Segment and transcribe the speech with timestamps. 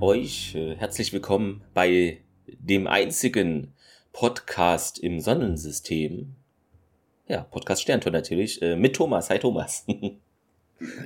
[0.00, 3.72] euch äh, herzlich willkommen bei dem einzigen
[4.12, 6.34] Podcast im Sonnensystem.
[7.28, 9.30] Ja, Podcast Sterntor natürlich, äh, mit Thomas.
[9.30, 9.84] Hi Thomas.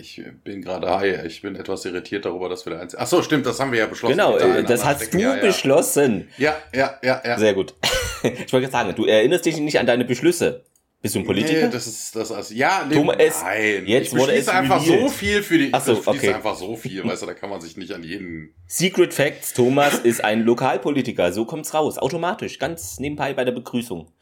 [0.01, 2.97] Ich bin gerade hi, ich bin etwas irritiert darüber, dass wir da eins.
[2.97, 4.17] Ach so, stimmt, das haben wir ja beschlossen.
[4.17, 5.41] Genau, äh, das hast du ja, ja.
[5.41, 6.27] beschlossen.
[6.39, 7.39] Ja, ja, ja, ja.
[7.39, 7.75] Sehr gut.
[8.23, 10.65] Ich wollte sagen, du erinnerst dich nicht an deine Beschlüsse.
[11.03, 11.67] Bist du ein Politiker?
[11.67, 13.87] Nee, das ist das also, ja, nee, Thomas, nein.
[13.87, 15.01] Jetzt ich wurde es einfach revealed.
[15.01, 16.35] so viel für die Ach so, okay.
[16.35, 19.99] einfach so viel, weißt du, da kann man sich nicht an jeden Secret Facts, Thomas
[20.01, 24.13] ist ein Lokalpolitiker, so kommt's raus, automatisch, ganz nebenbei bei der Begrüßung.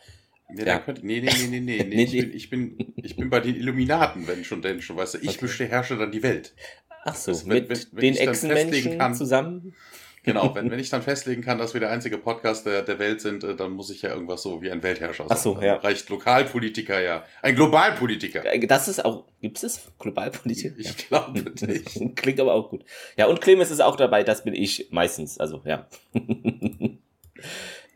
[0.55, 0.79] Nee, Ja.
[0.79, 3.57] könnt, nee, nee, nee, nee, nee, Nee, ich, bin, ich bin ich bin bei den
[3.57, 5.49] Illuminaten, wenn schon denn schon, weißt du, ich Okay.
[5.59, 6.55] beherrsche dann die Welt.
[7.05, 9.75] Ach so, Das, wenn- mit wenn- wenn den Echsenmenschen zusammen.
[10.29, 13.23] Genau, wenn, wenn ich dann festlegen kann, dass wir der einzige Podcast der, der Welt
[13.23, 15.37] sind, äh, dann muss ich ja irgendwas so wie ein Weltherrscher sein.
[15.37, 15.77] Ach so, ja.
[15.77, 17.25] Reicht Lokalpolitiker ja.
[17.41, 18.45] Ein Globalpolitiker.
[18.45, 20.75] Äh, Das ist auch, gibt es Globalpolitik?
[20.77, 21.99] Ich glaube nicht.
[22.17, 22.85] Klingt aber auch gut.
[23.17, 25.87] Ja, und Clemens ist auch dabei, das bin ich meistens, also ja.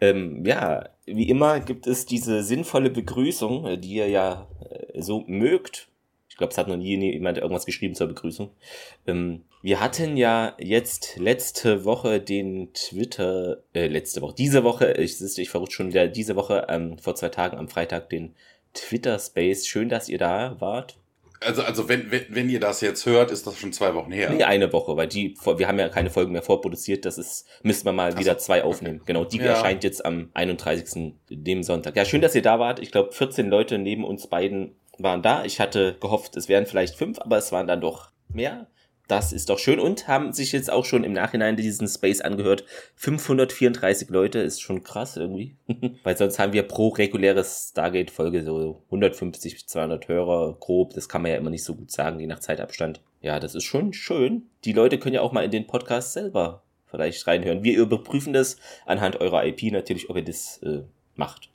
[0.01, 4.49] ähm, ja, wie immer gibt es diese sinnvolle Begrüßung, äh, die ihr ja
[4.95, 5.89] so mögt.
[6.31, 8.53] Ich glaube, es hat noch nie jemand irgendwas geschrieben zur Begrüßung.
[9.07, 15.21] Ähm, wir hatten ja jetzt letzte Woche den Twitter, äh, letzte Woche, diese Woche, ich,
[15.21, 18.35] ich verrutsche schon wieder, diese Woche, ähm, vor zwei Tagen am Freitag den
[18.75, 19.67] Twitter Space.
[19.67, 20.97] Schön, dass ihr da wart.
[21.41, 24.31] Also, also wenn, wenn, wenn ihr das jetzt hört, ist das schon zwei Wochen her.
[24.31, 27.85] Nee, eine Woche, weil die, wir haben ja keine Folgen mehr vorproduziert, das ist, müssen
[27.85, 29.01] wir mal Ach wieder so, zwei aufnehmen.
[29.07, 29.45] Genau, die Ja.
[29.45, 31.15] erscheint jetzt am 31.
[31.31, 31.97] dem Sonntag.
[31.97, 32.81] Ja, schön, dass ihr da wart.
[32.81, 35.45] Ich glaube, 14 Leute neben uns beiden waren da.
[35.45, 38.67] Ich hatte gehofft, es wären vielleicht fünf, aber es waren dann doch mehr.
[39.13, 42.65] Das ist doch schön und haben sich jetzt auch schon im Nachhinein diesen Space angehört.
[42.97, 45.55] 534 Leute ist schon krass irgendwie.
[46.03, 50.95] Weil sonst haben wir pro reguläre Stargate-Folge so 150 bis 200 Hörer grob.
[50.95, 53.03] Das kann man ja immer nicht so gut sagen, je nach Zeitabstand.
[53.21, 54.47] Ja, das ist schon schön.
[54.65, 57.63] Die Leute können ja auch mal in den Podcast selber vielleicht reinhören.
[57.63, 58.57] Wir überprüfen das
[58.87, 60.85] anhand eurer IP natürlich, ob ihr das äh,
[61.17, 61.51] macht.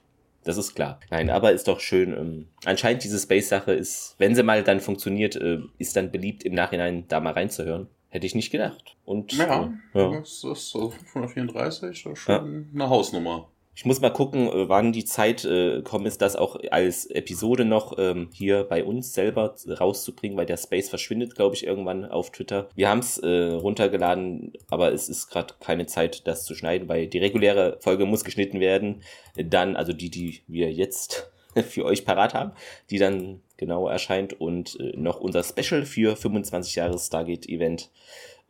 [0.47, 1.01] Das ist klar.
[1.09, 2.13] Nein, aber ist doch schön.
[2.13, 6.53] Ähm, anscheinend diese Space-Sache ist, wenn sie mal dann funktioniert, äh, ist dann beliebt im
[6.53, 7.87] Nachhinein da mal reinzuhören.
[8.07, 8.95] Hätte ich nicht gedacht.
[9.03, 10.19] Und Ja, äh, ja.
[10.19, 13.49] das ist so 534, das ist schon eine Hausnummer.
[13.77, 17.63] Ich muss mal gucken, äh, wann die Zeit äh, kommen ist, das auch als Episode
[17.63, 22.31] noch ähm, hier bei uns selber rauszubringen, weil der Space verschwindet, glaube ich, irgendwann auf
[22.31, 22.69] Twitter.
[22.73, 27.05] Wir haben es äh, runtergeladen, aber es ist gerade keine Zeit, das zu schneiden, weil
[27.05, 29.03] die reguläre Folge muss geschnitten werden.
[29.35, 31.31] Dann, also die, die wir jetzt
[31.69, 32.53] für euch parat haben,
[32.89, 37.91] die dann genau erscheint und äh, noch unser Special für 25 Jahre Stargate Event,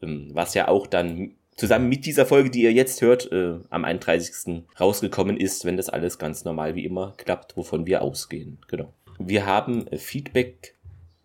[0.01, 3.84] ähm, was ja auch dann zusammen mit dieser Folge, die ihr jetzt hört, äh, am
[3.84, 4.63] 31.
[4.79, 8.59] rausgekommen ist, wenn das alles ganz normal wie immer klappt, wovon wir ausgehen.
[8.68, 8.94] Genau.
[9.19, 10.75] Wir haben äh, Feedback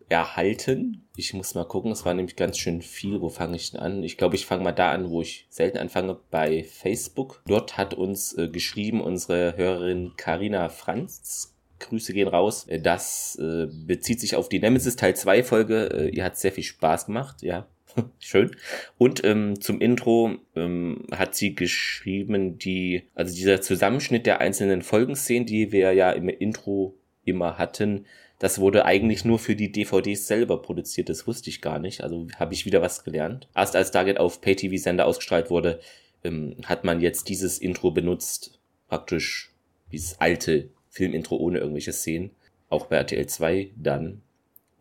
[0.08, 1.08] erhalten.
[1.16, 3.20] Ich muss mal gucken, es war nämlich ganz schön viel.
[3.20, 4.02] Wo fange ich denn an?
[4.02, 7.42] Ich glaube, ich fange mal da an, wo ich selten anfange, bei Facebook.
[7.46, 11.54] Dort hat uns äh, geschrieben unsere Hörerin Karina Franz.
[11.78, 12.66] Grüße gehen raus.
[12.68, 15.86] Äh, Das äh, bezieht sich auf die Nemesis Teil 2 Folge.
[15.92, 17.66] Äh, ihr hat sehr viel Spaß gemacht, ja.
[18.18, 18.56] Schön.
[18.98, 25.46] Und ähm, zum Intro ähm, hat sie geschrieben, die, also dieser Zusammenschnitt der einzelnen Folgenszenen,
[25.46, 26.94] die wir ja im Intro
[27.24, 28.06] immer hatten,
[28.38, 31.08] das wurde eigentlich nur für die DVDs selber produziert.
[31.08, 32.02] Das wusste ich gar nicht.
[32.02, 33.48] Also habe ich wieder was gelernt.
[33.54, 35.78] Erst als Stargate auf Pay-TV-Sender ausgestrahlt wurde,
[36.24, 38.58] ähm, hat man jetzt dieses Intro benutzt.
[38.88, 39.52] Praktisch
[39.92, 42.32] dieses alte Filmintro ohne irgendwelche Szenen.
[42.68, 44.22] Auch bei RTL 2 dann.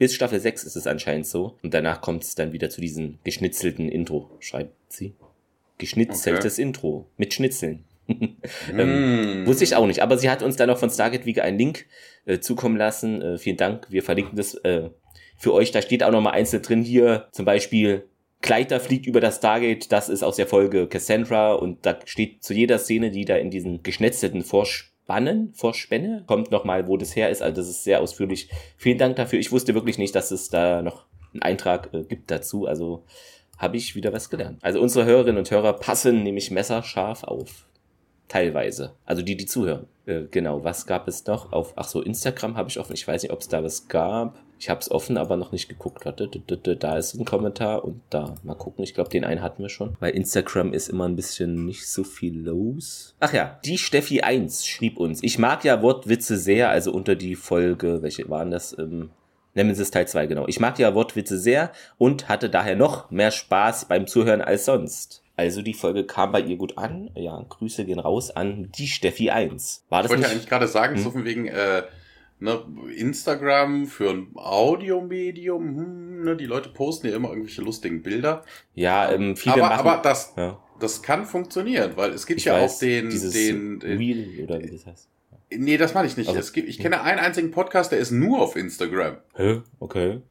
[0.01, 1.59] Bis Staffel 6 ist es anscheinend so.
[1.62, 5.13] Und danach kommt es dann wieder zu diesem geschnitzelten Intro, schreibt sie.
[5.77, 7.06] Geschnitzeltes Intro.
[7.18, 7.83] Mit Schnitzeln.
[8.75, 9.45] Ähm, Mm.
[9.45, 11.86] Wusste ich auch nicht, aber sie hat uns dann noch von Stargate Wiege einen Link
[12.25, 13.21] äh, zukommen lassen.
[13.21, 14.89] Äh, vielen Dank, wir verlinken das äh,
[15.38, 15.71] für euch.
[15.71, 18.09] Da steht auch nochmal einzeln drin hier, zum Beispiel
[18.42, 22.56] Kleider fliegt über das Stargate, das ist aus der Folge Cassandra und da steht zu
[22.56, 24.44] jeder Szene, die da in diesen geschnetzelten
[25.06, 27.42] Vorspannen, Vorspänne, kommt nochmal, wo das her ist.
[27.42, 28.50] Also das ist sehr ausführlich.
[28.77, 29.39] Vielen Dank dafür.
[29.39, 32.65] Ich wusste wirklich nicht, dass es da noch einen Eintrag äh, gibt dazu.
[32.65, 33.03] Also
[33.57, 34.59] habe ich wieder was gelernt.
[34.62, 37.68] Also unsere Hörerinnen und Hörer passen nämlich messerscharf auf.
[38.27, 38.95] Teilweise.
[39.06, 39.88] Also die, die zuhören.
[40.06, 41.51] Äh, genau, was gab es noch?
[41.51, 42.94] Auf, ach so, Instagram habe ich offen.
[42.94, 44.39] Ich weiß nicht, ob es da was gab.
[44.59, 46.06] Ich habe es offen, aber noch nicht geguckt.
[46.06, 48.36] D- da ist ein Kommentar und da.
[48.44, 48.83] Mal gucken.
[48.83, 49.95] Ich glaube, den einen hatten wir schon.
[50.00, 53.15] Bei Instagram ist immer ein bisschen nicht so viel los.
[53.19, 55.24] Ach ja, die Steffi 1 schrieb uns.
[55.24, 58.77] Ich mag ja Wortwitze sehr, also unter die Folge, welche waren das?
[58.77, 59.09] Ähm,
[59.53, 60.48] Nemesis Teil 2, genau.
[60.48, 65.21] Ich mag ja Wortwitze sehr und hatte daher noch mehr Spaß beim Zuhören als sonst.
[65.42, 67.10] Also die Folge kam bei ihr gut an.
[67.16, 69.86] Ja, Grüße gehen raus an die Steffi 1.
[69.90, 70.36] War Ich das wollte ja nicht?
[70.38, 71.04] eigentlich gerade sagen, Hm?
[71.04, 71.84] so von wegen, äh,
[72.44, 72.60] Ne,
[72.98, 78.44] Instagram für ein Audiomedium, hm, ne, die Leute posten ja immer irgendwelche lustigen Bilder.
[78.74, 79.88] Ja, ähm, viele aber, machen.
[79.88, 83.80] aber das, ja, das kann funktionieren, weil es gibt ich ja weiß, auch den, den,
[83.80, 85.08] den Reel oder wie das heißt.
[85.54, 86.30] Nee, das meine ich nicht.
[86.36, 89.18] Also- gibt, ich kenne einen einzigen Podcast, der ist nur auf Instagram.
[89.36, 89.62] Hä?
[89.80, 90.22] Okay.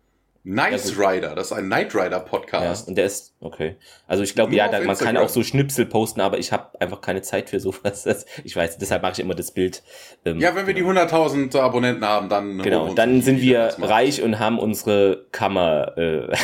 [0.43, 2.89] Nice Ja, Rider, das ist ein Knight Rider Ja, Podcast.
[2.89, 3.77] und der ist, okay.
[4.07, 7.03] Also ich glaube, ja, da, man kann auch so Schnipsel posten, aber ich habe einfach
[7.03, 8.05] keine Zeit für sowas.
[8.05, 9.83] Das, ich weiß, deshalb mache ich immer das Bild.
[10.25, 12.59] ähm, Ja, wenn wir die 100.000 Abonnenten haben, dann.
[12.59, 15.97] Genau, dann sind wir reich und haben unsere Kammer.
[15.99, 16.35] Äh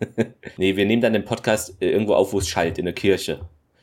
[0.56, 3.40] nee, wir nehmen dann den Podcast äh, irgendwo auf, wo es schallt, in der Kirche.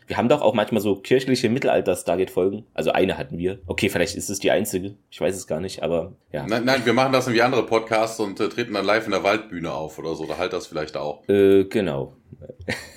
[0.08, 2.66] Wir haben doch auch manchmal so kirchliche Mittelalter-Stargate-Folgen.
[2.74, 3.60] Also eine hatten wir.
[3.68, 4.96] Okay, vielleicht ist es die einzige.
[5.12, 6.48] Ich weiß es gar nicht, aber ja.
[6.48, 9.24] Nein, nein, wir machen das wie andere Podcasts und äh, treten dann live in der
[9.24, 10.26] Waldbühne auf oder so.
[10.26, 11.28] Da halt das vielleicht auch.
[11.28, 12.14] Äh, genau.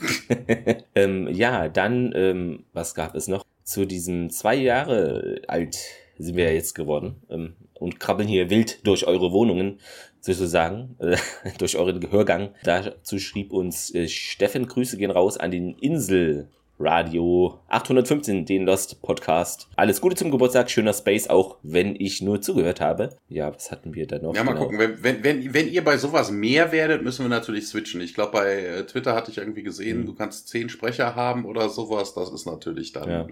[0.95, 3.45] ähm, ja, dann, ähm, was gab es noch?
[3.65, 5.77] Zu diesem zwei Jahre alt
[6.17, 9.81] sind wir ja jetzt geworden ähm, und krabbeln hier wild durch eure Wohnungen,
[10.21, 11.17] sozusagen, äh,
[11.59, 12.51] durch euren Gehörgang.
[12.63, 16.49] Dazu schrieb uns äh, Steffen, Grüße gehen raus an den Insel.
[16.82, 19.69] Radio 815, den Lost Podcast.
[19.77, 23.11] Alles Gute zum Geburtstag, schöner Space, auch wenn ich nur zugehört habe.
[23.29, 24.35] Ja, was hatten wir da noch?
[24.35, 24.65] Ja, mal Genau.
[24.65, 24.79] gucken.
[24.79, 28.00] Wenn, wenn, wenn, wenn ihr bei sowas mehr werdet, müssen wir natürlich switchen.
[28.00, 30.06] Ich glaube, bei äh, Twitter hatte ich irgendwie gesehen, Mhm.
[30.06, 32.15] du kannst zehn Sprecher haben oder sowas.
[32.15, 33.11] Das ist natürlich dann.
[33.11, 33.27] Ja.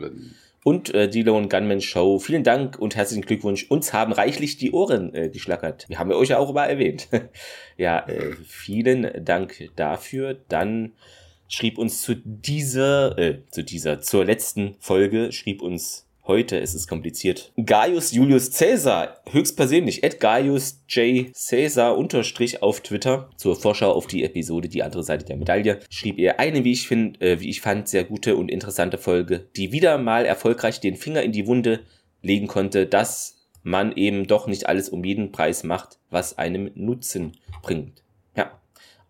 [0.63, 2.19] Und äh, die Lone Gunman Show.
[2.19, 3.65] Vielen Dank und herzlichen Glückwunsch.
[3.71, 5.87] Uns haben reichlich die Ohren äh, geschlackert.
[5.89, 7.09] Wir haben euch ja auch immer erwähnt.
[7.79, 10.37] ja, äh, vielen Dank dafür.
[10.51, 10.93] Dann
[11.49, 16.87] schrieb uns zu dieser, äh, zu dieser, zur letzten Folge, schrieb uns heute, es ist
[16.87, 21.33] kompliziert, Gaius Julius Caesar, höchstpersönlich, at Gaius J.
[21.33, 26.19] Caesar unterstrich auf Twitter, zur Vorschau auf die Episode, die andere Seite der Medaille, schrieb
[26.19, 29.73] er eine, wie ich finde, äh, wie ich fand, sehr gute und interessante Folge, die
[29.73, 31.81] wieder mal erfolgreich den Finger in die Wunde
[32.21, 37.39] legen konnte, dass man eben doch nicht alles um jeden Preis macht, was einem Nutzen
[37.63, 38.03] bringt.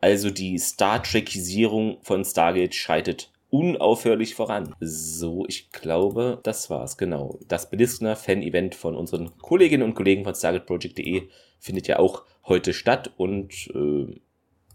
[0.02, 4.74] Ja, also die Star Trekisierung von Stargate schreitet unaufhörlich voran.
[4.80, 7.38] So, ich glaube, das war's, genau.
[7.48, 11.28] Das Beliskner Fan-Event von unseren Kolleginnen und Kollegen von StargateProject.de
[11.58, 14.14] findet ja auch heute statt und äh,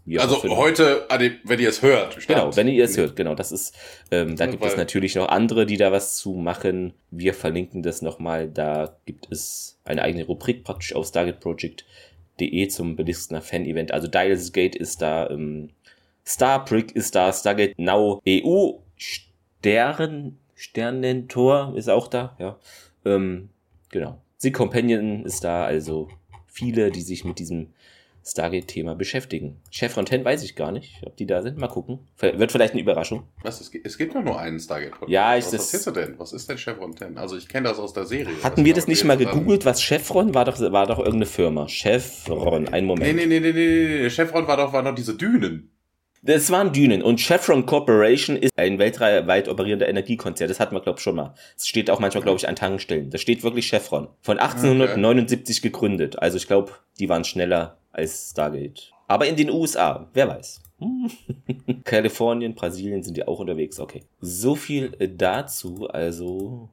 [0.06, 2.26] wir also heute, dem- wenn ihr es hört.
[2.26, 2.56] Genau, stand.
[2.56, 3.74] wenn ihr es hört, genau, das ist,
[4.10, 6.92] ähm, da Ja, gibt es natürlich noch andere, die da was zu machen.
[7.10, 11.06] Wir verlinken das nochmal, da gibt es eine eigene Rubrik praktisch auf
[12.34, 13.92] stargateproject.de zum Belistner Fan-Event.
[13.92, 15.70] Also Dials Gate ist da, ähm,
[16.26, 22.58] Starprick ist da, Stargate Now EU, Stern, Sternentor ist auch da, ja.
[23.04, 23.50] Ähm,
[23.90, 24.20] genau.
[24.38, 26.08] The Companion ist da, also
[26.46, 27.73] viele, die sich mit diesem
[28.26, 29.60] Stargate-Thema beschäftigen.
[29.70, 31.58] Chevron 10 weiß ich gar nicht, ob die da sind.
[31.58, 31.98] Mal gucken.
[32.18, 33.24] Wird vielleicht eine Überraschung.
[33.42, 35.10] Was, es, gibt, es gibt nur einen Stargate-Podcast.
[35.10, 36.18] Ja, ich- Was erzählst du denn?
[36.18, 37.18] Was ist denn Chevron 10?
[37.18, 38.34] Also ich kenne das aus der Serie.
[38.42, 41.68] Hatten wir das nicht mal gegoogelt, was Chevron war doch, war doch irgendeine Firma.
[41.68, 43.16] Chevron, ein Nee, Moment.
[43.16, 44.10] nee, nee, nee, nee, nee.
[44.10, 45.70] Chevron war doch, waren doch diese Dünen.
[46.26, 50.48] Das waren Dünen und Chevron Corporation ist ein weltweit operierender Energiekonzern.
[50.48, 51.34] Das hatten wir, glaube ich, schon mal.
[51.54, 53.10] Es steht auch manchmal, glaube ich, an Tankstellen.
[53.10, 54.08] Da steht wirklich Chevron.
[54.22, 56.18] Von 1879 gegründet.
[56.22, 58.92] Also ich glaube, die waren schneller als Stargate.
[59.06, 60.62] Aber in den USA, wer weiß.
[61.84, 63.78] Kalifornien, Brasilien sind ja auch unterwegs.
[63.78, 64.02] Okay.
[64.20, 65.88] So viel äh, dazu.
[65.88, 66.68] Also,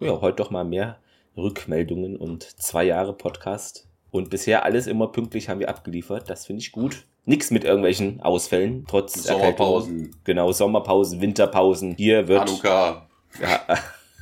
[0.00, 0.98] ja, heute doch mal mehr
[1.36, 3.88] Rückmeldungen und zwei Jahre Podcast.
[4.10, 6.28] Und bisher alles immer pünktlich haben wir abgeliefert.
[6.30, 7.06] Das finde ich gut.
[7.24, 9.40] Nix mit irgendwelchen Ausfällen, trotz Erkältung.
[9.40, 11.94] Sommerpausen, Genau, Sommerpausen, Winterpausen.
[11.96, 12.42] Hier wird.
[12.42, 13.08] Hanukkah.
[13.40, 13.78] Ja,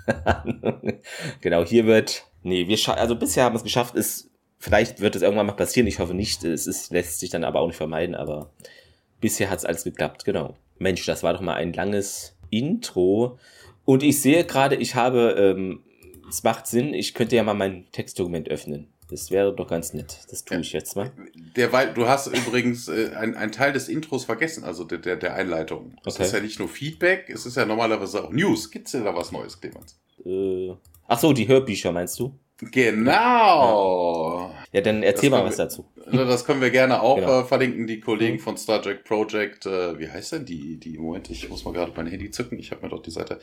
[1.40, 2.24] genau, hier wird.
[2.42, 3.94] Nee, wir scha also bisher haben wir es geschafft.
[3.94, 4.30] Es,
[4.64, 5.86] vielleicht wird es irgendwann mal passieren.
[5.86, 6.42] Ich hoffe nicht.
[6.42, 8.50] Es ist, lässt sich dann aber auch nicht vermeiden, aber
[9.20, 10.56] bisher hat es alles geklappt, genau.
[10.78, 13.38] Mensch, das war doch mal ein langes Intro.
[13.84, 15.84] Und ich sehe gerade, ich habe, ähm,
[16.28, 18.88] es macht Sinn, ich könnte ja mal mein Textdokument öffnen.
[19.10, 20.16] Das wäre doch ganz nett.
[20.30, 21.12] Das tue ich jetzt mal.
[21.56, 25.34] Derweil, du hast übrigens äh, ein, ein Teil des Intros vergessen, also der, der, der
[25.34, 25.94] Einleitung.
[26.06, 26.24] Es Okay.
[26.24, 28.70] ist ja nicht nur Feedback, es ist ja normalerweise auch News.
[28.70, 30.00] Gibt's denn da was Neues, Clemens?
[30.24, 30.72] Äh,
[31.06, 32.32] ach so, die Hörbücher meinst du?
[32.72, 34.50] Genau.
[34.72, 35.86] Ja, dann erzähl Das mal was wir- dazu.
[36.12, 37.40] Das können wir gerne auch Genau.
[37.40, 37.86] äh, verlinken.
[37.86, 41.64] Die Kollegen von Star Trek Project, äh, wie heißt denn die, die, Moment, ich muss
[41.64, 43.38] mal gerade mein Handy zücken, ich habe mir doch die Seite.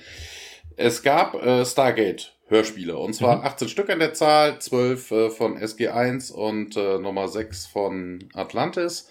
[0.78, 3.46] Es gab äh, Stargate Hörspiele und zwar Mhm.
[3.46, 9.10] 18 Stück an der Zahl, 12 äh, von SG1 und äh, Nummer 6 von Atlantis.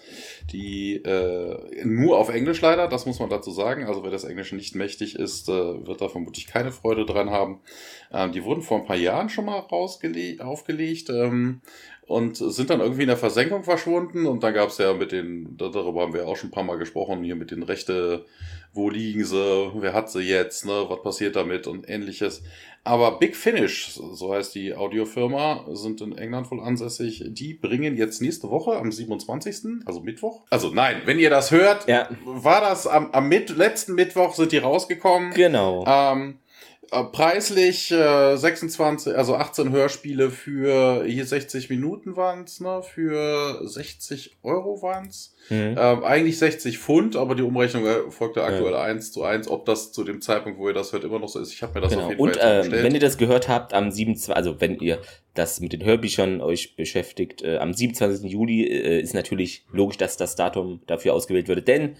[0.51, 3.85] Die äh, nur auf Englisch leider, das muss man dazu sagen.
[3.85, 7.59] Also wer das Englische nicht mächtig ist, äh, wird da vermutlich keine Freude dran haben.
[8.13, 11.09] Ähm, die wurden vor ein paar Jahren schon mal rausgele aufgelegt.
[11.09, 11.61] Ähm,
[12.11, 14.25] und sind dann irgendwie in der Versenkung verschwunden.
[14.27, 16.77] Und dann gab es ja mit den, darüber haben wir auch schon ein paar Mal
[16.77, 18.25] gesprochen, hier mit den Rechte,
[18.73, 22.43] wo liegen sie, wer hat sie jetzt, ne, was passiert damit und ähnliches.
[22.83, 27.23] Aber Big Finish, so heißt die Audiofirma, sind in England wohl ansässig.
[27.27, 30.41] Die bringen jetzt nächste Woche am 27., also Mittwoch.
[30.49, 32.09] Also nein, wenn ihr das hört, Ja.
[32.25, 35.31] war das am, am Mit letzten Mittwoch sind die rausgekommen.
[35.35, 35.85] Genau.
[35.87, 36.50] Ähm, äh,
[36.91, 42.81] preislich äh, 26, also 18 Hörspiele für hier 60 Minuten waren's, ne?
[42.83, 45.33] Für 60 Euro waren's.
[45.49, 45.75] Mhm.
[45.77, 49.47] Ähm, eigentlich 60 Pfund, aber die Umrechnung erfolgte aktuell 1 zu 1.
[49.47, 51.75] Ob das zu dem Zeitpunkt, wo ihr das hört, immer noch so ist, ich habe
[51.75, 52.03] mir das Genau.
[52.03, 54.35] auf jeden Und Fall jetzt äh, wenn ihr das gehört habt, am 27.
[54.35, 54.99] also wenn ihr
[55.33, 58.29] das mit den Hörbüchern euch beschäftigt, äh, am 27.
[58.29, 61.95] Juli äh, ist natürlich logisch, dass das Datum dafür ausgewählt wurde, denn äh,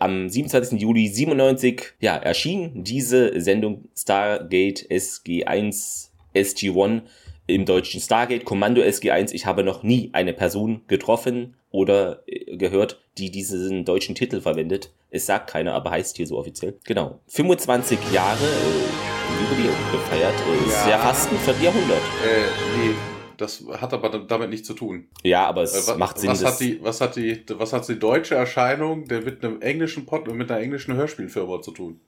[0.00, 0.80] am 27.
[0.80, 7.02] Juli 97 ja, erschien diese Sendung Stargate SG1 SG1
[7.46, 9.32] im deutschen Stargate Kommando SG1.
[9.32, 14.92] Ich habe noch nie eine Person getroffen oder äh, gehört, die diesen deutschen Titel verwendet.
[15.10, 16.78] Es sagt keiner, aber heißt hier so offiziell.
[16.84, 17.18] Genau.
[17.28, 20.34] 25 Jahre äh, Jubiläum gefeiert.
[20.34, 20.90] Äh, Ist Ja.
[20.90, 21.98] ja fast ein Vierteljahrhundert.
[22.24, 22.94] Äh, nee,
[23.36, 25.08] das hat aber damit nichts zu tun.
[25.22, 26.30] Ja, aber Äh, es wa- macht Sinn.
[26.30, 30.06] was, hat die, was, hat die, was hat die deutsche Erscheinung der mit einem englischen
[30.06, 32.00] Pod, mit einer englischen Hörspielfirma zu tun?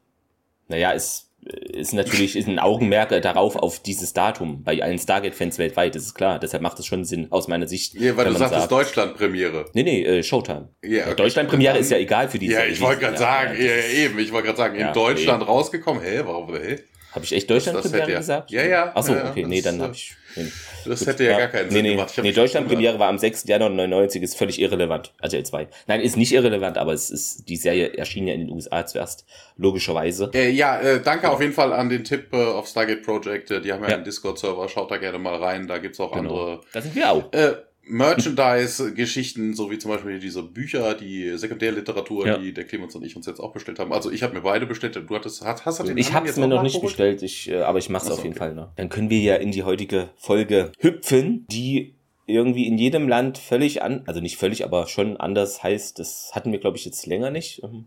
[0.68, 5.58] Naja, es äh, ist natürlich ist ein Augenmerk darauf auf dieses Datum bei allen Stargate-Fans
[5.58, 6.38] weltweit, das ist klar.
[6.38, 7.94] Deshalb macht es schon Sinn aus meiner Sicht.
[7.94, 9.66] Ja, weil du man sagtest sagt- Deutschland-Premiere.
[9.74, 10.68] Nee, nee, äh, Showtime.
[10.82, 12.54] Ja, Ja, Deutschland-Premiere ist ja egal für diese.
[12.54, 14.94] Ja, ich wollte gerade ja, sagen, ja, ja, eben, ich wollte gerade sagen, Ja, in
[14.94, 16.02] Deutschland rausgekommen.
[16.02, 16.78] Hä, warum, hä?
[17.12, 18.50] Habe ich echt Deutschland-Premiere gesagt?
[18.50, 20.16] Ja, ja, Achso, okay, nee, dann äh, habe ich.
[20.36, 20.50] Nee.
[20.86, 22.12] Das hätte ja, gar keinen Sinn nee, nee, gemacht.
[22.22, 23.44] Nee, Deutschland-Premiere war am 6.
[23.46, 25.12] Januar 99, ist völlig irrelevant.
[25.22, 25.68] RTL 2.
[25.86, 29.24] Nein, ist nicht irrelevant, aber es ist, die Serie erschien ja in den USA zuerst,
[29.56, 30.30] logischerweise.
[30.34, 33.50] Äh, ja, äh, danke auf jeden Fall an den Tipp äh, auf Stargate Project.
[33.50, 33.94] Äh, die haben ja, Ja.
[33.96, 34.68] einen Discord-Server.
[34.68, 35.66] Schaut da gerne mal rein.
[35.66, 36.30] Da gibt's auch Genau.
[36.30, 37.32] andere Da sind wir auch.
[37.32, 37.54] äh,
[37.86, 42.38] Merchandise-Geschichten, so wie zum Beispiel diese Bücher, die Sekundärliteratur, Ja.
[42.38, 43.92] die der Clemens und ich uns jetzt auch bestellt haben.
[43.92, 44.96] Also ich habe mir beide bestellt.
[44.96, 47.62] Du hattest, hast, hast du den Ich habe es mir noch nicht bestellt, ich, äh,
[47.62, 48.38] aber ich mache es auf jeden okay.
[48.38, 48.74] Fall noch.
[48.76, 51.94] Dann können wir ja in die heutige Folge hüpfen, die
[52.26, 55.98] irgendwie in jedem Land völlig an, also nicht völlig, aber schon anders heißt.
[55.98, 57.62] Das hatten wir, glaube ich, jetzt länger nicht.
[57.62, 57.86] Ähm,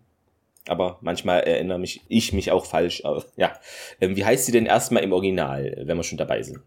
[0.68, 3.04] Aber manchmal erinnere mich ich mich auch falsch.
[3.06, 3.54] Aber, ja,
[4.02, 6.60] ähm, wie heißt sie denn erstmal im Original, wenn wir schon dabei sind?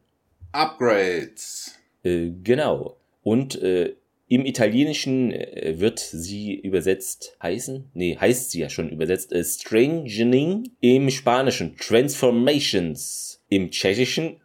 [0.53, 1.79] Upgrades.
[2.03, 2.97] Äh, genau.
[3.23, 3.95] Und äh,
[4.29, 10.71] im Italienischen äh, wird sie übersetzt heißen, nee, heißt sie ja schon übersetzt, äh, Strangening.
[10.81, 13.41] Im Spanischen Transformations.
[13.49, 14.37] Im Tschechischen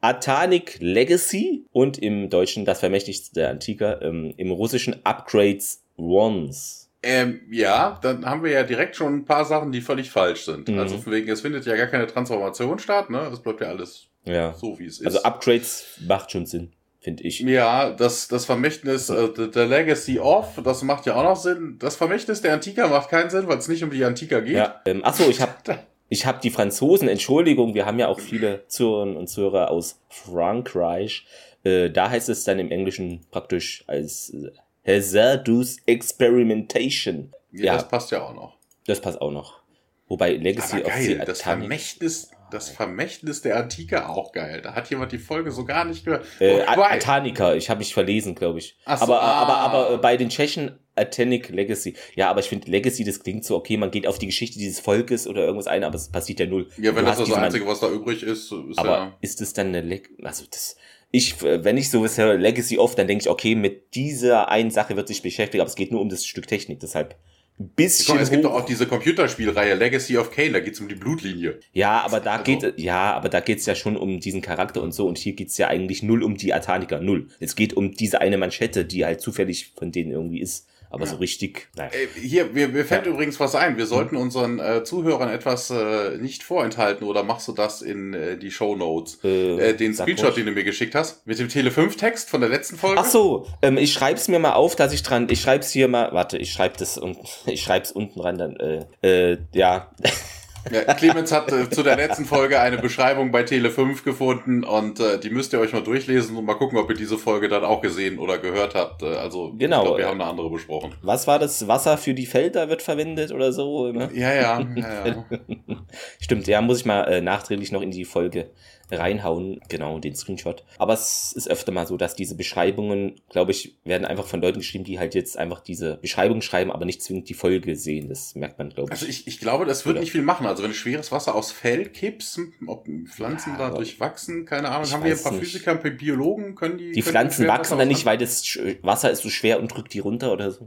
[0.00, 1.64] Atanic Legacy.
[1.72, 4.02] Und im Deutschen das Vermächtigste der Antiker.
[4.02, 6.90] Ähm, Im Russischen Upgrades Ones.
[7.02, 10.68] Ähm, ja, dann haben wir ja direkt schon ein paar Sachen, die völlig falsch sind.
[10.68, 10.78] Mhm.
[10.78, 13.28] Also von wegen, es findet ja gar keine Transformation statt, ne?
[13.30, 14.54] Es bleibt ja alles Ja.
[14.54, 15.06] so, wie es ist.
[15.06, 16.72] Also Upgrades macht schon Sinn,
[17.04, 17.40] finde ich.
[17.40, 21.76] Ja, das, das Vermächtnis, äh, the, the Legacy of, das macht ja auch noch Sinn.
[21.78, 24.56] Das Vermächtnis der Antiker macht keinen Sinn, weil es nicht um die Antiker geht.
[24.56, 25.52] Ja, ähm, achso, ich habe
[26.08, 31.26] ich hab die Franzosen, Entschuldigung, wir haben ja auch viele Zuhörerinnen und Zuhörer aus Frankreich.
[31.62, 34.50] Äh, da heißt es dann im Englischen praktisch als äh,
[34.90, 37.32] Hazardous Experimentation.
[37.52, 37.74] Ja, Ja.
[37.74, 38.56] das passt ja auch noch.
[38.86, 39.60] Das passt auch noch.
[40.08, 44.62] Wobei Legacy Aber of the geil, das Vermächtnis, das Vermächtnis der Antike auch geil.
[44.62, 46.24] Da hat jemand die Folge so gar nicht gehört.
[46.38, 48.76] Äh, Wobei- Atanica, ich habe mich verlesen, glaube ich.
[48.86, 49.42] So, aber, ah.
[49.42, 51.94] aber, aber äh, bei den Tschechen Atenic Legacy.
[52.14, 54.80] Ja, aber ich finde Legacy, das klingt so, okay, man geht auf die Geschichte dieses
[54.80, 56.68] Volkes oder irgendwas ein, aber es passiert ja null.
[56.78, 59.16] ja, wenn das das Einzige, was da übrig ist, ist Aber ja.
[59.20, 60.76] ist es dann eine Leg also das
[61.10, 64.70] ich äh, wenn ich sowas höre Legacy of, dann denke ich, okay, mit dieser einen
[64.70, 67.16] Sache wird sich beschäftigt, aber es geht nur um das Stück Technik, deshalb
[67.58, 70.96] bisschen Guck es gibt doch auch diese Computerspielreihe Legacy of Kane, da geht's um die
[70.96, 71.60] Blutlinie.
[71.72, 74.92] ja, aber da Also- geht ja, aber da geht's ja schon um diesen Charakter und
[74.92, 77.28] so und hier geht's ja eigentlich null um die Ataniker, null.
[77.38, 81.10] Es geht um diese eine Manschette, die halt zufällig von denen irgendwie ist, aber Ja.
[81.10, 81.90] so richtig, naja.
[81.92, 83.12] Äh, hier, mir, mir fällt Ja.
[83.12, 83.76] übrigens was ein.
[83.76, 88.36] Wir sollten unseren äh, Zuhörern etwas äh, nicht vorenthalten oder machst du das in äh,
[88.38, 89.18] die Show Notes?
[89.24, 90.34] Äh, Äh, den Screenshot, ruhig.
[90.36, 93.00] den du mir geschickt hast, mit dem Tele5-Text von der letzten Folge.
[93.00, 96.12] Ach so, ähm, ich schreib's mir mal auf, dass ich dran, ich schreib's hier mal,
[96.12, 98.84] warte, ich schreib das und ich schreib's unten ran, dann, äh,
[99.32, 99.90] äh, ja,
[100.70, 105.18] Ja, Clemens hat äh, zu der letzten Folge eine Beschreibung bei Tele5 gefunden und äh,
[105.18, 107.80] die müsst ihr euch mal durchlesen und mal gucken, ob ihr diese Folge dann auch
[107.82, 109.02] gesehen oder gehört habt.
[109.02, 110.94] Äh, also, Genau, ich glaub, wir haben eine andere besprochen.
[111.02, 111.68] was war das?
[111.68, 113.92] Wasser für die Felder wird verwendet oder so?
[113.92, 114.10] Ne?
[114.14, 115.24] Ja, ja, ja, ja.
[116.20, 118.50] Stimmt, ja, muss ich mal äh, nachträglich noch in die Folge
[118.90, 120.64] reinhauen, genau, den Screenshot.
[120.78, 124.58] Aber es ist öfter mal so, dass diese Beschreibungen, glaube ich, werden einfach von Leuten
[124.58, 128.08] geschrieben, die halt jetzt einfach diese Beschreibung schreiben, aber nicht zwingend die Folge sehen.
[128.08, 128.92] Das merkt man, glaube ich.
[128.92, 130.00] Also ich, ich glaube, das wird Oder?
[130.00, 130.46] nicht viel machen.
[130.46, 134.68] Also wenn du schweres Wasser aufs Feld kippst, ob Pflanzen Ja, da aber durchwachsen, keine
[134.68, 134.90] Ahnung.
[134.90, 135.40] Haben wir ein paar nicht.
[135.44, 136.92] Physiker, ein paar Biologen, können die.
[136.92, 138.42] Die können Pflanzen wachsen dann nicht, aus- weil das
[138.82, 140.66] Wasser ist so schwer und drückt die runter oder so.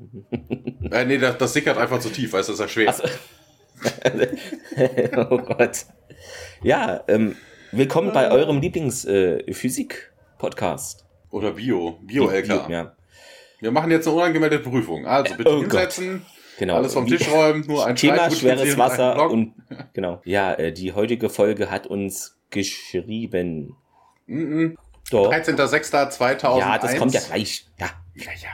[0.91, 2.89] Äh, nee, das, das sickert einfach zu tief, weil es ist ja schwer.
[2.89, 3.03] Achso.
[5.29, 5.85] oh Gott.
[6.63, 7.35] Ja, ähm,
[7.71, 11.05] willkommen bei eurem Lieblings-Physik-Podcast.
[11.31, 12.69] Oder Bio, Bio-LK.
[12.69, 12.95] Ja,
[13.59, 15.05] Wir machen jetzt eine unangemeldete Prüfung.
[15.05, 16.25] Also bitte Oh hinsetzen,
[16.57, 16.75] genau.
[16.77, 19.53] alles vom Wie- Tisch räumen, nur ein Thema schweres Wasser und
[19.93, 20.21] genau.
[20.23, 23.75] Ja, äh, die heutige Folge hat uns geschrieben.
[24.25, 24.77] Mhm.
[25.11, 25.31] Doch.
[25.31, 26.59] 13.06.2001.
[26.59, 27.65] Ja, das kommt ja gleich.
[27.79, 28.49] Ja, Ja, ja.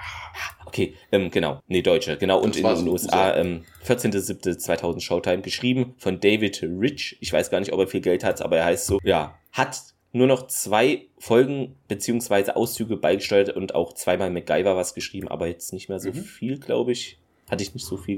[0.74, 0.96] Okay.
[1.12, 1.62] Ähm, genau.
[1.68, 2.18] Nee, Deutsche.
[2.18, 2.40] Genau.
[2.42, 7.18] Und in den USA ähm, 14.07.2000 Showtime geschrieben von David Rich.
[7.22, 9.00] Ich weiß gar nicht, ob er viel Geld hat, aber er heißt so.
[9.04, 9.80] Ja, hat
[10.12, 15.74] nur noch zwei Folgen beziehungsweise Auszüge beigesteuert und auch zweimal MacGyver was geschrieben, aber jetzt
[15.74, 16.16] nicht mehr so Mhm.
[16.24, 17.20] viel, glaube ich.
[17.50, 18.18] Hatte ich nicht so viel.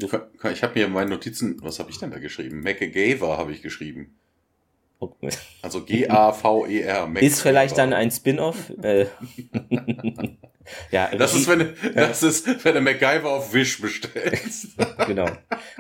[0.53, 2.61] Ich habe mir in meinen Notizen, was habe ich denn da geschrieben?
[2.61, 4.15] MacGyver habe ich geschrieben.
[5.61, 7.09] Also G-A-V-E-R.
[7.21, 8.71] Ist vielleicht dann ein Spin-off?
[10.91, 14.69] ja, Das ist, wenn, du- das ist, wenn du MacGyver auf Wish bestellst.
[15.07, 15.25] genau.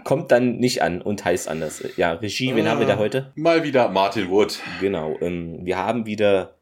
[0.03, 1.83] Kommt dann nicht an und heißt anders.
[1.97, 3.31] Ja, Regie, wen haben wir da heute?
[3.35, 4.59] Mal wieder Martin Wood.
[4.79, 5.17] Genau.
[5.21, 6.55] Ähm, wir haben wieder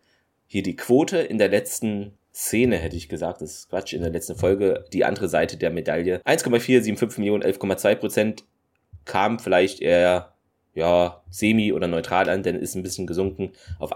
[0.47, 3.41] hier die Quote in der letzten Szene, hätte ich gesagt.
[3.41, 3.93] Das ist Quatsch.
[3.93, 6.21] In der letzten Folge die andere Seite der Medaille.
[6.25, 8.43] 1,475 Millionen, 11,2 Prozent
[9.05, 10.33] kam vielleicht eher
[10.75, 13.91] ja, semi oder neutral an, denn ist ein bisschen gesunken auf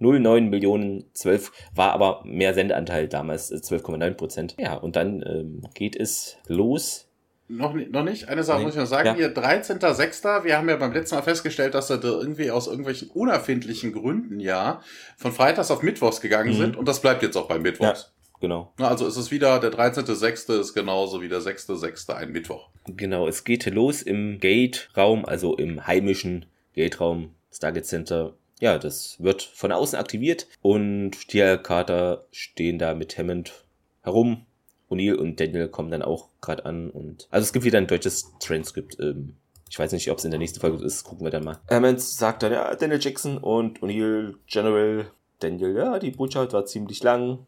[0.00, 4.54] 1,409 Millionen, 12 war aber mehr Sendeanteil damals, äh, 12,9 Prozent.
[4.58, 7.06] Ja, und dann ähm, geht es los.
[7.50, 8.28] Noch, noch nicht?
[8.28, 8.64] Eine Sache Nee.
[8.66, 9.08] muss ich noch sagen.
[9.08, 9.14] Ja.
[9.14, 10.44] Hier, 13.06.
[10.44, 14.82] Wir haben ja beim letzten Mal festgestellt, dass da irgendwie aus irgendwelchen unerfindlichen Gründen ja
[15.16, 16.56] von Freitags auf Mittwochs gegangen Mhm.
[16.58, 16.76] sind.
[16.76, 18.12] Und das bleibt jetzt auch bei Mittwochs.
[18.40, 18.72] Genau.
[18.78, 20.60] Na, Also es ist wieder, der 13.06.
[20.60, 22.14] ist genauso wie der 6.06.
[22.14, 22.68] ein Mittwoch.
[22.86, 28.34] Genau, es geht los im Gate-Raum, also im heimischen Gate-Raum, Stargate Center.
[28.60, 33.64] Ja, das wird von außen aktiviert und die Carter stehen da mit Hammond
[34.02, 34.46] herum.
[34.90, 38.32] O'Neill und Daniel kommen dann auch gerade an und also es gibt wieder ein deutsches
[38.40, 38.98] Transkript.
[39.00, 39.36] Ähm,
[39.68, 41.60] ich weiß nicht, ob es in der nächsten Folge ist, gucken wir dann mal.
[41.70, 47.02] Hammond sagt dann, ja, Daniel Jackson und O'Neill, General Daniel, ja, die Botschaft war ziemlich
[47.02, 47.46] lang.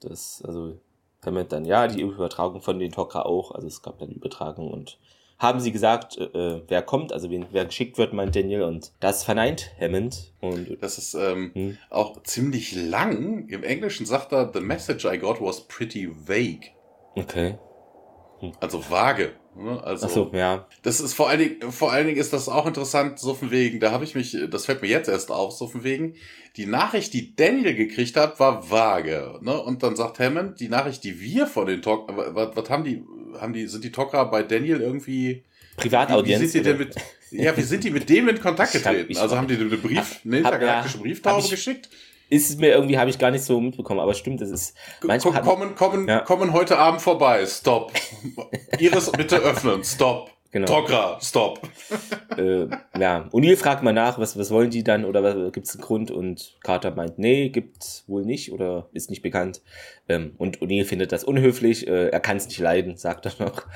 [0.00, 0.78] Das, also
[1.24, 4.98] Hammond dann, ja, die Übertragung von den Tok'ra auch, also es gab dann Übertragung und
[5.40, 9.24] haben sie gesagt, äh, wer kommt, also wen, wer geschickt wird, meint Daniel und das
[9.24, 13.48] verneint Hammond und Das ist ähm, hm, auch ziemlich lang.
[13.48, 16.70] Im Englischen sagt er, the message I got was pretty vague.
[17.16, 17.58] okay.
[18.60, 19.32] Also vage.
[19.56, 19.82] Ne?
[19.82, 20.66] Also, Ach so, ja.
[20.82, 23.80] Das ist vor allen Dingen, vor allen Dingen ist das auch interessant, so von wegen,
[23.80, 26.14] da habe ich mich, das fällt mir jetzt erst auf, so von wegen,
[26.56, 29.60] die Nachricht, die Daniel gekriegt hat, war vage, ne?
[29.60, 33.02] Und dann sagt Hammond, die Nachricht, die wir von den Talk, was, was haben die,
[33.38, 36.40] haben die, sind die Talker bei Daniel irgendwie, wie, wie Privataudienz.
[36.52, 36.94] sind die denn mit,
[37.30, 39.16] ja, wie sind die mit dem in Kontakt getreten?
[39.16, 41.88] also haben die eine Brief, eine intergalaktische ja, Brieftaube ich- geschickt?
[42.32, 45.34] Ist es mir irgendwie, habe ich gar nicht so mitbekommen, aber stimmt, es ist, manchmal
[45.34, 46.20] hat, kommen, kommen, Ja.
[46.20, 47.92] kommen heute Abend vorbei, stop.
[48.78, 50.30] Iris bitte öffnen, stop.
[50.52, 50.66] Genau.
[50.66, 51.60] Tokra, stop.
[52.36, 52.66] äh,
[52.98, 56.10] ja, O'Neill fragt mal nach, was, was wollen die dann oder gibt es einen Grund
[56.10, 59.62] und Carter meint, nee, gibt's wohl nicht oder ist nicht bekannt.
[60.08, 63.66] Ähm, und O'Neill findet das unhöflich, äh, er kann es nicht leiden, sagt er noch.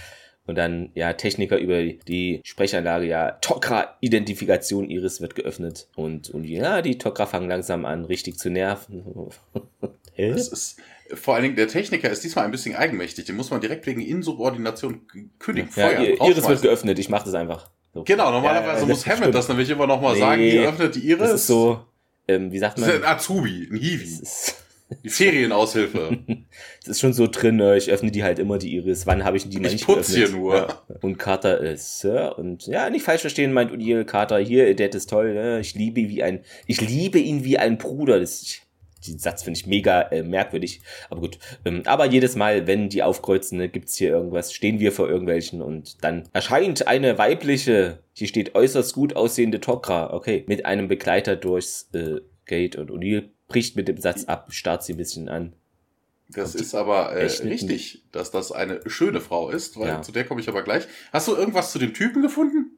[0.47, 5.89] Und dann, ja, Techniker über die Sprechanlage, ja, Tokra-Identifikation Iris wird geöffnet.
[5.97, 9.31] Und, und ja, die Tokra fangen langsam an, richtig zu nerven.
[10.13, 10.31] Hä?
[10.31, 10.79] Das ist,
[11.13, 13.27] vor allen Dingen, der Techniker ist diesmal ein bisschen eigenmächtig.
[13.27, 15.03] Den muss man direkt wegen Insubordination
[15.39, 17.71] kündigen, Ja, feuern, Iris wird geöffnet, ich mach das einfach.
[17.93, 18.03] So.
[18.05, 19.35] Genau, normalerweise Ja, muss das Hammond stimmt.
[19.35, 21.19] das nämlich immer noch mal Nee, sagen, hier öffnet die Iris.
[21.21, 21.81] Das ist so,
[22.27, 23.05] ähm, wie sagt Das ist man?
[23.05, 26.19] ein Azubi, ein Das Hiwi, die Ferienaushilfe.
[26.83, 27.77] Es ist schon so drin, ne?
[27.79, 29.07] ich öffne die halt immer, die Iris.
[29.07, 30.29] Wann habe ich die mal Ich nicht putz geöffnet?
[30.29, 30.57] hier nur.
[30.57, 30.83] Ja.
[31.01, 35.09] Und Carter ist, Sir, und ja, nicht falsch verstehen, meint O'Neill, Carter, hier, Dad ist
[35.09, 35.61] toll, ne?
[35.61, 38.21] ich liebe ihn wie ein, ich liebe ihn wie ein Bruder.
[38.21, 38.63] Das, ich,
[39.07, 41.39] den Satz finde ich mega äh, merkwürdig, aber gut.
[41.65, 45.63] Ähm, aber jedes Mal, wenn die aufkreuzen, ne, gibt's hier irgendwas, stehen wir vor irgendwelchen
[45.63, 51.37] und dann erscheint eine weibliche, hier steht äußerst gut aussehende Tokra, okay, mit einem Begleiter
[51.37, 55.53] durchs äh, Gate und O'Neill bricht mit dem Satz ab, starrt sie ein bisschen an.
[56.31, 60.03] Das ist aber äh, richtig, dass das eine schöne Frau ist, weil Ja.
[60.03, 60.85] zu der komme ich aber gleich.
[61.13, 62.74] Hast du irgendwas zu dem Typen gefunden?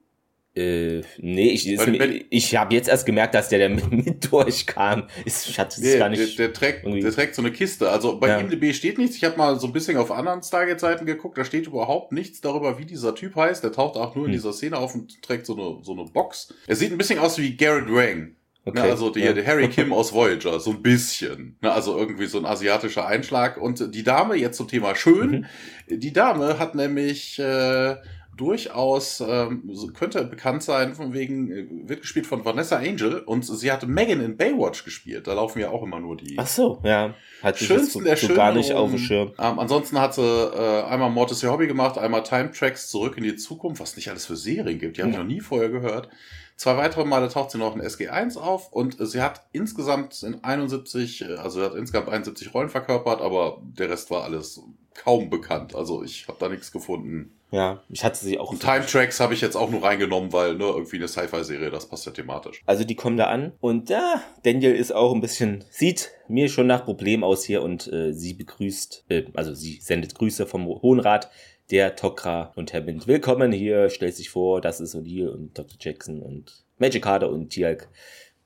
[0.57, 4.33] Äh, nee, ich, ist wenn- ich habe jetzt erst gemerkt, dass der, der mit, mit
[4.33, 5.07] durchkam.
[5.27, 6.39] Ist, ich hatte Nee, gar der, nicht.
[6.39, 7.91] der, trägt, irgendwie- der trägt so eine Kiste.
[7.91, 8.39] Also bei Ja.
[8.39, 9.17] IMDb steht nichts.
[9.17, 11.37] Ich habe mal so ein bisschen auf anderen Stargate-Seiten geguckt.
[11.37, 13.63] Da steht überhaupt nichts darüber, wie dieser Typ heißt.
[13.65, 14.39] Der taucht auch nur in Hm.
[14.39, 16.55] dieser Szene auf und trägt so eine, so eine Box.
[16.67, 18.35] Er sieht ein bisschen aus wie Garrett Wang.
[18.65, 18.81] okay.
[18.81, 19.35] Ne, also die, ja.
[19.35, 21.59] der Harry Kim aus Voyager, so ein bisschen.
[21.61, 23.59] Ne, also irgendwie so ein asiatischer Einschlag.
[23.61, 25.47] Und die Dame, jetzt zum Thema schön,
[25.91, 26.01] Mhm.
[26.01, 27.97] die Dame hat nämlich äh,
[28.37, 33.73] durchaus ähm, könnte bekannt sein, von wegen, äh, wird gespielt von Vanessa Angel und sie
[33.73, 35.27] hatte Megan in Baywatch gespielt.
[35.27, 36.37] Da laufen ja auch immer nur die.
[36.39, 37.15] Ach so, ja.
[37.43, 39.33] Hat schönsten der so gar nicht auf dem Schirm.
[39.39, 43.25] Ähm, ansonsten hat sie äh, einmal Mortis Your Hobby gemacht, einmal Time Tracks zurück in
[43.25, 44.97] die Zukunft, was nicht alles für Serien gibt.
[44.97, 46.09] Die habe ich noch nie vorher gehört.
[46.57, 51.27] Zwei weitere Male taucht sie noch in SG1 auf und sie hat insgesamt in 71,
[51.39, 54.63] also sie hat insgesamt 71 Rollen verkörpert, aber der Rest war alles
[54.95, 55.75] kaum bekannt.
[55.75, 57.36] Also ich habe da nichts gefunden.
[57.51, 58.51] Ja, ich hatte sie auch.
[58.51, 61.87] Und Time Tracks habe ich jetzt auch nur reingenommen, weil ne, irgendwie eine Sci-Fi-Serie, das
[61.87, 62.63] passt ja thematisch.
[62.67, 66.67] Also die kommen da an und ja, Daniel ist auch ein bisschen, sieht mir schon
[66.67, 71.01] nach Problem aus hier und äh, sie begrüßt, äh, also sie sendet Grüße vom Hohen
[71.01, 71.31] Rat
[71.71, 73.07] der Tokra und Herr Wind.
[73.07, 75.77] Willkommen hier, stellt sich vor, das ist O'Neill und Dr.
[75.81, 77.89] Jackson und Magic Harder und Tialk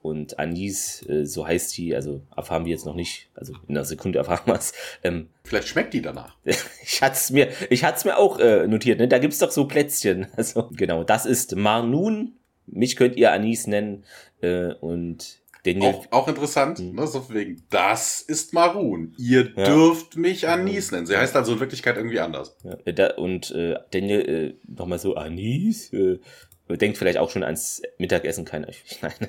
[0.02, 3.84] und Anis, äh, so heißt die, also erfahren wir jetzt noch nicht, also in einer
[3.84, 4.72] Sekunde erfahren wir es.
[5.04, 6.36] Ähm, Vielleicht schmeckt die danach.
[6.82, 9.08] ich hatte es mir, ich hatte es mir auch äh, notiert, ne?
[9.08, 10.26] Da gibt's doch so Plätzchen.
[10.36, 12.32] Also genau, das ist Marnun.
[12.66, 14.04] Mich könnt ihr Anis nennen
[14.40, 15.90] äh, und Daniel.
[15.90, 16.94] Auch, auch interessant, mhm.
[16.94, 19.14] ne, so wegen, das ist Marun.
[19.18, 19.64] Ihr ja.
[19.64, 21.06] dürft mich Anis nennen.
[21.06, 22.56] Sie heißt also in Wirklichkeit irgendwie anders.
[22.64, 25.92] Ja, äh, da, und äh, Daniel äh, nochmal so, Anis?
[25.92, 26.20] Äh,
[26.76, 28.62] denkt vielleicht auch schon ans Mittagessen, kein
[29.02, 29.28] Nein.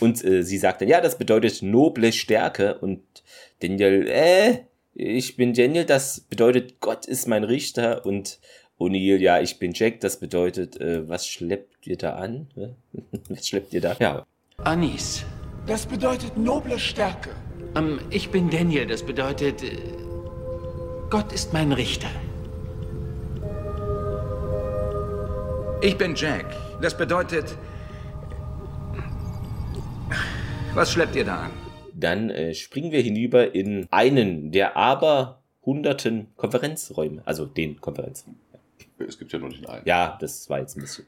[0.00, 2.78] Und äh, sie sagt dann, ja, das bedeutet noble Stärke.
[2.78, 3.02] Und
[3.60, 4.58] Daniel, äh,
[4.94, 8.04] ich bin Daniel, das bedeutet, Gott ist mein Richter.
[8.04, 8.38] Und
[8.78, 12.48] O'Neill, ja, ich bin Jack, das bedeutet, äh, was schleppt ihr da an?
[13.28, 13.96] was schleppt ihr da?
[13.98, 14.26] Ja.
[14.58, 15.24] Anis.
[15.66, 17.30] Das bedeutet noble Stärke.
[17.74, 19.76] Ähm, ich bin Daniel, das bedeutet, äh,
[21.08, 22.08] Gott ist mein Richter.
[25.80, 26.46] Ich bin Jack.
[26.80, 27.56] Das bedeutet...
[30.74, 31.50] Was schleppt ihr da an?
[31.94, 37.22] Dann äh, springen wir hinüber in einen der aber hunderten Konferenzräume.
[37.24, 38.36] Also den Konferenzraum.
[38.98, 39.82] Es gibt ja nur nicht einen.
[39.84, 41.06] Ja, das war jetzt ein bisschen.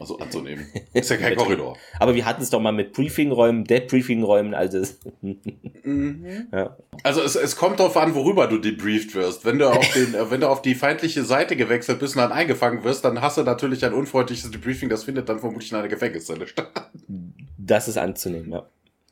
[0.00, 0.66] Also anzunehmen.
[0.92, 1.76] Ist ja kein Korridor.
[1.98, 4.82] Aber wir hatten es doch mal mit Briefingräumen, Debriefingräumen, also.
[5.20, 6.48] mhm.
[6.52, 6.76] ja.
[7.02, 9.44] Also es, es kommt darauf an, worüber du debrieft wirst.
[9.44, 12.82] Wenn du auf den, wenn du auf die feindliche Seite gewechselt bist und dann eingefangen
[12.84, 16.46] wirst, dann hast du natürlich ein unfreundliches Debriefing, das findet dann vermutlich in einer Gefängniszelle
[16.46, 16.90] statt.
[17.68, 18.66] Das ist anzunehmen, ja.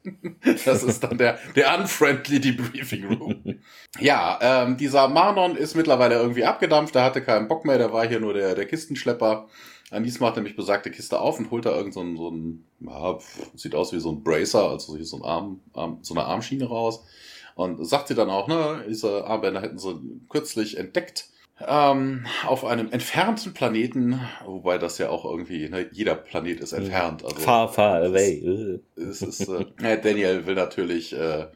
[0.64, 3.60] Das ist dann der, der unfriendly Debriefing Room.
[3.98, 8.06] ja, ähm, dieser Marnon ist mittlerweile irgendwie abgedampft, der hatte keinen Bock mehr, der war
[8.06, 9.48] hier nur der, der Kistenschlepper.
[9.90, 12.32] Anis macht nämlich besagte Kiste auf und holt da irgend so ein, so
[12.80, 13.18] ja,
[13.54, 17.04] sieht aus wie so ein Bracer, also so ein Arm, Arm, so eine Armschiene raus.
[17.54, 21.30] Und sagt sie dann auch, ne, diese Armbänder hätten sie kürzlich entdeckt.
[21.58, 27.24] Ähm, auf einem entfernten Planeten, wobei das ja auch irgendwie, ne, jeder Planet ist entfernt.
[27.24, 28.78] Also, far, far away.
[28.94, 31.46] Es ist, äh, Daniel will natürlich äh,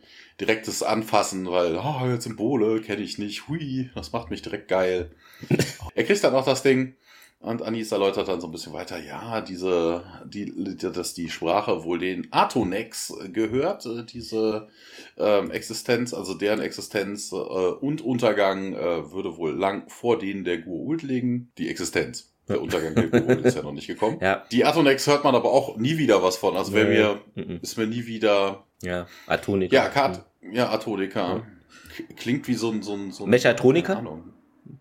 [0.41, 5.11] direktes Anfassen, weil, oh, Symbole kenne ich nicht, hui, das macht mich direkt geil.
[5.95, 6.95] er kriegt dann auch das Ding,
[7.41, 11.99] und Anis erläutert dann so ein bisschen weiter, ja, diese, die, dass die Sprache wohl
[11.99, 14.69] den Atonex gehört, äh, diese
[15.17, 20.59] ähm, Existenz, also deren Existenz äh, und Untergang äh, würde wohl lang vor denen der
[20.63, 21.51] Gua'uld liegen.
[21.57, 22.31] Die Existenz.
[22.47, 24.19] Der Untergang der Gua'uld ist ja noch nicht gekommen.
[24.21, 24.45] Ja.
[24.53, 26.57] Die Atonex hört man aber auch nie wieder was von.
[26.59, 27.23] Also wenn wir,
[27.63, 28.67] ist mir nie wieder.
[28.83, 29.75] Ja, Atonika.
[29.75, 31.37] Ja, Kat, ja, Atonika.
[31.37, 31.43] Ja.
[32.17, 33.95] Klingt wie so ein, so ein, so ein Mechatronika?
[33.95, 34.33] Keine Ahnung.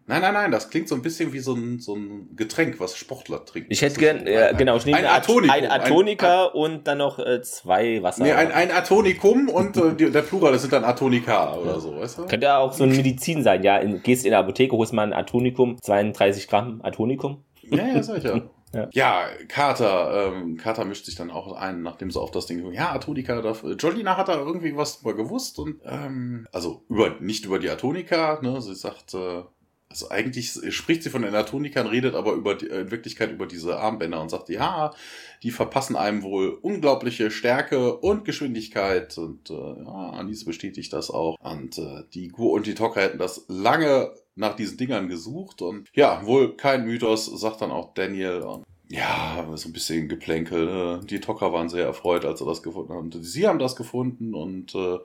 [0.10, 2.98] Nein, nein, nein, das klingt so ein bisschen wie so ein, so ein Getränk, was
[2.98, 3.72] Sportler trinken.
[3.72, 7.19] Ich hätte gern, ja, genau, ich nehme ein, Atonikum, ein Atonika ein, und dann noch
[7.19, 8.24] äh, zwei Wasser.
[8.24, 11.95] Nee, ein, ein Atonikum und äh, die, der Plural, das sind dann Atonika oder so,
[11.95, 12.26] weißt du?
[12.26, 13.78] Könnte ja auch so ein Medizin sein, ja.
[13.78, 17.43] In, gehst in der Apotheke, holst mal ein Atonikum, 32 Gramm Atonikum.
[17.69, 18.50] Ja, ja, sicher.
[18.72, 18.88] Ja.
[18.91, 22.93] ja, Carter, ähm, Carter mischt sich dann auch ein, nachdem sie auf das Ding, ja,
[22.93, 27.58] Atonika darf, Jolina hat da irgendwie was drüber gewusst und, ähm, also über, nicht über
[27.58, 29.41] die Atonika, ne, sie sagt, äh,
[29.89, 33.80] also eigentlich spricht sie von den Atonikern, redet aber über die, in Wirklichkeit über diese
[33.80, 34.93] Armbänder und sagt, ja,
[35.41, 41.38] die verpassen einem wohl unglaubliche Stärke und Geschwindigkeit und äh, ja, Anis bestätigt das auch.
[41.39, 45.89] Und äh, die Gur und die Tocker hätten das lange nach diesen Dingern gesucht und
[45.93, 48.41] ja, wohl kein Mythos, sagt dann auch Daniel.
[48.41, 50.65] Und ja, so ein bisschen Geplänkel.
[50.65, 51.02] Ne?
[51.04, 53.12] Die Tocker waren sehr erfreut, als sie das gefunden haben.
[53.12, 54.97] Sie haben das gefunden und äh,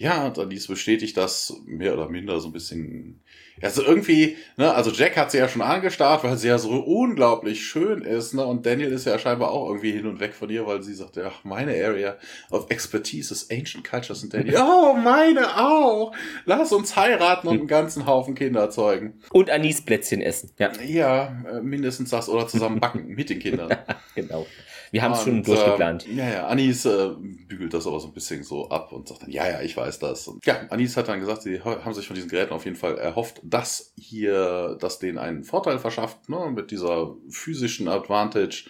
[0.00, 3.20] ja, und Anis bestätigt das mehr oder minder so ein bisschen
[3.62, 7.62] also irgendwie, ne, also Jack hat sie ja schon angestarrt, weil sie ja so unglaublich
[7.62, 10.66] schön ist, ne, und Daniel ist ja scheinbar auch irgendwie hin und weg von ihr,
[10.66, 12.16] weil sie sagt, ja, meine Area
[12.50, 16.12] of Expertise ist Ancient Cultures und Daniel, oh, meine auch!
[16.46, 19.20] Lass uns heiraten und einen ganzen Haufen Kinder zeugen.
[19.30, 20.72] Und Anisplätzchen essen, ja.
[20.82, 23.76] Ja, äh, mindestens das oder zusammen backen mit den Kindern.
[24.14, 24.46] genau.
[24.90, 26.06] Wir haben es schon durchgeplant.
[26.08, 27.10] Äh, ja, ja, Anis äh,
[27.48, 29.98] bügelt das aber so ein bisschen so ab und sagt dann, ja, ja, ich weiß
[29.98, 30.26] das.
[30.28, 32.98] Und ja, Anis hat dann gesagt, sie haben sich von diesen Geräten auf jeden Fall
[32.98, 38.64] erhofft, dass hier, dass denen einen Vorteil verschafft, ne, mit dieser physischen Advantage,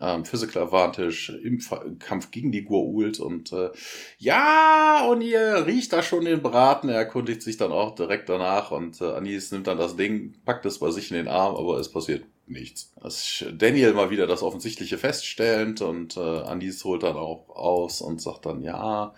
[0.00, 3.70] ähm, Physical Advantage im Fa Kampf gegen die Goa'uld und äh,
[4.18, 8.70] ja, und ihr riecht da schon den Braten, er erkundigt sich dann auch direkt danach
[8.70, 11.78] und äh, Anis nimmt dann das Ding, packt es bei sich in den Arm, aber
[11.78, 12.92] es passiert nichts.
[13.02, 18.20] Das Daniel mal wieder das Offensichtliche feststellend und äh, Anis holt dann auch aus und
[18.20, 19.14] sagt dann, ja,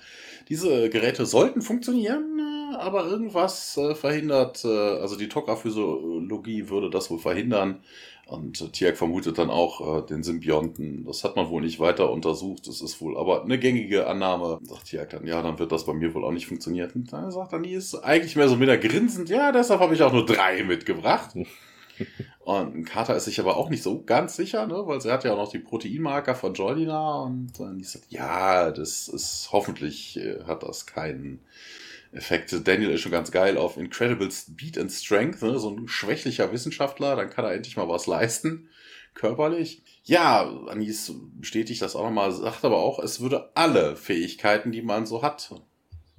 [0.49, 7.11] diese Geräte sollten funktionieren, äh, aber irgendwas äh, verhindert, äh, also die Tokra-Physiologie würde das
[7.11, 7.81] wohl verhindern.
[8.27, 11.05] Und äh, Tiak vermutet dann auch äh, den Symbionten.
[11.05, 12.67] Das hat man wohl nicht weiter untersucht.
[12.67, 14.59] Das ist wohl aber eine gängige Annahme.
[14.63, 16.91] Sagt Tiak dann, ja, dann wird das bei mir wohl auch nicht funktionieren.
[16.95, 20.13] Und dann sagt Anis eigentlich mehr so mit der grinsend, ja, deshalb habe ich auch
[20.13, 21.35] nur drei mitgebracht.
[22.45, 24.83] Und Carter ist sich aber auch nicht so ganz sicher, ne?
[24.87, 28.73] weil sie hat ja auch noch die Proteinmarker von Jordina und äh, die sagt, ja,
[28.73, 31.41] das ist hoffentlich äh, hat das keinen
[32.11, 32.53] Effekt.
[32.67, 35.57] Daniel ist schon ganz geil auf Incredible Speed and Strength, ne?
[35.61, 38.69] so ein schwächlicher Wissenschaftler, dann kann er endlich mal was leisten,
[39.15, 39.83] körperlich.
[40.03, 45.07] Ja, Anis bestätigt das auch nochmal, sagt aber auch, es würde alle Fähigkeiten, die man
[45.07, 45.55] so hat,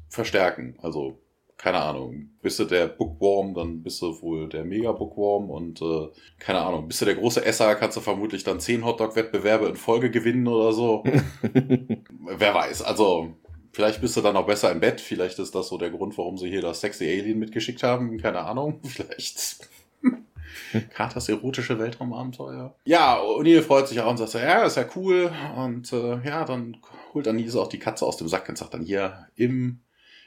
[0.07, 0.77] verstärken.
[0.81, 1.19] Also
[1.63, 6.59] keine Ahnung, bist du der Bookworm, dann bist du wohl der Mega-Bookworm und äh, keine
[6.59, 10.45] Ahnung, bist du der große Esser, kannst du vermutlich dann zehn Hotdog-Wettbewerbe in Folge gewinnen
[10.45, 11.05] oder so.
[11.41, 13.37] Wer weiß, also
[13.71, 16.37] vielleicht bist du dann auch besser im Bett, vielleicht ist das so der Grund, warum
[16.37, 19.69] sie hier das sexy Alien mitgeschickt haben, keine Ahnung, vielleicht.
[20.93, 22.75] Carters erotische Weltraumabenteuer.
[22.83, 25.31] Ja, O'Neill freut sich auch und sagt, ja, ist ja cool.
[25.55, 26.75] Und äh, ja, dann
[27.13, 29.79] holt Anise auch die Katze aus dem Sack und sagt dann hier im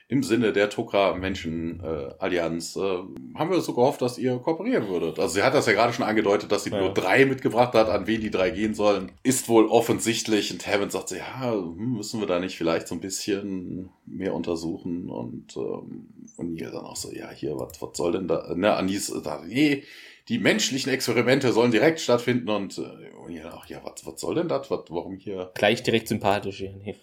[0.09, 2.81] im Sinne der Tokra-Menschen-Allianz, äh,
[3.35, 5.19] haben wir so gehofft, dass ihr kooperieren würdet.
[5.19, 6.81] Also sie hat das ja gerade schon angedeutet, dass sie Ja.
[6.81, 9.12] nur drei mitgebracht hat, an wen die drei gehen sollen.
[9.23, 10.53] Ist wohl offensichtlich.
[10.53, 14.35] Und Hammond sagt so, ja, hm, müssen wir da nicht vielleicht so ein bisschen mehr
[14.35, 15.11] untersuchen?
[15.11, 18.55] Und, ähm, und ihr dann auch so, ja, hier, was was soll denn da?
[18.55, 19.83] Ne, Anis da, nee,
[20.28, 24.34] die menschlichen Experimente sollen direkt stattfinden und, äh, und ihr auch, ja, was was soll
[24.34, 24.70] denn das?
[24.70, 25.52] Was- Warum hier?
[25.54, 26.60] Gleich direkt sympathisch.
[26.60, 26.96] ja, nee.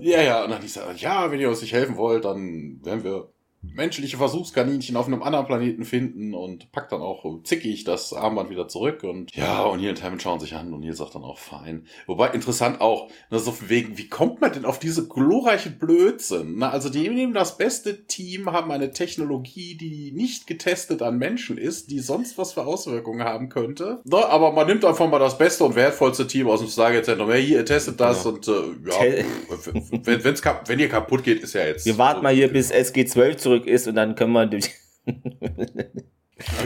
[0.00, 3.02] Ja, ja, und dann hieß er, ja, wenn ihr uns nicht helfen wollt, dann werden
[3.04, 3.32] wir
[3.74, 8.68] menschliche Versuchskaninchen auf einem anderen Planeten finden und packt dann auch zickig das Armband wieder
[8.68, 11.38] zurück und ja, und hier und Hammond schauen sich an und hier sagt dann auch
[11.38, 11.86] fein.
[12.06, 16.54] Wobei interessant auch, ne, so von wegen, wie kommt man denn auf diese glorreiche Blödsinn?
[16.56, 21.56] Na, also die nehmen das beste Team, haben eine Technologie, die nicht getestet an Menschen
[21.58, 24.00] ist, die sonst was für Auswirkungen haben könnte.
[24.04, 27.30] Ne, aber man nimmt einfach mal das beste und wertvollste Team aus dem Stargate-Zentrum.
[27.30, 28.34] Ja, hier, ihr testet das Genau.
[28.36, 29.24] und äh, ja,
[30.04, 31.86] wenn, wenn's wenn ihr kaputt geht, ist ja jetzt.
[31.86, 34.70] Wir warten mal hier, bis SG12 zurück ist und dann können wir durch.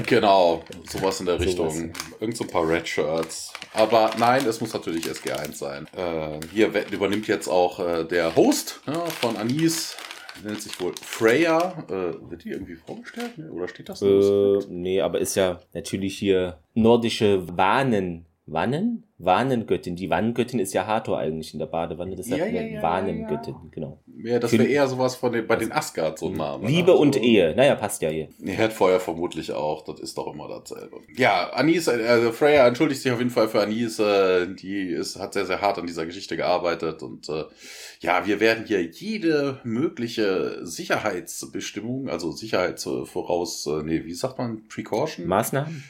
[0.06, 1.74] Genau, sowas in der Sowas.
[1.74, 1.92] Richtung.
[2.20, 3.52] Irgend so ein paar Red Shirts.
[3.74, 5.86] Aber nein, es muss natürlich SG1 sein.
[5.94, 9.96] Äh, hier übernimmt jetzt auch äh, der Host ja, von Anis.
[10.42, 11.84] Nennt sich wohl Freya.
[11.88, 13.32] Äh, wird die irgendwie vorgestellt?
[13.50, 14.00] Oder steht das?
[14.00, 18.24] Äh, nee, aber ist ja natürlich hier nordische Wanen.
[18.50, 19.04] Wannen?
[19.18, 19.96] Wahnengöttin.
[19.96, 22.14] Die Wannengöttin ist ja Hathor eigentlich in der Badewanne.
[22.14, 23.98] Das sagt Ja, ja, ja, Wahnengöttin, genau.
[24.22, 26.62] ja, das wäre eher sowas von den, bei den Asgard so ein Name.
[26.64, 26.70] ne?
[26.70, 27.52] Liebe und Also- Ehe.
[27.56, 28.28] Naja, passt ja hier.
[28.44, 30.98] Herdfeuer vermutlich auch, das ist doch immer dasselbe.
[31.16, 35.32] Ja, Anis, also Freya entschuldigt sich auf jeden Fall für Anis, äh, die ist, hat
[35.34, 37.42] sehr, sehr hart an dieser Geschichte gearbeitet und äh,
[38.00, 45.26] ja, wir werden hier jede mögliche Sicherheitsbestimmung, also Sicherheitsvoraus, äh, nee, wie sagt man, Precaution?
[45.26, 45.82] Maßnahmen?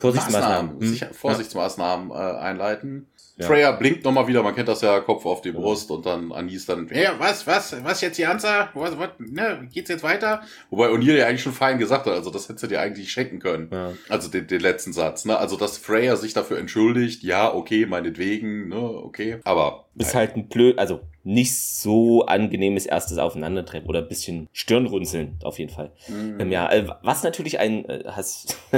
[0.00, 0.80] Vorsichtsmaßnahmen.
[0.80, 0.86] Hm.
[0.86, 3.06] Sicher, Vorsichtsmaßnahmen äh, einleiten.
[3.36, 3.46] Ja.
[3.46, 6.66] Freya blinkt nochmal wieder, man kennt das ja, Kopf auf die Brust und dann Anis
[6.66, 8.68] dann, ja, was, was, was jetzt die Anzahl?
[8.74, 10.42] Was, was, ne, geht's jetzt weiter?
[10.68, 13.38] Wobei O'Neill ja eigentlich schon fein gesagt hat, also das hättest du dir eigentlich schenken
[13.38, 13.70] können.
[13.72, 13.92] Ja.
[14.10, 15.38] Also den, den letzten Satz, ne?
[15.38, 19.38] Also dass Freya sich dafür entschuldigt, ja, okay, meinetwegen, ne, okay.
[19.44, 25.38] Aber Ist halt ein blöd, also nicht so angenehmes erstes Aufeinandertreffen oder ein bisschen Stirnrunzeln
[25.42, 25.92] auf jeden Fall.
[26.08, 26.40] Mhm.
[26.40, 28.04] Ähm, ja, äh, was natürlich ein äh,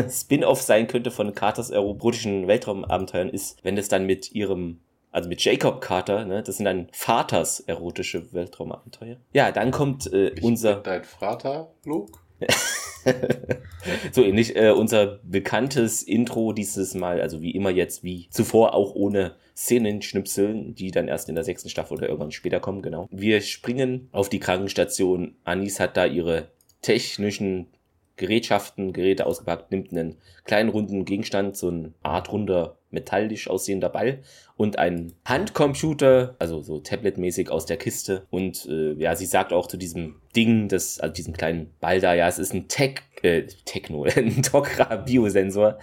[0.11, 4.81] Spin-off sein könnte von Carters erotischen Weltraumabenteuern ist, wenn es dann mit ihrem
[5.13, 9.19] also mit Jacob Carter, ne, das sind dann Vaters erotische Weltraumabenteuer.
[9.35, 12.19] Ja, dann kommt äh, ich unser dein Vater, Luke?
[14.13, 18.95] so ähnlich äh, unser bekanntes Intro dieses Mal, also wie immer jetzt, wie zuvor auch
[18.95, 23.09] ohne Szenenschnipseln, die dann erst in der sechsten Staffel oder irgendwann später kommen, genau.
[23.13, 25.37] Wir springen auf die Krankenstation.
[25.45, 26.49] Anis hat da ihre
[26.81, 27.69] technischen
[28.17, 34.19] Gerätschaften, Geräte ausgepackt, nimmt einen kleinen runden Gegenstand, so eine Art runder metallisch aussehender Ball
[34.57, 38.27] und einen Handcomputer, also so tabletmäßig aus der Kiste.
[38.31, 42.15] Und äh, ja, sie sagt auch zu diesem Ding, das, also diesem kleinen Ball da,
[42.15, 45.79] ja, es ist ein Tech äh, Techno, ein Tokra-Biosensor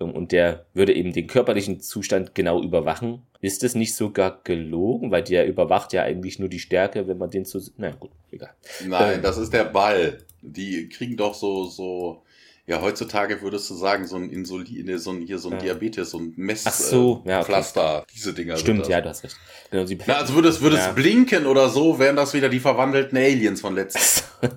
[0.00, 3.22] ähm, und der würde eben den körperlichen Zustand genau überwachen.
[3.40, 7.30] Ist es nicht sogar gelogen, weil der überwacht ja eigentlich nur die Stärke, wenn man
[7.30, 7.60] den zu...
[7.76, 8.54] Na gut, egal.
[8.86, 10.18] Nein, Ähm, das ist der Ball.
[10.40, 12.22] Die kriegen doch so, so,
[12.66, 15.58] ja, heutzutage würdest du sagen, so ein Insulin, so ein, hier so ein Ja.
[15.60, 17.46] Diabetes, so ein Mess, Ach so, äh, ja, okay.
[17.46, 18.56] Pflaster, diese Dinger.
[18.56, 18.88] Stimmt, das.
[18.88, 19.36] ja, du hast recht.
[19.70, 20.92] Genau, sie Na, also würde es, würde Ja.
[20.92, 24.02] blinken oder so, wären das wieder die verwandelten Aliens von letztem.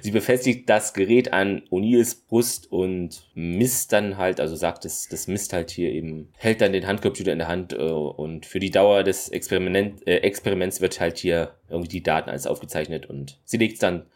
[0.00, 5.26] Sie befestigt das Gerät an O'Neills Brust und misst dann halt, also sagt es, das
[5.26, 8.70] misst halt hier eben, hält dann den Handcomputer in der Hand äh, und für die
[8.70, 13.58] Dauer des Experiment, äh, Experiments wird halt hier irgendwie die Daten alles aufgezeichnet und sie
[13.58, 14.06] legt es dann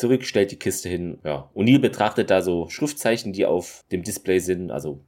[0.00, 1.18] zurück, stellt die Kiste hin.
[1.24, 5.00] Ja, O'Neill betrachtet da so Schriftzeichen, die auf dem Display sind, also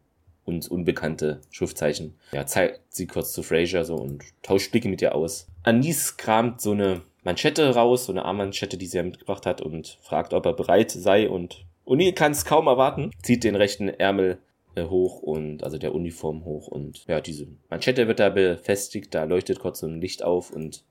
[0.44, 2.14] uns unbekannte Schriftzeichen.
[2.33, 5.46] Ja, zeigt sie kurz zu Fraser so und tauscht Blicke mit ihr aus.
[5.62, 9.98] Anis kramt so eine Manschette raus, so eine Armmanschette, die sie ja mitgebracht hat und
[10.02, 14.38] fragt, ob er bereit sei und O'Neill kann es kaum erwarten, zieht den rechten Ärmel
[14.74, 19.24] äh, hoch und also der Uniform hoch und ja, diese Manschette wird da befestigt, da
[19.24, 20.85] leuchtet kurz so ein Licht auf und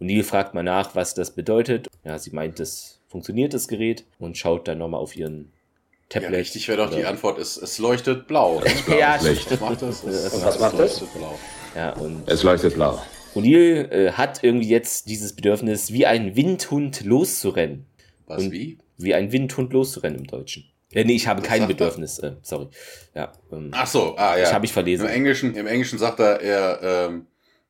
[0.00, 1.88] O'Neill fragt mal nach, was das bedeutet.
[2.04, 5.52] Ja, sie meint, es funktioniert das Gerät und schaut dann nochmal auf ihren
[6.12, 6.40] Ja, Tablet.
[6.40, 8.60] richtig wäre doch die Antwort, es, es leuchtet blau.
[8.60, 9.50] Das Ja, Licht.
[9.50, 10.02] Was macht das?
[10.02, 11.00] Es, Und was macht das?
[11.00, 11.38] leuchtet blau.
[11.76, 13.00] Ja, und Es leuchtet blau.
[13.34, 17.86] O'Neill äh, hat irgendwie jetzt dieses Bedürfnis, wie ein Windhund loszurennen.
[18.26, 18.78] Was, Und- wie?
[18.98, 20.64] Wie ein Windhund loszurennen im Deutschen.
[20.92, 21.66] Äh, nee, ich habe Was kein?
[21.66, 22.18] Bedürfnis.
[22.18, 22.68] Äh, sorry.
[23.14, 24.42] Ja, ähm, Ach so, ah ja.
[24.42, 25.06] das habe ich Im verlesen.
[25.08, 27.26] Englischen, Im Englischen sagt er, er, ähm,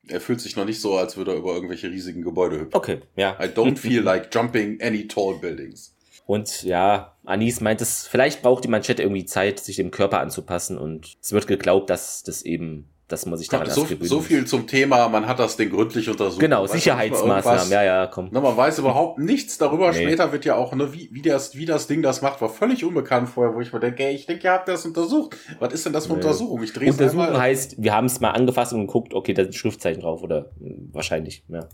[0.09, 2.75] er fühlt sich noch nicht so, als würde er über irgendwelche riesigen Gebäude hüpfen.
[2.75, 3.39] Okay, ja.
[3.41, 5.97] I don't feel like jumping any tall buildings.
[6.27, 10.79] Und ja, Anis meint es, vielleicht braucht die Manschette irgendwie Zeit, sich dem Körper anzupassen
[10.79, 14.67] und es wird geglaubt, dass das eben, dass man sich daran So, so viel zum
[14.67, 16.41] Thema, man hat das Ding gründlich untersucht.
[16.41, 18.29] Genau, Sicherheitsmaßnahmen, ja, ja, komm.
[18.33, 19.93] Na, man weiß überhaupt nichts darüber.
[19.93, 20.03] Nee.
[20.03, 22.85] Später wird ja auch, ne, wie, wie, das, wie das Ding das macht, war völlig
[22.85, 25.37] unbekannt vorher, wo ich mir denke, ey, ich denke, ihr habt das untersucht.
[25.61, 26.19] Was ist denn das für Nee.
[26.21, 26.63] Untersuchung?
[26.63, 27.41] Ich drehe es Untersuchen einmal.
[27.41, 30.75] heißt, wir haben es mal angefasst und geguckt, okay, da sind Schriftzeichen drauf oder mh,
[30.93, 31.69] wahrscheinlich, ja.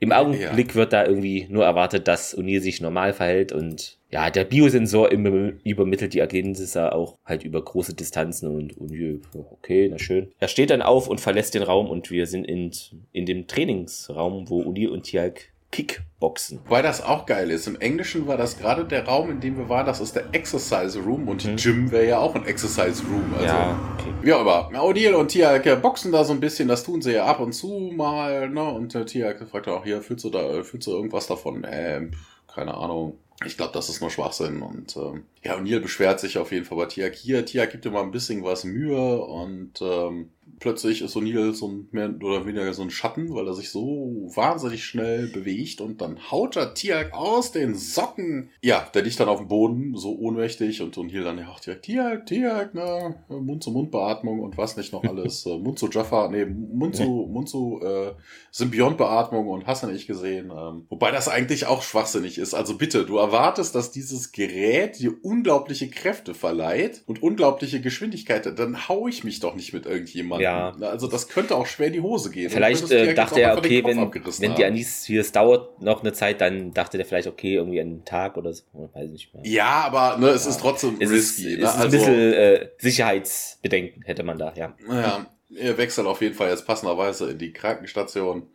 [0.00, 4.44] Im Augenblick wird da irgendwie nur erwartet, dass O'Neill sich normal verhält und ja, der
[4.44, 10.30] Biosensor übermittelt die Ergebnisse auch halt über große Distanzen und O'Neill, okay, na schön.
[10.38, 12.70] Er steht dann auf und verlässt den Raum und wir sind in,
[13.12, 16.60] in dem Trainingsraum, wo O'Neill und Tialk Kickboxen.
[16.64, 17.66] Wobei das auch geil ist.
[17.66, 20.98] Im Englischen war das gerade der Raum, in dem wir waren, das ist der Exercise
[20.98, 23.34] Room und Gym wäre ja auch ein Exercise Room.
[23.34, 23.50] Also, Mhm.
[23.50, 23.80] ja,
[24.22, 24.32] okay.
[24.32, 24.80] Auch immer.
[24.82, 27.52] O'Neill und Tiak äh, boxen da so ein bisschen, das tun sie ja ab und
[27.52, 28.64] zu mal, ne?
[28.64, 31.66] Und äh, Tiak fragt auch hier, fühlst du da, fühlst du irgendwas davon?
[31.70, 32.12] Ähm,
[32.46, 33.18] keine Ahnung.
[33.44, 34.62] Ich glaube, das ist nur Schwachsinn.
[34.62, 37.14] Und ähm, ja, O'Neill beschwert sich auf jeden Fall bei Tiak.
[37.14, 40.28] Hier, Tiak gibt dir mal ein bisschen was Mühe und ähm,
[40.60, 44.30] plötzlich ist O'Neill so ein mehr oder weniger so ein Schatten, weil er sich so
[44.34, 48.50] wahnsinnig schnell bewegt und dann haut er Tiak aus den Socken.
[48.60, 51.86] Ja, der liegt dann auf dem Boden, so ohnmächtig und O'Neill dann ja auch direkt
[51.86, 55.46] Tiak, Tiak, ne, Mund-zu-Mund-Beatmung und was nicht noch alles.
[55.46, 58.12] äh, Mund zu Jaffa, nee, Mund zu, Mund zu äh,
[58.50, 60.52] Symbiont-Beatmung und hast du nicht gesehen.
[60.54, 62.52] Ähm, wobei das eigentlich auch schwachsinnig ist.
[62.52, 68.58] Also bitte, du erwartest, dass dieses Gerät dir unglaubliche Kräfte verleiht und unglaubliche Geschwindigkeit.
[68.58, 70.42] Dann hau ich mich doch nicht mit irgendjemandem.
[70.42, 70.74] Ja.
[70.80, 72.50] Also das könnte auch schwer in die Hose gehen.
[72.50, 74.64] Vielleicht äh, dachte er, okay, wenn, wenn die.
[74.64, 78.36] Anis hier, es dauert noch eine Zeit, dann dachte der vielleicht, okay, irgendwie einen Tag
[78.36, 78.64] oder so.
[78.72, 79.46] Weiß ich nicht mehr.
[79.46, 81.54] Ja, aber ne, es ist trotzdem Es ist, risky.
[81.54, 81.64] es ne?
[81.64, 84.74] ist ein Also, bisschen äh, Sicherheitsbedenken hätte man da, ja.
[84.90, 88.48] Ja, er wechselt auf jeden Fall jetzt passenderweise in die Krankenstation.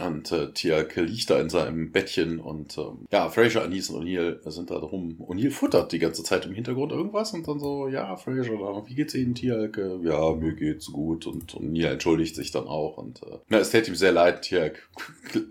[0.00, 4.38] Und äh, Tiak liegt da in seinem Bettchen und ähm, ja, Fraser, Anis und O'Neill
[4.50, 5.16] sind da drum.
[5.20, 8.52] O'Neill futtert die ganze Zeit im Hintergrund irgendwas und dann so, ja, Fraser,
[8.86, 9.76] wie geht's Ihnen, Tiak?
[9.76, 13.70] Äh, Ja, mir geht's gut und O'Neill entschuldigt sich dann auch und äh, na, es
[13.70, 14.88] täte ihm sehr leid, Tiak.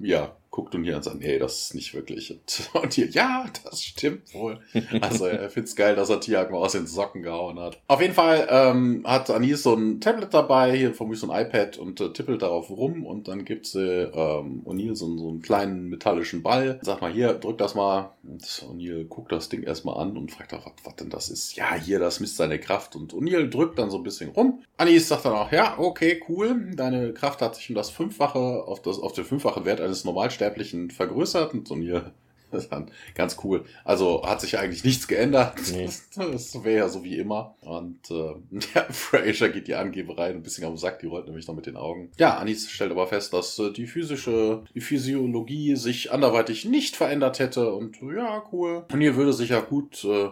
[0.00, 2.32] Ja, guckt O'Neill an sagt, nee, das ist nicht wirklich.
[2.32, 4.58] Und, und hier, ja, das stimmt wohl.
[5.00, 7.80] Also er find's geil, dass er mal aus den Socken gehauen hat.
[7.86, 11.78] Auf jeden Fall ähm, hat Anis so ein Tablet dabei, hier vermutlich so ein iPad
[11.78, 15.88] und äh, tippelt darauf rum und dann gibt sie ähm, O'Neill so, so einen kleinen
[15.90, 16.80] metallischen Ball.
[16.82, 18.16] Sag mal, hier, drück das mal.
[18.24, 21.54] Und O'Neill guckt das Ding erstmal an und fragt auch, was, denn das ist.
[21.54, 22.96] Ja, hier, das misst seine Kraft.
[22.96, 24.64] Und O'Neill drückt dann so ein bisschen rum.
[24.76, 26.72] Anis sagt dann auch, ja, okay, cool.
[26.74, 30.04] Deine Kraft hat sich um das Fünffache auf, das, auf den fünffachen Wert eines
[30.48, 31.54] Normalsterblichen vergrößert.
[31.54, 31.68] Und
[32.52, 33.64] ist dann ganz cool.
[33.84, 35.54] Also hat sich eigentlich nichts geändert.
[35.70, 35.88] Nee.
[36.16, 37.54] Das, wäre ja so wie immer.
[37.60, 38.34] Und äh,
[38.74, 41.76] ja, Fraser geht die Angeberei ein bisschen am Sack, die rollt nämlich noch mit den
[41.76, 42.10] Augen.
[42.18, 47.38] Ja, Anis stellt aber fest, dass äh, die physische, die Physiologie sich anderweitig nicht verändert
[47.38, 47.72] hätte.
[47.72, 48.84] Und ja, cool.
[48.90, 50.30] Und hier würde sich ja gut äh,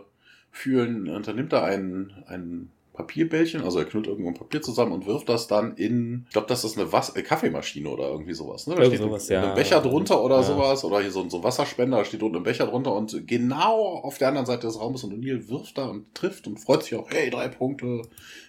[0.50, 1.08] fühlen.
[1.08, 5.46] Unternimmt er einen, einen Papierbällchen, also er knüllt irgendwo ein Papier zusammen und wirft das
[5.46, 8.66] dann in, ich glaube, das ist eine Was äh, Kaffeemaschine oder irgendwie sowas.
[8.66, 8.74] Ne?
[8.74, 9.48] Da Irgend steht sowas, ein, ja.
[9.50, 10.42] ein Becher drunter oder Ja.
[10.42, 13.26] sowas oder hier so, ein- so ein Wasserspender, da steht unten ein Becher drunter und
[13.26, 16.82] genau auf der anderen Seite des Raumes und O'Neill wirft da und trifft und freut
[16.82, 18.02] sich auch, hey, drei Punkte,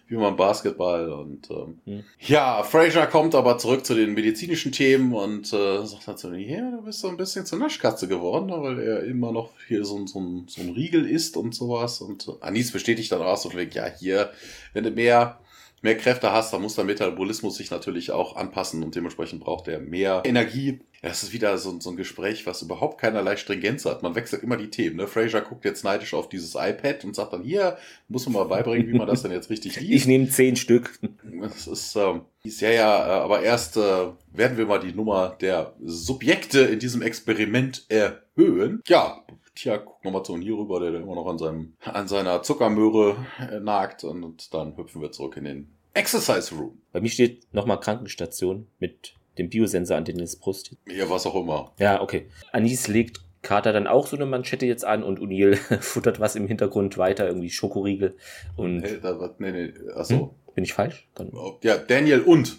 [0.07, 2.03] wie beim Basketball und ähm, Hm.
[2.19, 6.49] ja, Fraser kommt aber zurück zu den medizinischen Themen und äh, sagt dann zu ihm,
[6.49, 9.97] ja, du bist so ein bisschen zur Naschkatze geworden, weil er immer noch hier so,
[9.97, 11.99] ein- so, ein, so ein Riegel isst und sowas.
[12.01, 14.31] Und Anis bestätigt dann auch so, ja, hier,
[14.73, 15.39] wenn du mehr,
[15.87, 19.79] mehr Kräfte hast, dann muss der Metabolismus sich natürlich auch anpassen und dementsprechend braucht er
[19.79, 20.79] mehr Energie.
[21.01, 24.03] Ja, Das ist wieder so, so ein Gespräch, was überhaupt keinerlei Stringenz hat.
[24.03, 24.97] Man wechselt immer die Themen.
[24.97, 25.07] Ne?
[25.07, 27.77] Fraser guckt jetzt neidisch auf dieses iPad und sagt dann, hier,
[28.09, 29.93] muss man mal beibringen, wie man das denn jetzt richtig liest.
[29.93, 30.99] Ich nehme zehn Stück.
[31.41, 35.73] Das ist, ähm, ist ja, ja, aber erst äh, werden wir mal die Nummer der
[35.81, 38.81] Subjekte in diesem Experiment erhöhen.
[38.87, 39.23] Ja,
[39.55, 43.15] tja, guck nochmal zu hier rüber, der da immer noch an, seinem, an seiner Zuckermöhre
[43.39, 46.77] äh, nagt und dann hüpfen wir zurück in den Exercise Room.
[46.91, 50.75] Bei mir steht nochmal Krankenstation mit dem Biosensor an Dennis Brust.
[50.87, 51.73] Ja, was auch immer.
[51.79, 52.27] Ja, okay.
[52.51, 56.47] Anis legt Carter dann auch so eine Manschette jetzt an und O'Neill futtert was im
[56.47, 58.15] Hintergrund weiter, irgendwie Schokoriegel.
[58.55, 60.35] Und Hey, da, was- nee, nee, achso.
[60.55, 61.07] bin ich falsch?
[61.15, 61.31] Dann,
[61.63, 62.57] Ja, Daniel und.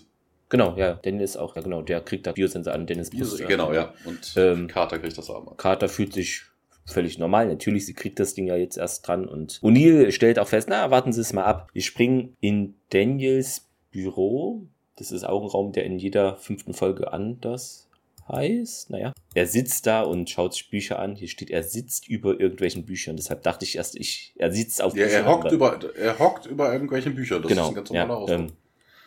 [0.51, 3.39] Genau, ja, Dennis auch, ja genau, der kriegt da Biosensor an Dennis Brust.
[3.47, 3.93] Genau, ja.
[4.07, 5.59] Und Ähm, Carter kriegt das Armband.
[5.59, 6.43] Carter fühlt sich
[6.89, 7.47] völlig normal.
[7.49, 10.91] Natürlich, sie kriegt das Ding ja jetzt erst dran und O'Neill stellt auch fest, na,
[10.91, 11.68] warten Sie es mal ab.
[11.72, 14.62] Wir springen in Daniels Büro.
[14.97, 17.89] Das ist auch ein Raum, der in jeder fünften Folge anders
[18.28, 18.91] heißt.
[18.91, 21.14] Naja, er sitzt da und schaut sich Bücher an.
[21.16, 23.16] Hier steht, er sitzt über irgendwelchen Büchern.
[23.16, 26.18] Deshalb dachte ich erst, ich, er sitzt auf Ja, er Büchern, hockt aber- über, er
[26.18, 27.43] hockt über irgendwelchen Büchern.
[27.43, 28.39] Das ist genau, ein ganz normaler ja, Ausdruck.
[28.41, 28.53] ähm,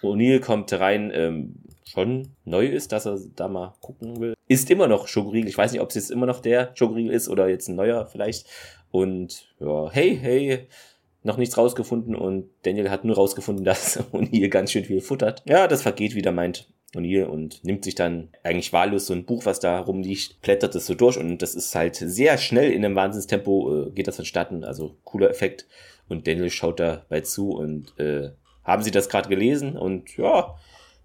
[0.02, 1.56] O'Neill kommt rein, ähm,
[1.86, 4.34] schon neu ist, dass er da mal gucken will.
[4.52, 5.48] Ist immer noch Schokoriegel.
[5.48, 8.06] Ich weiß nicht, ob es jetzt immer noch der Schokoriegel ist oder jetzt ein neuer
[8.06, 8.48] vielleicht.
[8.92, 10.68] Und ja, hey, hey,
[11.24, 15.42] noch nichts rausgefunden und Daniel hat nur rausgefunden, dass O'Neill ganz schön viel futtert.
[15.46, 19.46] Ja, das vergeht wieder, meint O'Neill und nimmt sich dann eigentlich wahllos so ein Buch,
[19.46, 22.96] was da rumliegt, blättert es so durch und das ist halt sehr schnell in einem
[22.96, 25.66] Wahnsinnstempo äh, geht das vonstatten, also cooler Effekt
[26.10, 28.32] und Daniel schaut dabei zu und äh,
[28.64, 29.78] haben Sie das gerade gelesen?
[29.78, 30.56] Und ja,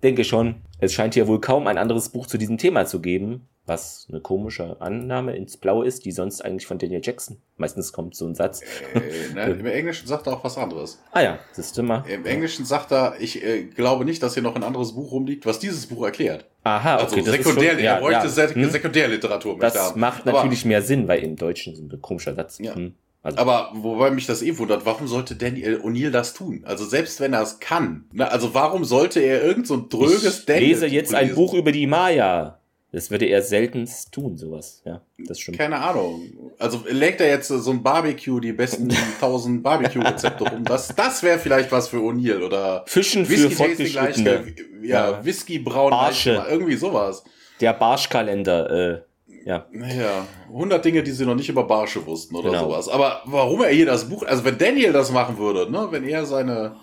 [0.03, 0.57] denke schon.
[0.79, 4.21] Es scheint hier wohl kaum ein anderes Buch zu diesem Thema zu geben, was eine
[4.21, 7.39] komische Annahme ins Blaue ist, die sonst eigentlich von Daniel Jackson.
[7.57, 8.61] Meistens kommt so ein Satz.
[8.95, 11.01] Äh, ne, Im Englischen sagt er auch was anderes.
[11.13, 12.05] Ah ja, das ist immer.
[12.07, 15.47] Im Englischen sagt er, ich äh, glaube nicht, dass hier noch ein anderes Buch rumliegt,
[15.47, 16.45] was dieses Buch erklärt.
[16.63, 18.55] Aha, Also okay, das Sekundär, ist schon, ja, er bräuchte ja.
[18.55, 18.71] Hm?
[18.71, 19.55] Sekundärliteratur.
[19.55, 22.59] er Das macht aber, natürlich mehr Sinn, weil im Deutschen so ein komischer Satz.
[22.59, 22.75] Ja.
[22.75, 22.95] Hm.
[23.27, 26.63] Also, Aber wobei mich das eh wundert, warum sollte Daniel O'Neill das tun?
[26.65, 28.05] Also selbst wenn er es kann.
[28.13, 31.35] Na, also warum sollte er irgend so ein dröges ich Daniel lese jetzt ein lesen?
[31.37, 32.61] Buch über die Maya.
[32.93, 34.81] Das würde er seltenst tun, sowas.
[34.85, 35.59] Ja, das stimmt.
[35.59, 36.23] Keine Ahnung.
[36.59, 40.65] Also legt er jetzt so ein Barbecue, die besten 1000 Barbecue-Rezepte rum.
[40.65, 44.55] Das, das wäre vielleicht was für O'Neill oder Fischen für Whisky-Tasting gleich, Fortgeschrittene.
[44.83, 45.25] ja, Ja.
[45.25, 46.47] Whisky braun, Barsche.
[46.49, 47.25] Irgendwie sowas.
[47.61, 49.01] Der Barschkalender, äh,
[49.47, 49.65] ja.
[49.73, 52.65] Naja, 100 Dinge, die sie noch nicht über Barsche wussten oder Genau.
[52.65, 52.89] sowas.
[52.91, 56.27] Aber warum er hier das Buch, also wenn Daniel das machen würde, ne, wenn er
[56.27, 56.77] seine,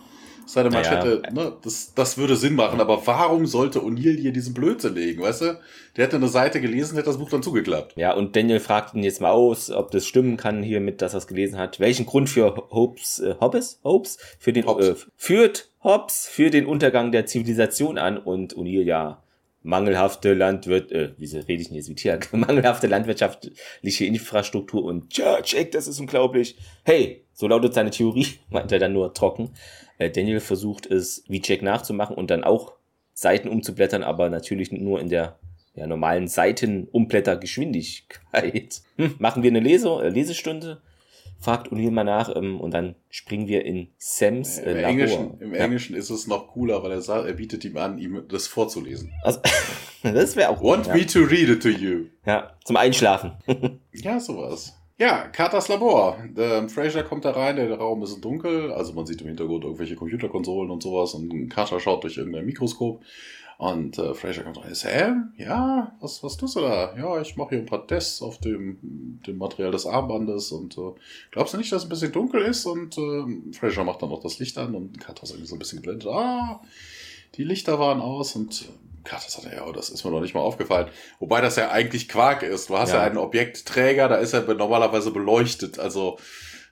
[0.45, 0.89] seine Naja.
[0.91, 2.81] Manschette, ne, das, das würde Sinn machen.
[2.81, 5.59] Aber warum sollte O'Neill hier diesen Blödsinn legen, weißt du?
[5.95, 7.95] Der hätte eine Seite gelesen, hätte das Buch dann zugeklappt.
[7.97, 11.19] Ja, und Daniel fragt ihn jetzt mal aus, ob das stimmen kann hiermit, dass er
[11.19, 11.79] es gelesen hat.
[11.79, 14.87] Welchen Grund für Hobbes, äh, Hobbes, Hobbes für den Hobbes.
[14.89, 19.22] Äh, führt Hobbes für den Untergang der Zivilisation an und O'Neill ja
[19.63, 22.19] mangelhafte Landwirt, äh, wieso rede ich denn jetzt wie Tier?
[22.31, 26.57] mangelhafte landwirtschaftliche Infrastruktur und ja, check, das ist unglaublich.
[26.83, 29.51] Hey, so lautet seine Theorie, meint er dann nur trocken.
[29.97, 32.73] Äh, Daniel versucht es wie Jack nachzumachen und dann auch
[33.13, 35.39] Seiten umzublättern, aber natürlich nur in der
[35.75, 38.81] ja, normalen Seitenumblättergeschwindigkeit.
[38.97, 40.81] Hm, machen wir eine Lese äh, Lesestunde?
[41.43, 44.89] Fragt O'Neill mal nach ähm, und dann springen wir in Sams äh, Im, Labor.
[44.89, 45.59] Englischen, Im Ja.
[45.65, 49.11] Englischen ist es noch cooler, weil er sagt, er bietet ihm an, ihm das vorzulesen.
[49.23, 49.41] Also,
[50.03, 50.95] das wäre auch Want ja.
[50.95, 52.05] me to read it to you.
[52.25, 53.33] ja, zum Einschlafen.
[53.93, 54.79] Ja, sowas.
[54.97, 56.17] Ja, Carters Labor.
[56.37, 59.95] Ähm, Fraser kommt da rein, der Raum ist dunkel, also man sieht im Hintergrund irgendwelche
[59.95, 63.01] Computerkonsolen und sowas und Carter schaut durch irgendein Mikroskop
[63.57, 64.73] und äh, Fraser kommt rein.
[64.75, 66.95] Sam, ja, was, was tust du da?
[66.97, 70.91] Ja, ich mache hier ein paar Tests auf dem, dem Material des Armbandes und äh,
[71.31, 72.65] glaubst du nicht, dass es ein bisschen dunkel ist?
[72.65, 75.81] Und äh, Fraser macht dann noch das Licht an und ist irgendwie so ein bisschen
[75.81, 76.07] geblendet.
[76.07, 76.61] Ah,
[77.35, 78.65] die Lichter waren aus und
[79.03, 80.87] Carter sagt, ja, das ist mir noch nicht mal aufgefallen.
[81.19, 82.69] Wobei das ja eigentlich Quark ist.
[82.69, 83.03] Du hast ja, Ja.
[83.03, 85.77] einen Objektträger, da ist er normalerweise beleuchtet.
[85.77, 86.17] Also,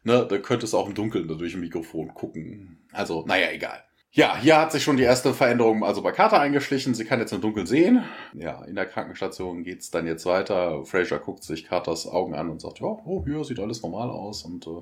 [0.04, 2.78] ne, da könntest du auch im Dunkeln durch ein Mikrofon gucken.
[2.94, 3.84] Also, naja, egal.
[4.14, 6.93] Ja, hier hat sich schon die erste Veränderung also bei Carter eingeschlichen.
[6.93, 8.03] Sie kann jetzt im Dunkeln sehen.
[8.34, 10.84] Ja, in der Krankenstation geht's dann jetzt weiter.
[10.84, 14.43] Fraser guckt sich Carters Augen an und sagt, ja, oh, hier sieht alles normal aus.
[14.43, 14.82] Und äh,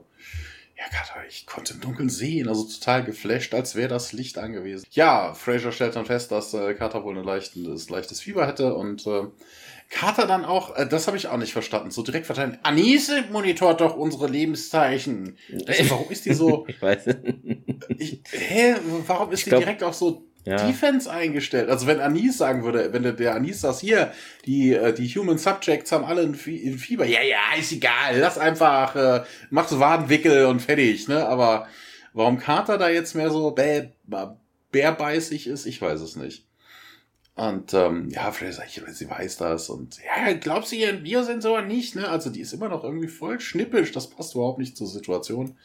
[0.79, 4.87] Ja, Carter, ich konnte im Dunkeln sehen, also total geflasht, als wäre das Licht angewiesen.
[4.91, 9.05] Ja, Fraser stellt dann fest, dass äh, Carter wohl ein leichtes, leichtes Fieber hätte und
[9.05, 9.25] äh,
[9.89, 12.59] Carter dann auch, äh, das habe ich auch nicht verstanden, so direkt verteilen.
[12.63, 15.37] Anise monitort doch unsere Lebenszeichen.
[15.67, 16.65] Also, warum ist die so?
[16.67, 17.05] ich weiß.
[17.97, 18.75] Ich, hä,
[19.07, 20.55] warum ist Ich die glaub- direkt auch so Ja.
[20.67, 21.69] Defense eingestellt?
[21.69, 24.13] Also wenn Anis sagen würde, wenn der, der Anis sagt, hier,
[24.45, 27.05] die, äh, die Human Subjects haben alle ein, Fie- ein Fieber.
[27.05, 28.17] Ja, ja, ist egal.
[28.19, 31.25] Lass einfach, äh, mach so Wadenwickel und fertig, ne?
[31.27, 31.67] Aber
[32.13, 33.89] warum Carter da jetzt mehr so bäh,
[34.71, 36.45] bärbeißig ist, ich weiß es nicht.
[37.39, 39.69] Und ähm, ja, vielleicht sag ich, sie weiß das.
[39.69, 42.09] Und ja, glaubst du ihren Biosensor nicht, ne?
[42.09, 43.93] Also die ist immer noch irgendwie voll schnippisch.
[43.93, 45.55] Das passt überhaupt nicht zur Situation.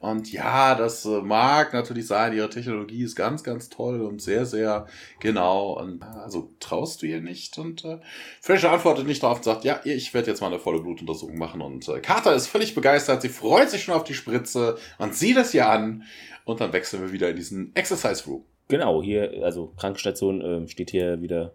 [0.00, 4.46] Und ja, das äh, mag natürlich sein, ihre Technologie ist ganz, ganz toll und sehr,
[4.46, 4.86] sehr
[5.20, 5.78] genau.
[5.78, 7.58] Und also traust du ihr nicht?
[7.58, 7.98] Und äh,
[8.40, 11.60] Fraser antwortet nicht darauf und sagt, ja, ich werde jetzt mal eine volle Blutuntersuchung machen.
[11.60, 15.36] Und äh, Carter ist völlig begeistert, sie freut sich schon auf die Spritze und sieht
[15.36, 16.04] es ihr an.
[16.48, 18.42] Und dann wechseln wir wieder in diesen Exercise Room.
[18.68, 21.52] Genau, hier, also Krankenstation ähm, steht hier wieder.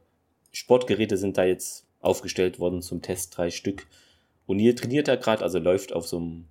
[0.51, 3.87] Sportgeräte sind da jetzt aufgestellt worden zum Test, drei Stück.
[4.45, 6.45] Und hier trainiert er gerade, also läuft auf so einem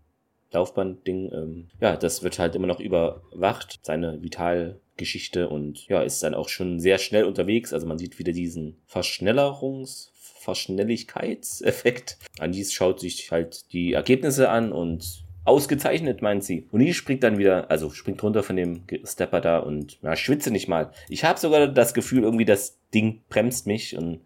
[0.51, 1.31] Laufbandding.
[1.33, 6.49] Ähm, ja, das wird halt immer noch überwacht, seine Vitalgeschichte und ja, ist dann auch
[6.49, 7.73] schon sehr schnell unterwegs.
[7.73, 10.09] Also man sieht wieder diesen Verschnellerungs-,
[10.41, 12.19] Verschnelligkeitseffekt.
[12.41, 16.67] Anis schaut sich halt die Ergebnisse an und ausgezeichnet, meint sie.
[16.71, 20.51] Und die springt dann wieder, also springt runter von dem Stepper da und ja, schwitze
[20.51, 20.93] nicht mal.
[21.09, 24.21] Ich habe sogar das Gefühl, irgendwie das Ding bremst mich und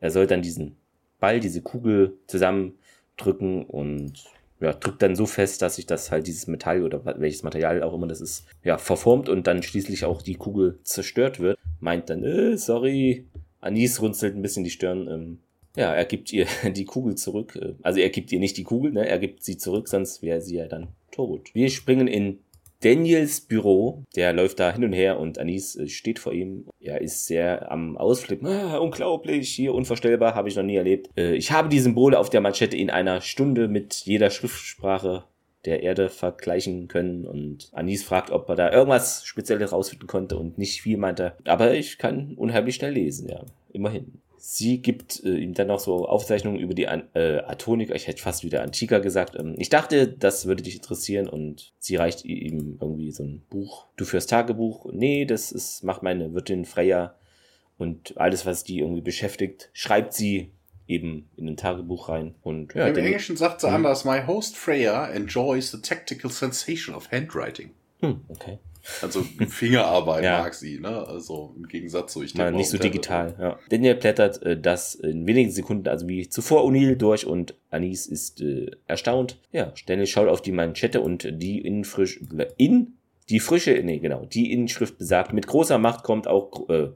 [0.00, 0.76] er soll dann diesen
[1.20, 4.24] Ball, diese Kugel zusammendrücken und
[4.60, 7.94] ja, drückt dann so fest, dass sich das halt dieses Metall oder welches Material auch
[7.94, 11.58] immer das ist, ja, verformt und dann schließlich auch die Kugel zerstört wird.
[11.80, 13.26] Meint dann, äh, sorry.
[13.60, 15.08] Anis runzelt ein bisschen die Stirn.
[15.08, 15.38] Ähm,
[15.76, 17.56] ja, er gibt ihr die Kugel zurück.
[17.60, 19.06] Äh, Also er gibt ihr nicht die Kugel, ne?
[19.08, 21.50] Er gibt sie zurück, sonst wäre sie ja dann tot.
[21.54, 22.38] Wir springen in
[22.82, 24.02] Daniels Büro.
[24.16, 26.66] Der läuft da hin und her und Anis äh, steht vor ihm.
[26.80, 28.46] Er ist sehr am Ausflippen.
[28.48, 31.08] Ah, unglaublich, hier unvorstellbar, habe ich noch nie erlebt.
[31.16, 35.24] Äh, ich habe die Symbole auf der Manschette in einer Stunde mit jeder Schriftsprache
[35.64, 40.58] der Erde vergleichen können und Anis fragt, ob er da irgendwas Spezielles rausfinden konnte und
[40.58, 41.36] nicht viel meint er.
[41.44, 44.20] Aber ich kann unheimlich schnell lesen, ja, immerhin.
[44.44, 48.20] Sie gibt äh, ihm dann noch so Aufzeichnungen über die An äh, Atonik, ich hätte
[48.20, 49.36] fast wieder Antika gesagt.
[49.38, 53.86] Ähm, ich dachte, das würde dich interessieren und sie reicht ihm irgendwie so ein Buch.
[53.96, 54.86] Du fürs Tagebuch?
[54.92, 57.14] Nee, das ist, macht meine Wirtin Freya
[57.78, 60.50] und alles, was die irgendwie beschäftigt, schreibt sie
[60.88, 62.34] eben in ein Tagebuch rein.
[62.42, 63.76] Und ja, Im dann- Englischen sagt sie Mhm.
[63.76, 67.70] anders, my host Freya enjoys the tactical sensation of handwriting.
[68.00, 68.58] hm, okay.
[69.00, 70.40] Also Fingerarbeit Ja.
[70.42, 71.06] mag sie, ne?
[71.06, 72.94] Also im Gegensatz zu ich tippe nicht so Tablet.
[72.94, 73.58] digital, ja.
[73.68, 78.40] Daniel blättert äh, das in wenigen Sekunden, also wie zuvor O'Neill durch und Anis ist
[78.40, 79.38] äh, erstaunt.
[79.52, 82.20] Ja, Daniel schaut auf die Manschette und die in frisch,
[82.56, 82.94] in,
[83.28, 86.88] die frische, nee, genau, die Inschrift besagt, mit großer Macht kommt auch, äh,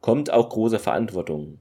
[0.00, 1.60] kommt auch große Verantwortung.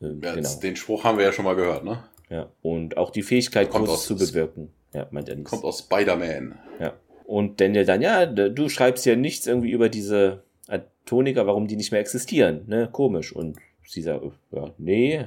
[0.00, 2.04] Äh, Ja, genau, Den Spruch haben wir ja schon mal gehört, ne?
[2.30, 2.48] ja.
[2.62, 4.70] Und auch die Fähigkeit, Großes aus- zu bewirken.
[4.94, 5.44] Ja, meint Anis.
[5.44, 6.58] Kommt aus Spider-Man.
[6.80, 6.94] Ja.
[7.26, 11.90] Und Daniel dann, ja, du schreibst ja nichts irgendwie über diese Atoniker, warum die nicht
[11.90, 12.88] mehr existieren, ne?
[12.90, 13.34] Komisch.
[13.34, 14.22] Und sie sagt,
[14.52, 15.26] ja, nee,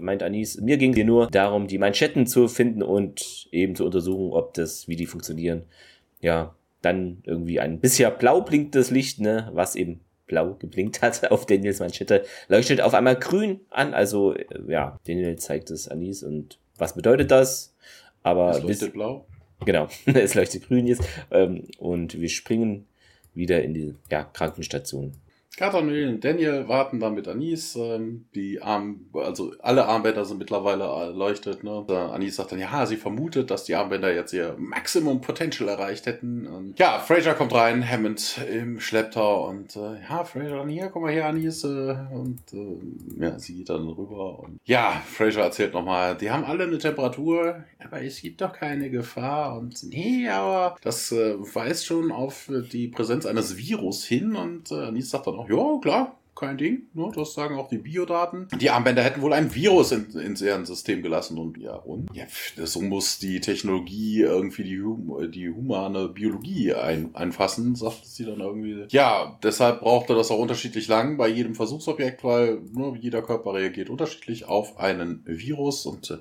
[0.00, 4.32] meint Anis, mir ging dir nur darum, die Manschetten zu finden und eben zu untersuchen,
[4.32, 5.62] ob das, wie die funktionieren.
[6.20, 11.46] Ja, dann irgendwie ein bisher blau blinkendes Licht, ne, was eben blau geblinkt hat auf
[11.46, 13.94] Daniels Manschette, leuchtet auf einmal grün an.
[13.94, 17.74] Also, äh, ja, Daniel zeigt es Anis und was bedeutet das?
[18.24, 19.26] Aber Es leuchtet blau.
[19.64, 21.02] Genau, es leuchtet grün jetzt.
[21.30, 22.86] Ähm, und wir springen
[23.34, 25.12] wieder in die ja, Krankenstation.
[25.56, 27.76] Carter und Daniel warten dann mit Anis.
[27.76, 31.64] Ähm, die Arm, also alle Armbänder sind mittlerweile erleuchtet.
[31.64, 31.84] Ne?
[31.88, 36.46] Anis sagt dann, ja, sie vermutet, dass die Armbänder jetzt ihr Maximum Potential erreicht hätten.
[36.46, 41.02] Und ja, Fraser kommt rein, Hammond im Schlepptau und äh, ja, Fraser dann hier, komm
[41.02, 41.64] mal her, Anis.
[41.64, 44.40] Äh, und äh, ja, sie geht dann rüber.
[44.40, 48.90] Und ja, Fraser erzählt nochmal, die haben alle eine Temperatur, aber es gibt doch keine
[48.90, 49.56] Gefahr.
[49.58, 54.36] Und nee, aber das weist schon auf die Präsenz eines Virus hin.
[54.36, 56.06] Und äh, Anis sagt dann auch, ja, klar,
[56.36, 56.82] kein Ding.
[56.92, 57.10] Ne?
[57.14, 58.48] Das sagen auch die Biodaten.
[58.60, 61.38] Die Armbänder hätten wohl ein Virus in, ins System gelassen.
[61.38, 62.10] Und ja, und?
[62.14, 62.26] Ja,
[62.64, 68.84] so muss die Technologie irgendwie die, die humane Biologie ein einfassen, sagt sie dann irgendwie.
[68.90, 73.90] Ja, deshalb brauchte das auch unterschiedlich lang bei jedem Versuchsobjekt, weil ne, jeder Körper reagiert
[73.90, 75.86] unterschiedlich auf einen Virus.
[75.86, 76.18] Und äh,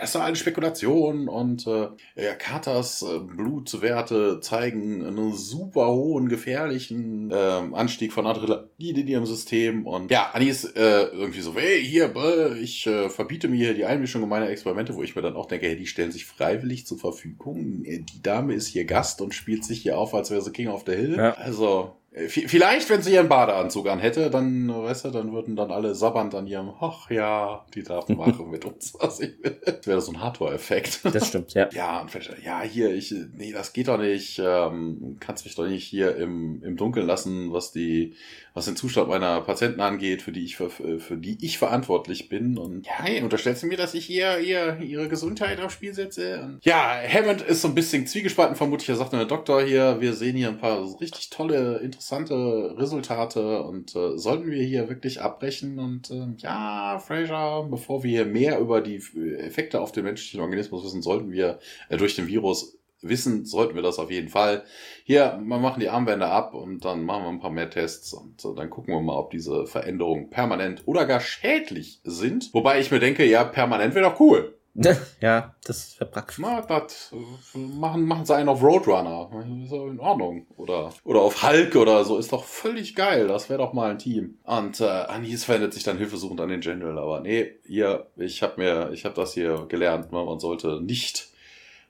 [0.00, 1.28] das ist eine Spekulation.
[1.28, 8.96] Und äh, ja, Carters äh, Blutwerte zeigen einen super hohen, gefährlichen ähm, Anstieg von Adrenalin
[8.96, 9.41] in ihrem System.
[9.42, 13.74] System und ja, Anis äh, irgendwie so, hey, hier, bäh, ich äh, verbiete mir hier
[13.74, 16.24] die Einmischung in meine Experimente, wo ich mir dann auch denke, hey, die stellen sich
[16.24, 17.82] freiwillig zur Verfügung.
[17.82, 20.84] Die Dame ist hier Gast und spielt sich hier auf, als wäre sie King of
[20.86, 21.16] the Hill.
[21.16, 21.32] Ja.
[21.32, 25.70] Also, äh, Vielleicht, wenn sie ihren Badeanzug anhätte, dann, äh, weißt du, dann würden dann
[25.70, 29.58] alle sabbernd an ihrem, ach ja, die darf machen mit uns, was ich will.
[29.64, 31.00] Das wäre so ein Hardcore-Effekt.
[31.04, 31.68] Das stimmt, ja.
[31.72, 32.10] Ja, und
[32.44, 34.40] ja, hier, ich, nee, das geht doch nicht.
[34.44, 38.14] Ähm, kannst mich doch nicht hier im, im Dunkeln lassen, was die,
[38.54, 42.58] was den Zustand meiner Patienten angeht, für die ich, für, für die ich verantwortlich bin.
[42.58, 46.42] Und ja, hey, unterstellst du mir, dass ich hier, hier ihre Gesundheit aufs Spiel setze?
[46.42, 48.88] Und ja, Hammond ist so ein bisschen zwiegespalten, vermutlich.
[48.88, 53.94] Er sagt, der Doktor hier, wir sehen hier ein paar richtig tolle, interessante Resultate und
[53.96, 55.78] äh, sollten wir hier wirklich abbrechen?
[55.78, 58.96] Und äh, ja, Fraser, bevor wir hier mehr über die
[59.38, 63.82] Effekte auf den menschlichen Organismus wissen, sollten wir äh, durch den Virus wissen, sollten wir
[63.82, 64.64] das auf jeden Fall.
[65.04, 68.44] Hier, wir machen die Armbänder ab und dann machen wir ein paar mehr Tests und
[68.44, 72.52] äh, dann gucken wir mal, ob diese Veränderungen permanent oder gar schädlich sind.
[72.52, 74.54] Wobei ich mir denke, ja, permanent wäre doch cool.
[75.20, 76.38] Ja, das wäre praktisch.
[76.38, 77.12] Na, das
[77.54, 79.30] äh, machen, machen sie einen auf Roadrunner.
[79.62, 80.46] Ist doch in Ordnung.
[80.56, 82.18] Oder, oder auf Hulk oder so.
[82.18, 83.28] Ist doch völlig geil.
[83.28, 84.38] Das wäre doch mal ein Team.
[84.44, 86.98] Und äh, Anis wendet sich dann hilfesuchend an den General.
[86.98, 90.10] Aber nee, hier, ich habe mir, ich habe das hier gelernt.
[90.10, 91.31] Man sollte nicht,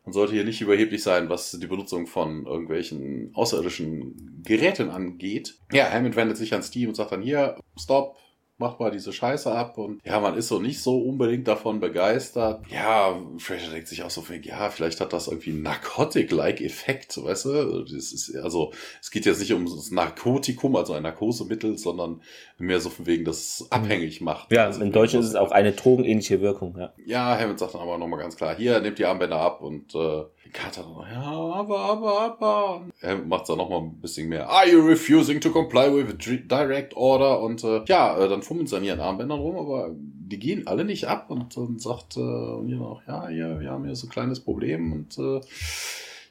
[0.05, 5.59] man sollte hier nicht überheblich sein, was die Benutzung von irgendwelchen außerirdischen Geräten angeht.
[5.73, 8.17] Ja, Hammond wendet sich an Steve und sagt dann hier, stopp,
[8.63, 12.65] mach mal diese Scheiße ab und ja, man ist so nicht so unbedingt davon begeistert.
[12.71, 17.45] Ja, Fraser denkt sich auch so, ja, vielleicht hat das irgendwie einen Narcotic-like Effekt, weißt
[17.45, 17.83] du?
[17.83, 22.23] Das ist, also, es geht jetzt nicht um das Narkotikum, also ein Narkosemittel, sondern
[22.59, 24.53] mehr so von wegen, dass es abhängig macht.
[24.53, 26.93] Ja, Also, im Deutschen ist es auch eine drogenähnliche Wirkung, ja.
[27.05, 30.23] ja, Hammond sagt dann aber nochmal ganz klar, hier, nehmt die Armbänder ab und äh,
[30.53, 32.87] Carter ja, aber, aber, aber.
[33.03, 34.49] Hammond macht dann nochmal ein bisschen mehr.
[34.49, 37.41] Are you refusing to comply with a direct order?
[37.41, 40.85] Und äh, ja, äh, dann fummeln sie an ihren Armbändern rum, aber die gehen alle
[40.85, 44.11] nicht ab und dann sagt äh, ihr noch, ja, hier, wir haben hier so ein
[44.11, 45.41] kleines Problem und äh,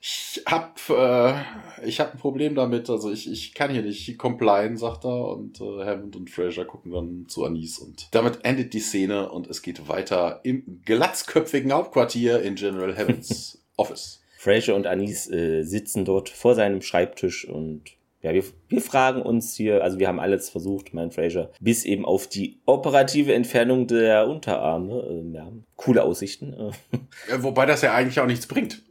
[0.03, 1.35] ich hab, äh,
[1.85, 5.61] ich hab ein Problem damit, also ich, ich kann hier nicht complyen, sagt er, und
[5.61, 9.61] äh, Hammond und Fraser gucken dann zu Anis und damit endet die Szene und es
[9.61, 14.21] geht weiter im glatzköpfigen Hauptquartier in General Hammonds Office.
[14.37, 17.83] Fraser und Anis äh, sitzen dort vor seinem Schreibtisch und
[18.23, 22.05] ja, wir, wir fragen uns hier, also wir haben alles versucht, mein Fraser, bis eben
[22.05, 25.01] auf die operative Entfernung der Unterarme.
[25.01, 26.53] Äh, ja, coole Aussichten.
[26.53, 26.71] Äh.
[27.29, 28.83] Ja, wobei das ja eigentlich auch nichts bringt.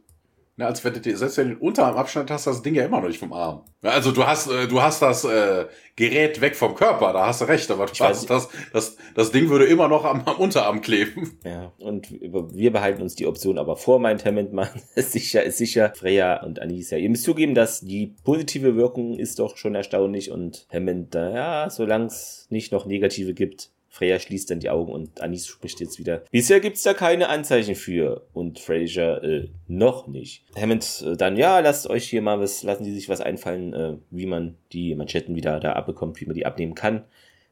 [0.61, 2.75] Na, als wenn du dir, selbst wenn du den Unterarm abschneidest, hast du das Ding
[2.75, 3.63] ja immer noch nicht vom Arm.
[3.81, 7.45] Also du hast, äh, du hast das äh, Gerät weg vom Körper, da hast du
[7.45, 10.81] recht, aber du Ich hast das, das, das Ding würde immer noch am, am Unterarm
[10.81, 11.39] kleben.
[11.43, 14.19] Ja, und wir behalten uns die Option aber vor, mal.
[14.95, 15.93] Ist sicher, ist sicher.
[15.95, 16.99] Freya und Anis, ja.
[16.99, 22.05] Ihr müsst zugeben, dass die positive Wirkung ist doch schon erstaunlich und Hammond, ja, solange
[22.05, 23.71] es nicht noch negative gibt.
[23.91, 26.23] Freya schließt dann die Augen und Anis spricht jetzt wieder.
[26.31, 28.25] Bisher gibt's da keine Anzeichen für.
[28.31, 30.45] Und Fraser, äh, noch nicht.
[30.55, 33.97] Hammond äh, dann, ja, lasst euch hier mal was, lassen Sie sich was einfallen, äh,
[34.09, 37.03] wie man die Manschetten wieder da abbekommt, wie man die abnehmen kann.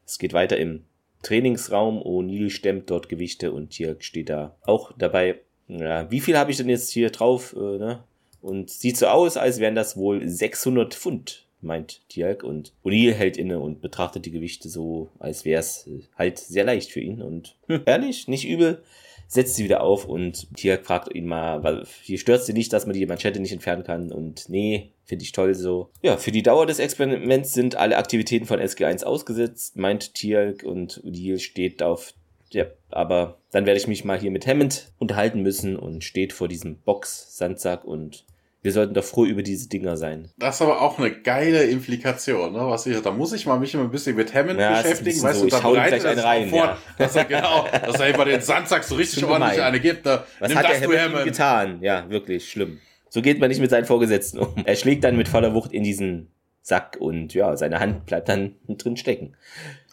[0.05, 0.85] Es geht weiter im
[1.23, 2.01] Trainingsraum.
[2.01, 5.41] O'Neill stemmt dort Gewichte und Tirk steht da auch dabei.
[5.67, 7.53] Ja, wie viel habe ich denn jetzt hier drauf?
[7.53, 8.03] Äh, ne?
[8.41, 12.43] Und sieht so aus, als wären das wohl 600 Pfund, meint Tirk.
[12.43, 16.63] Und O'Neill hält inne und betrachtet die Gewichte so, als wäre es äh, halt sehr
[16.63, 17.21] leicht für ihn.
[17.21, 18.83] Und hm, ehrlich, nicht übel.
[19.27, 22.87] Setzt sie wieder auf und Tirk fragt ihn mal, weil hier stört sie nicht, dass
[22.87, 24.11] man die Manschette nicht entfernen kann.
[24.11, 25.91] Und nee, finde ich toll so.
[26.01, 31.03] Ja, für die Dauer des Experiments sind alle Aktivitäten von SG1 ausgesetzt, meint Tirk und
[31.03, 32.15] O'Neill steht auf
[32.51, 36.47] ja, aber dann werde ich mich mal hier mit Hammond unterhalten müssen und steht vor
[36.47, 38.25] diesem Box-Sandsack und
[38.61, 40.29] wir sollten doch froh über diese Dinger sein.
[40.37, 42.59] Das ist aber auch eine geile Implikation, ne?
[42.59, 45.39] Was ich, da muss ich mal mich immer ein bisschen mit Hammond Ja, beschäftigen, weißt
[45.39, 46.77] so, du, da bereitet gleich einen rein, vor, ja.
[46.97, 49.67] dass er genau, dass er immer den Sandsack so richtig ordentlich gemein.
[49.67, 50.05] eine gibt.
[50.05, 51.25] Da, Was nimm hat das, der du Hammond Hammond.
[51.25, 51.77] getan?
[51.81, 52.79] Ja, wirklich schlimm.
[53.09, 54.53] So geht man nicht mit seinen Vorgesetzten um.
[54.65, 56.29] Er schlägt dann mit voller Wucht in diesen
[56.61, 59.35] Sack und ja, seine Hand bleibt dann drin stecken.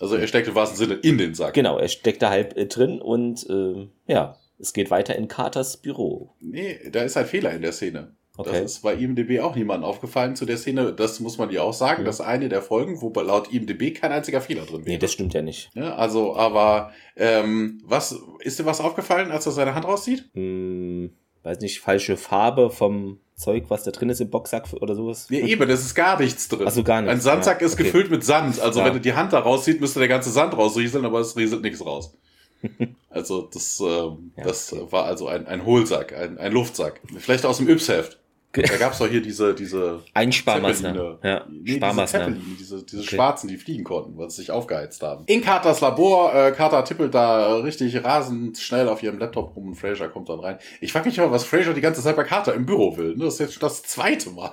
[0.01, 1.55] Also er steckt im wahrsten Sinne in den Sack.
[1.55, 5.77] Genau, er steckt da halb äh, drin und ähm, ja, es geht weiter in Carters
[5.79, 6.35] Büro.
[6.41, 8.13] Nee, da ist ein Fehler in der Szene.
[8.39, 8.63] Okay.
[8.63, 10.93] Das ist bei IMDB auch niemandem aufgefallen zu der Szene.
[10.93, 12.03] Das muss man dir auch sagen.
[12.03, 12.07] Mhm.
[12.07, 14.91] Das ist eine der Folgen, wo laut IMDB kein einziger Fehler drin wäre.
[14.91, 15.71] Nee, das stimmt ja nicht.
[15.75, 20.29] ja, also, aber ähm, was ist dir was aufgefallen, als er seine Hand rauszieht?
[20.35, 21.11] Hm,
[21.45, 25.27] weiß nicht, falsche Farbe vom Zeug, was da drin ist im Boxsack oder sowas.
[25.31, 26.63] Nee, eben, es ist gar nichts drin.
[26.67, 27.15] Ach so, gar nichts.
[27.15, 27.85] Ein Sandsack Ja, ist okay.
[27.85, 28.61] gefüllt mit Sand.
[28.61, 28.87] Also Ja.
[28.87, 31.85] wenn du die Hand da rauszieht, müsste der ganze Sand rausrieseln, aber es rieselt nichts
[31.85, 32.15] raus.
[33.09, 34.87] Also das, ähm, Ja, das okay.
[34.91, 37.01] war also ein, ein Hohlsack, ein, ein Luftsack.
[37.17, 38.19] Vielleicht aus dem Yps-Heft.
[38.63, 40.99] Da gab es doch hier diese, diese Einsparmaßnahmen.
[41.01, 41.19] Zeppeline.
[41.23, 42.35] Ja, Nee, diese Sparmaßnahmen.
[42.35, 43.15] Zeppeline, diese, diese Okay.
[43.17, 45.25] Schwarzen, die fliegen konnten, weil sie sich aufgeheizt haben.
[45.27, 49.75] In Carters Labor, äh, Carter tippelt da richtig rasend schnell auf ihrem Laptop rum und
[49.75, 50.59] Fraser kommt dann rein.
[50.81, 53.17] Ich frage mich aber, was Fraser die ganze Zeit bei Carter im Büro will.
[53.17, 53.25] Ne?
[53.25, 54.53] Das ist jetzt schon das zweite Mal.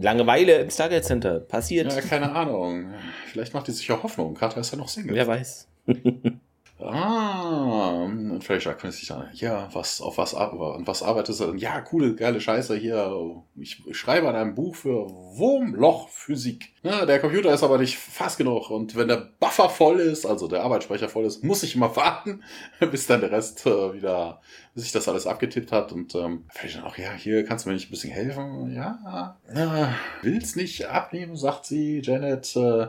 [0.00, 1.40] Langeweile im Stargate Center.
[1.40, 1.92] Passiert.
[1.92, 2.86] Ja, keine Ahnung.
[3.30, 4.34] Vielleicht macht die sich ja Hoffnung.
[4.34, 5.14] Carter ist ja noch Single.
[5.14, 5.68] Wer weiß.
[6.84, 11.58] Ah, und Fraser kümmert sich dann, ja, was, auf was, an was arbeitest du denn?
[11.58, 13.42] Ja, coole, geile Scheiße hier.
[13.56, 16.72] Ich schreibe an einem Buch für Wurmlochphysik.
[16.82, 18.70] Ja, der Computer ist aber nicht fast genug.
[18.70, 22.42] Und wenn der Buffer voll ist, also der Arbeitsspeicher voll ist, muss ich immer warten,
[22.90, 24.40] bis dann der Rest äh, wieder,
[24.74, 25.92] bis sich das alles abgetippt hat.
[25.92, 28.74] Und ähm, Fraser dann auch, ja, hier kannst du mir nicht ein bisschen helfen?
[28.74, 32.54] Ja, ja will's nicht abnehmen, sagt sie, Janet.
[32.56, 32.88] Äh,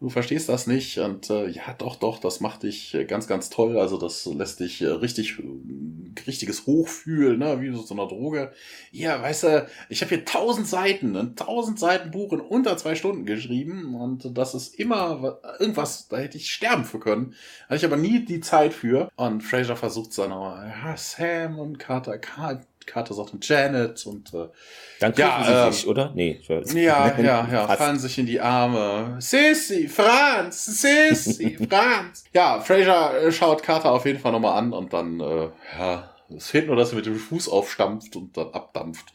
[0.00, 3.50] du verstehst das nicht und äh, ja, doch, doch, das macht dich äh, ganz, ganz
[3.50, 3.78] toll.
[3.78, 5.42] Also das lässt dich äh, richtig, äh,
[6.26, 8.52] richtiges Hochfühlen, ne, wie so so eine Droge.
[8.92, 12.94] Ja, weißt du, ich habe hier tausend Seiten, ein tausend Seiten Buch in unter zwei
[12.94, 17.34] Stunden geschrieben und das ist immer wa- irgendwas, da hätte ich sterben für können.
[17.66, 19.08] Hatte ich aber nie die Zeit für.
[19.16, 24.32] Und Fraser versucht dann aber, ja, Sam und Carter, Car- Carter sagt und Janet und
[24.34, 24.48] äh,
[25.00, 26.12] Dann Ja, küssen sie ähm, sich, oder?
[26.14, 26.40] Nee.
[26.74, 27.78] ja, ja, ja, Fast.
[27.82, 29.16] fallen sich in die Arme.
[29.20, 32.24] Sissy, Franz, Sissy, Franz.
[32.32, 36.48] Ja, Fraser äh, schaut Carter auf jeden Fall nochmal an und dann, äh, ja, es
[36.50, 39.06] fehlt nur, dass er mit dem Fuß aufstampft und dann abdampft.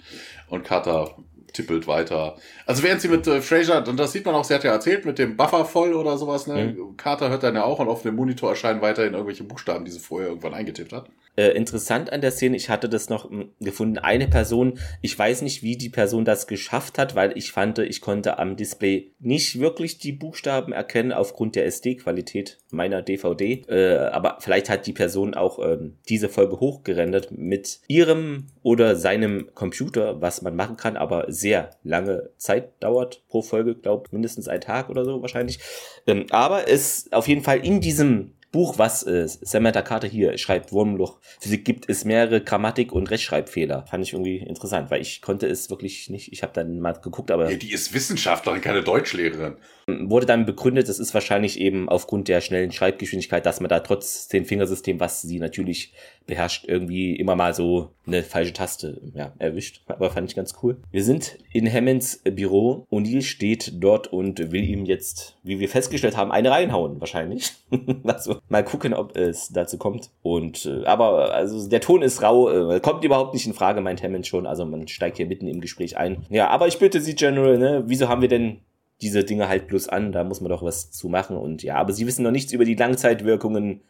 [0.49, 1.15] Und Carter
[1.55, 2.37] tippelt weiter.
[2.65, 5.05] Also während sie mit äh, Fraser, und das sieht man auch, sie hat ja erzählt,
[5.05, 6.75] mit dem Buffer voll oder sowas, ne?
[6.97, 9.99] Carter hört dann ja auch und auf dem Monitor erscheinen weiterhin irgendwelche Buchstaben, die sie
[9.99, 11.09] vorher irgendwann eingetippt hat.
[11.37, 15.41] Äh, interessant an der Szene, ich hatte das noch m, gefunden, eine Person, ich weiß
[15.41, 19.59] nicht, wie die Person das geschafft hat, weil ich fand, ich konnte am Display nicht
[19.59, 23.63] wirklich die Buchstaben erkennen aufgrund der SD-Qualität meiner DVD.
[23.67, 29.49] Äh, aber vielleicht hat die Person auch ähm, diese Folge hochgerendert mit ihrem oder seinem
[29.53, 31.44] Computer, was man machen kann, aber sehr
[31.83, 35.59] lange Zeit dauert pro Folge, glaube mindestens ein Tag oder so wahrscheinlich.
[36.07, 40.71] Ähm, aber es auf jeden Fall in diesem Buch, was äh, Samantha Carter hier schreibt,
[40.71, 43.85] Wurmloch Physik, gibt es mehrere Grammatik- und Rechtschreibfehler.
[43.85, 46.31] Fand ich irgendwie interessant, weil ich konnte es wirklich nicht.
[46.31, 49.57] Ich habe dann mal geguckt, aber Ja, die ist Wissenschaftlerin, keine Deutschlehrerin.
[49.87, 54.29] wurde dann begründet, das ist wahrscheinlich eben aufgrund der schnellen Schreibgeschwindigkeit, dass man da trotz
[54.29, 55.93] dem Fingersystem, was sie natürlich
[56.26, 59.82] beherrscht, irgendwie immer mal so eine falsche Taste ja, erwischt.
[59.88, 60.78] Aber fand ich ganz cool.
[60.91, 62.86] Wir sind in Hammonds Büro.
[62.91, 67.53] O'Neill steht dort und will ihm jetzt, wie wir festgestellt haben, eine reinhauen, wahrscheinlich.
[68.03, 70.09] also mal gucken, ob es dazu kommt.
[70.21, 74.03] Und äh, aber also der Ton ist rau, äh, kommt überhaupt nicht in Frage, meint
[74.03, 74.45] Hammond schon.
[74.45, 76.26] Also man steigt hier mitten im Gespräch ein.
[76.30, 78.61] Ja, aber ich bitte Sie, General, ne, wieso haben wir denn
[79.01, 81.38] diese Dinge halt bloß an, da muss man doch was zu machen.
[81.38, 83.82] Und ja, aber sie wissen noch nichts über die Langzeitwirkungen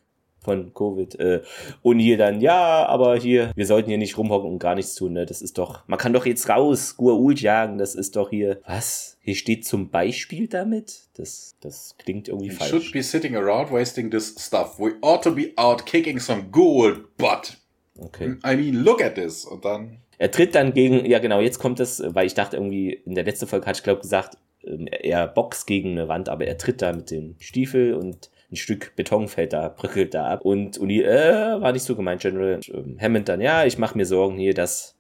[0.46, 1.16] von Covid.
[1.20, 1.42] Äh,
[1.82, 5.14] und hier dann, ja, aber hier, wir sollten hier nicht rumhocken und gar nichts tun,
[5.14, 5.26] ne?
[5.26, 8.62] Das ist doch, man kann doch jetzt raus, Gua'uld jagen, das ist doch hier.
[8.66, 9.18] Was?
[9.22, 11.10] Hier steht zum Beispiel damit?
[11.18, 12.70] Das, das klingt irgendwie We falsch.
[12.70, 14.80] should be sitting around wasting this stuff.
[14.80, 17.58] We ought to be out kicking some gold butt.
[17.98, 18.36] Okay.
[18.46, 19.46] I mean, look at this.
[19.46, 22.92] Und dann, Er tritt dann gegen, ja genau, jetzt kommt es, weil ich dachte irgendwie,
[22.94, 26.46] in der letzten Folge hatte ich glaube gesagt, ähm, er boxt gegen eine Wand, aber
[26.46, 30.42] er tritt da mit dem Stiefel und ein Stück Beton fällt da, bröckelt da ab.
[30.44, 32.56] Und Uni, äh, war nicht so gemeint, General.
[32.56, 34.96] Und, ähm, Hammond dann, ja, ich mache mir Sorgen hier, dass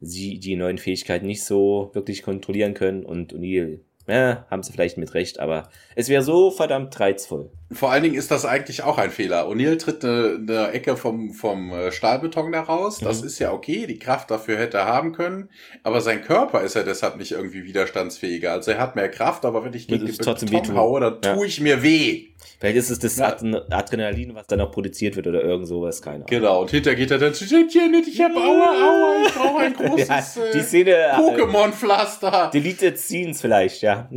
[0.00, 3.04] sie die neuen Fähigkeiten nicht so wirklich kontrollieren können.
[3.04, 7.50] Und O'Neill, ja, haben sie vielleicht mit recht, aber es wäre so verdammt reizvoll.
[7.72, 9.48] Vor allen Dingen ist das eigentlich auch ein Fehler.
[9.48, 12.98] O'Neill tritt eine, eine Ecke vom, vom äh, Stahlbeton da raus.
[13.02, 13.26] Das Mhm.
[13.26, 13.86] ist ja okay.
[13.86, 15.48] Die Kraft dafür hätte er haben können.
[15.82, 18.52] Aber sein Körper ist ja deshalb nicht irgendwie widerstandsfähiger.
[18.52, 21.34] Also er hat mehr Kraft, aber wenn ich gegen den Beton haue, dann Ja.
[21.34, 22.28] tue ich mir weh.
[22.60, 23.28] Vielleicht ist es das Ja.
[23.34, 26.26] Adren- Adrenalin, was dann auch produziert wird oder irgend sowas, keine Ahnung.
[26.28, 26.60] Genau.
[26.62, 30.22] Und hinterher geht er dann, Janet, ich hab Aua, Aua, ich brauche ein großes Ja,
[30.54, 30.90] die äh, Szene.
[30.92, 32.50] äh, Pokémon-Pflaster.
[32.52, 34.08] Deleted Scenes vielleicht, ja.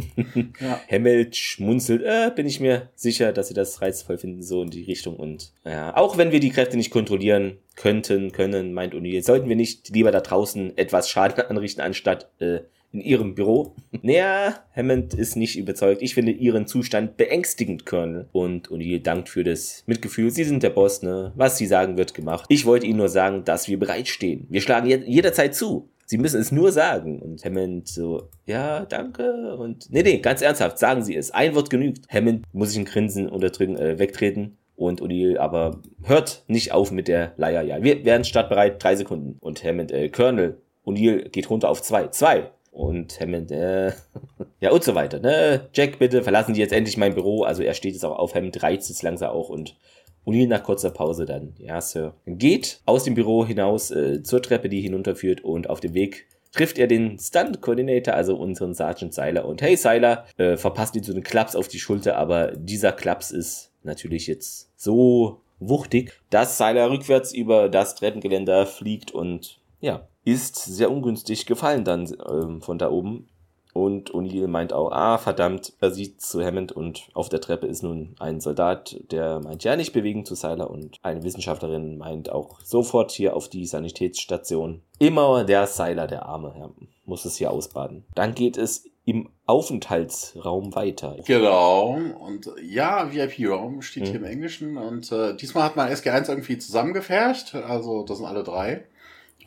[0.59, 0.79] Ja.
[0.91, 4.83] Hammond schmunzelt, äh, bin ich mir sicher, dass sie das reizvoll finden, so in die
[4.83, 5.15] Richtung.
[5.15, 9.55] Und ja, auch wenn wir die Kräfte nicht kontrollieren könnten, können, meint O'Neill, sollten wir
[9.55, 12.59] nicht lieber da draußen etwas Schaden anrichten, anstatt äh,
[12.91, 13.75] in ihrem Büro?
[14.01, 16.01] naja, Hammond ist nicht überzeugt.
[16.01, 18.27] Ich finde ihren Zustand beängstigend, Colonel.
[18.31, 20.31] Und O'Neill dankt für das Mitgefühl.
[20.31, 21.31] Sie sind der Boss, ne?
[21.35, 22.45] Was sie sagen, wird gemacht.
[22.49, 24.47] Ich wollte Ihnen nur sagen, dass wir bereitstehen.
[24.49, 25.89] Wir schlagen je jederzeit zu.
[26.09, 27.21] Sie müssen es nur sagen.
[27.21, 29.55] Und Hammond so, ja, danke.
[29.55, 31.29] Und nee, nee, ganz ernsthaft, sagen Sie es.
[31.29, 32.11] Ein Wort genügt.
[32.11, 34.57] Hammond muss sich ein Grinsen unterdrücken, äh, wegtreten.
[34.75, 37.61] Und O'Neill aber hört nicht auf mit der Leier.
[37.61, 39.37] Ja, wir werden startbereit, drei Sekunden.
[39.39, 42.07] Und Hammond, äh, Colonel, O'Neill geht runter auf zwei.
[42.07, 42.49] Zwei.
[42.71, 43.91] Und Hammond, äh,
[44.61, 45.69] ja, und so weiter, ne?
[45.73, 47.43] Jack, bitte, verlassen Sie jetzt endlich mein Büro.
[47.43, 49.75] Also er steht jetzt auch auf, Hammond reizt es langsam auch und
[50.29, 52.13] O'Neill nach kurzer Pause dann, ja, Sir.
[52.25, 56.79] Geht aus dem Büro hinaus äh, zur Treppe, die hinunterführt und auf dem Weg trifft
[56.79, 59.45] er den Stunt-Coordinator, also unseren Sergeant Seiler.
[59.45, 63.31] Und hey, Seiler, äh, verpasst ihm so einen Klaps auf die Schulter, aber dieser Klaps
[63.31, 70.55] ist natürlich jetzt so wuchtig, dass Seiler rückwärts über das Treppengeländer fliegt und ja, ist
[70.57, 73.27] sehr ungünstig gefallen dann ähm, von da oben.
[73.73, 77.83] Und O'Neill meint auch, ah, verdammt, er sieht zu Hammond und auf der Treppe ist
[77.83, 82.59] nun ein Soldat, der meint ja nicht bewegen zu Seiler und eine Wissenschaftlerin meint auch
[82.61, 84.81] sofort hier auf die Sanitätsstation.
[84.97, 86.69] Immer der Seiler, der Arme, ja,
[87.05, 88.05] muss es hier ausbaden.
[88.15, 91.17] Dann geht es im Aufenthaltsraum weiter.
[91.25, 91.97] Genau.
[92.19, 94.07] Und ja, VIP-Raum steht mhm.
[94.07, 94.77] hier im Englischen.
[94.77, 97.55] Und äh, diesmal hat man SG1 irgendwie zusammengefärcht.
[97.55, 98.85] Also das sind alle drei.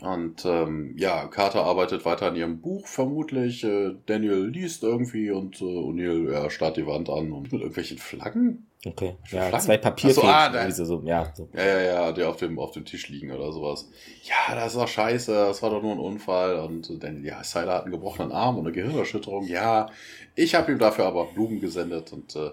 [0.02, 3.62] Und ähm, ja, Carter arbeitet weiter an ihrem Buch vermutlich.
[3.62, 7.98] Äh, Daniel liest irgendwie und äh, O'Neill ja, starrt die Wand an und mit irgendwelchen
[7.98, 8.66] Flaggen.
[8.84, 9.60] Okay, ja, Flaggen?
[9.60, 10.28] zwei Papierfilme.
[10.28, 11.48] So, ah, so, so, ja, so.
[11.54, 13.88] ja, ja, ja, die auf dem, auf dem Tisch liegen oder sowas.
[14.24, 16.56] Ja, das ist doch scheiße, das war doch nur ein Unfall.
[16.56, 19.46] Und Daniel, ja, Sylar hat einen gebrochenen Arm und eine Gehirnerschütterung.
[19.46, 19.88] Ja,
[20.34, 22.46] ich habe ihm dafür aber Blumen gesendet und äh,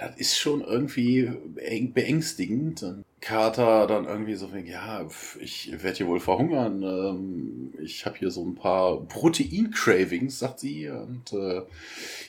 [0.00, 1.30] ja, das ist schon irgendwie
[1.94, 2.82] beängstigend.
[2.82, 5.06] Und Carter dann irgendwie so, ja,
[5.40, 6.82] ich werde hier wohl verhungern.
[6.82, 10.88] Ähm, ich habe hier so ein paar Protein-Cravings, sagt sie.
[10.88, 11.62] Und äh,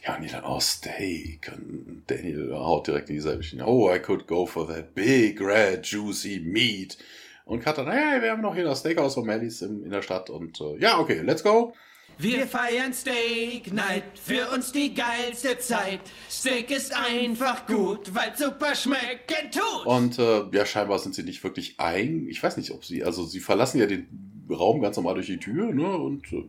[0.05, 1.51] ja, und die dann, oh, Steak.
[1.55, 3.67] Und Daniel haut direkt in dieselbe Schiene.
[3.67, 6.97] Oh, I could go for that big, red, juicy meat.
[7.45, 10.29] Und Carter, naja, wir haben noch hier das Steakhouse von Mellys in, in der Stadt.
[10.29, 11.73] Und äh, ja, okay, let's go.
[12.21, 16.01] Wir feiern Steak Night, für uns die geilste Zeit.
[16.29, 19.85] Steak ist einfach gut, weil super schmecken tut.
[19.85, 22.27] Und äh, ja, scheinbar sind sie nicht wirklich ein.
[22.27, 24.05] Ich weiß nicht, ob sie, also sie verlassen ja den
[24.49, 25.95] Raum ganz normal durch die Tür, ne?
[25.95, 26.43] Und äh,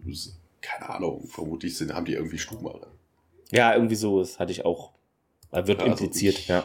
[0.60, 2.88] keine Ahnung, vermutlich sind, haben die irgendwie Stubenmache.
[3.52, 4.90] Ja, irgendwie so, das hatte ich auch.
[5.52, 6.64] Wird ja, also impliziert, nicht, ja.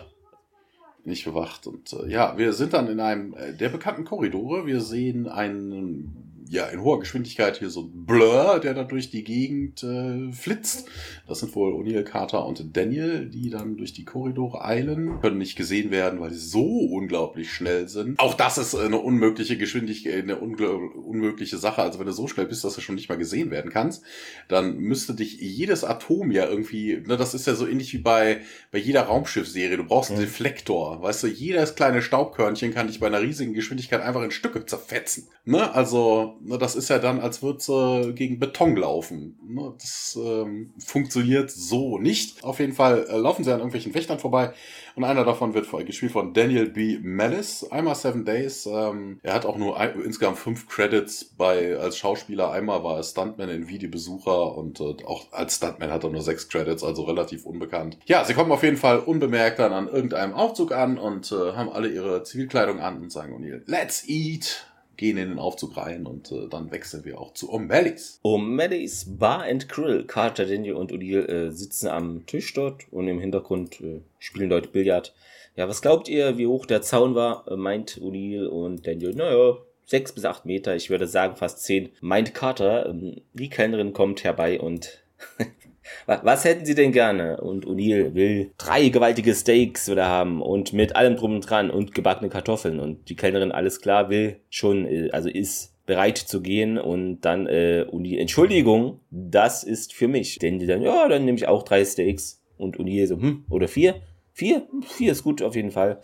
[1.04, 1.68] Nicht bewacht.
[1.68, 4.66] Und äh, ja, wir sind dann in einem äh, der bekannten Korridore.
[4.66, 9.24] Wir sehen einen ja, in hoher Geschwindigkeit hier so ein Blur, der da durch die
[9.24, 10.88] Gegend äh, flitzt.
[11.28, 15.20] Das sind wohl O'Neill, Carter und Daniel, die dann durch die Korridore eilen.
[15.22, 18.20] Können nicht gesehen werden, weil sie so unglaublich schnell sind.
[18.20, 21.82] Auch das ist eine unmögliche Geschwindigkeit, eine unmögliche Sache.
[21.82, 24.04] Also wenn du so schnell bist, dass du schon nicht mal gesehen werden kannst,
[24.48, 28.42] dann müsste dich jedes Atom ja irgendwie, ne, das ist ja so ähnlich wie bei,
[28.72, 29.78] bei jeder Raumschiffserie.
[29.78, 31.02] Du brauchst einen Deflektor.
[31.02, 35.28] Weißt du, jedes kleine Staubkörnchen kann dich bei einer riesigen Geschwindigkeit einfach in Stücke zerfetzen.
[35.46, 35.74] Ne?
[35.74, 39.38] Also, Ne, das ist ja dann, als würde sie gegen Beton laufen.
[39.48, 42.44] Ne, das ähm, funktioniert so nicht.
[42.44, 44.54] Auf jeden Fall äh, laufen sie an irgendwelchen Wächtern vorbei
[44.96, 47.00] und einer davon wird gespielt von Daniel B.
[47.02, 47.70] Mellis.
[47.70, 48.66] Einmal Seven Days.
[48.66, 52.52] Ähm, er hat auch nur ein, insgesamt fünf Credits bei als Schauspieler.
[52.52, 56.48] Einmal war er Stuntman in Videobesucher und äh, auch als Stuntman hat er nur sechs
[56.48, 57.98] Credits, also relativ unbekannt.
[58.06, 61.70] Ja, sie kommen auf jeden Fall unbemerkt dann an irgendeinem Aufzug an und äh, haben
[61.70, 64.66] alle ihre Zivilkleidung an und sagen O'Neill, let's eat
[64.98, 68.20] gehen in den Aufzug rein und äh, dann wechseln wir auch zu O'Malley's.
[68.24, 70.06] O'Malley's Bar and Grill.
[70.06, 74.70] Carter, Daniel und Odile äh, sitzen am Tisch dort und im Hintergrund äh, spielen Leute
[74.70, 75.14] Billard.
[75.56, 77.48] Ja, was glaubt ihr, wie hoch der Zaun war?
[77.50, 79.14] Äh, meint Odile und Daniel.
[79.14, 81.90] Naja, sechs bis acht Meter, ich würde sagen fast zehn.
[82.02, 85.04] Meint Carter, ähm, die Kellnerin kommt herbei und
[86.06, 87.42] Was hätten Sie denn gerne?
[87.42, 91.94] Und O'Neill will drei gewaltige Steaks wieder haben und mit allem drum und dran und
[91.94, 92.80] gebackene Kartoffeln.
[92.80, 97.46] Und die Kellnerin, alles klar, will schon, äh, also ist bereit zu gehen und dann
[97.48, 100.40] äh, O'Neill, Entschuldigung, das ist für mich.
[100.40, 102.42] Denn die dann, ja, dann nehme ich auch drei Steaks.
[102.58, 103.96] Und O'Neill so, hm, oder vier?
[104.38, 104.68] Vier?
[104.86, 106.02] Vier ist gut auf jeden Fall.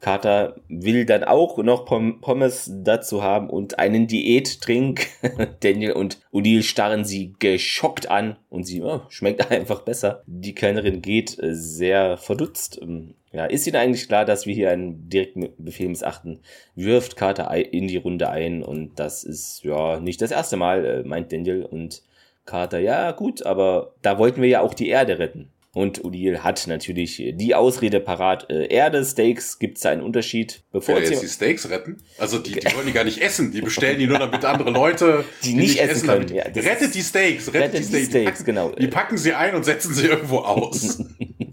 [0.00, 5.06] Carter will dann auch noch Pommes dazu haben und einen Diättrink.
[5.60, 10.22] Daniel und Odile starren sie geschockt an und sie oh, schmeckt einfach besser.
[10.26, 12.80] Die Kellnerin geht äh, sehr verdutzt.
[12.80, 16.40] Ähm, ja, ist Ihnen eigentlich klar, dass wir hier einen direkten Befehl missachten?
[16.74, 21.02] Wirft Carter in die Runde ein und das ist ja nicht das erste Mal, äh,
[21.02, 22.02] meint Daniel und
[22.46, 25.50] Carter, ja gut, aber da wollten wir ja auch die Erde retten.
[25.74, 28.48] Und Odile hat natürlich die Ausrede parat.
[28.48, 30.62] Äh, Erde, Steaks, gibt es da einen Unterschied?
[30.70, 31.98] Bevor ja, jetzt die Steaks retten?
[32.16, 33.50] Also die, die wollen die gar nicht essen.
[33.50, 36.32] Die bestellen die nur, damit andere Leute die, die nicht, nicht, essen können.
[36.32, 38.04] Ja, rettet die Steaks, rettet, rettet die Steaks.
[38.04, 38.70] Die, Steaks packen, genau.
[38.70, 41.02] Die packen sie ein und setzen sie irgendwo aus.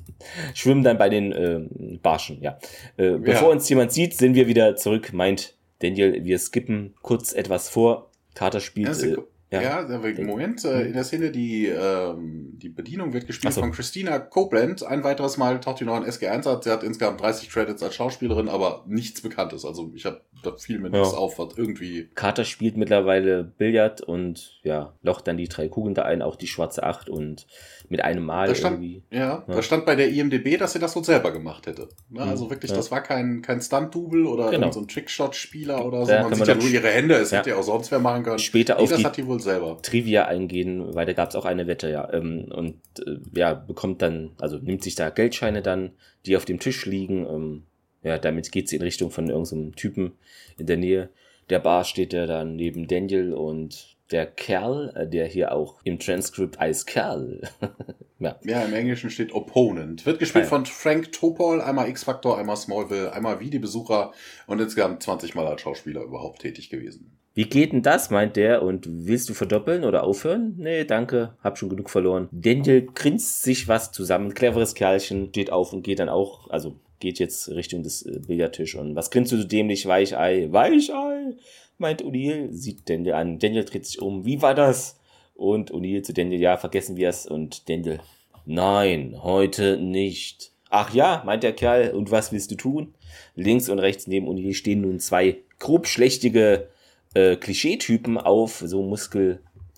[0.54, 1.62] Schwimmen dann bei den äh,
[2.04, 2.60] Barschen, ja.
[2.98, 3.56] Äh, bevor ja.
[3.56, 6.24] uns jemand sieht, sind wir wieder zurück, meint Daniel.
[6.24, 8.12] Wir skippen kurz etwas vor.
[8.36, 9.02] Carter spielt.
[9.02, 9.18] Ja,
[9.52, 13.60] ja, ja Moment, äh, in der Szene, die, ähm, die Bedienung wird gespielt so.
[13.60, 14.84] von Christina Copeland.
[14.84, 16.64] Ein weiteres Mal taucht die noch in SG1 auf.
[16.64, 19.66] Sie hat insgesamt 30 Credits als Schauspielerin, aber nichts Bekanntes.
[19.66, 21.00] Also ich habe da fiel mir Ja.
[21.00, 22.10] nichts auf, was irgendwie.
[22.16, 26.48] Carter spielt mittlerweile Billard und ja, locht dann die drei Kugeln da ein, auch die
[26.48, 27.48] schwarze Acht und
[27.90, 29.04] mit einem Mal Da stand, irgendwie.
[29.12, 29.44] ja, Ja.
[29.48, 31.90] da stand bei der IMDB, dass sie das wohl selber gemacht hätte.
[32.10, 32.30] Ne, Mhm.
[32.30, 32.78] also wirklich, Ja.
[32.78, 34.72] das war kein, kein Stunt-Double oder Genau.
[34.72, 36.12] so ein Trickshot-Spieler oder so.
[36.12, 37.40] Da Man sieht man ja nur ihre Hände, es Ja.
[37.40, 38.40] hätte ja auch sonst wer machen können.
[38.40, 39.78] Später Nee, auf das die hat die wohl selber.
[39.82, 42.12] Trivia eingehen, weil da gab es auch eine Wette, ja.
[42.14, 42.76] Ähm, und
[43.06, 45.92] äh, ja, bekommt dann, also nimmt sich da Geldscheine dann,
[46.26, 47.66] die auf dem Tisch liegen.
[48.04, 50.14] Ja, damit geht sie in Richtung von irgendeinem Typen
[50.58, 51.10] in der Nähe.
[51.50, 56.00] Der Bar steht ja dann neben Daniel und der Kerl, äh, der hier auch im
[56.00, 57.42] Transkript als Kerl.
[58.20, 58.38] ja.
[58.44, 60.06] Ja, im Englischen steht Opponent.
[60.06, 60.50] Wird gespielt ja.
[60.50, 64.12] von Frank Topol, einmal X-Factor, einmal Smallville, einmal wie die Besucher
[64.48, 67.18] und insgesamt 20 Mal als Schauspieler überhaupt tätig gewesen.
[67.34, 70.56] Wie geht denn das, meint der, und willst du verdoppeln oder aufhören?
[70.58, 72.28] Nee, danke, hab schon genug verloren.
[72.32, 77.20] Daniel grinst sich was zusammen, cleveres Kerlchen, steht auf und geht dann auch, also geht
[77.20, 80.48] jetzt Richtung des äh, Billardtisch und was grinst du so dämlich, Weichei?
[80.52, 81.36] Weichei,
[81.78, 83.40] meint O'Neill, sieht Daniel an.
[83.40, 84.98] Daniel dreht sich um, wie war das?
[85.36, 87.26] Und O'Neill zu Daniel, ja, vergessen wir es.
[87.26, 88.00] Und Daniel,
[88.46, 90.52] nein, heute nicht.
[90.70, 92.94] Ach ja, meint der Kerl, und was willst du tun?
[93.36, 96.70] Links und rechts neben O'Neill stehen nun zwei grob schlechtige
[97.14, 98.84] äh, Klischeetypen auf, so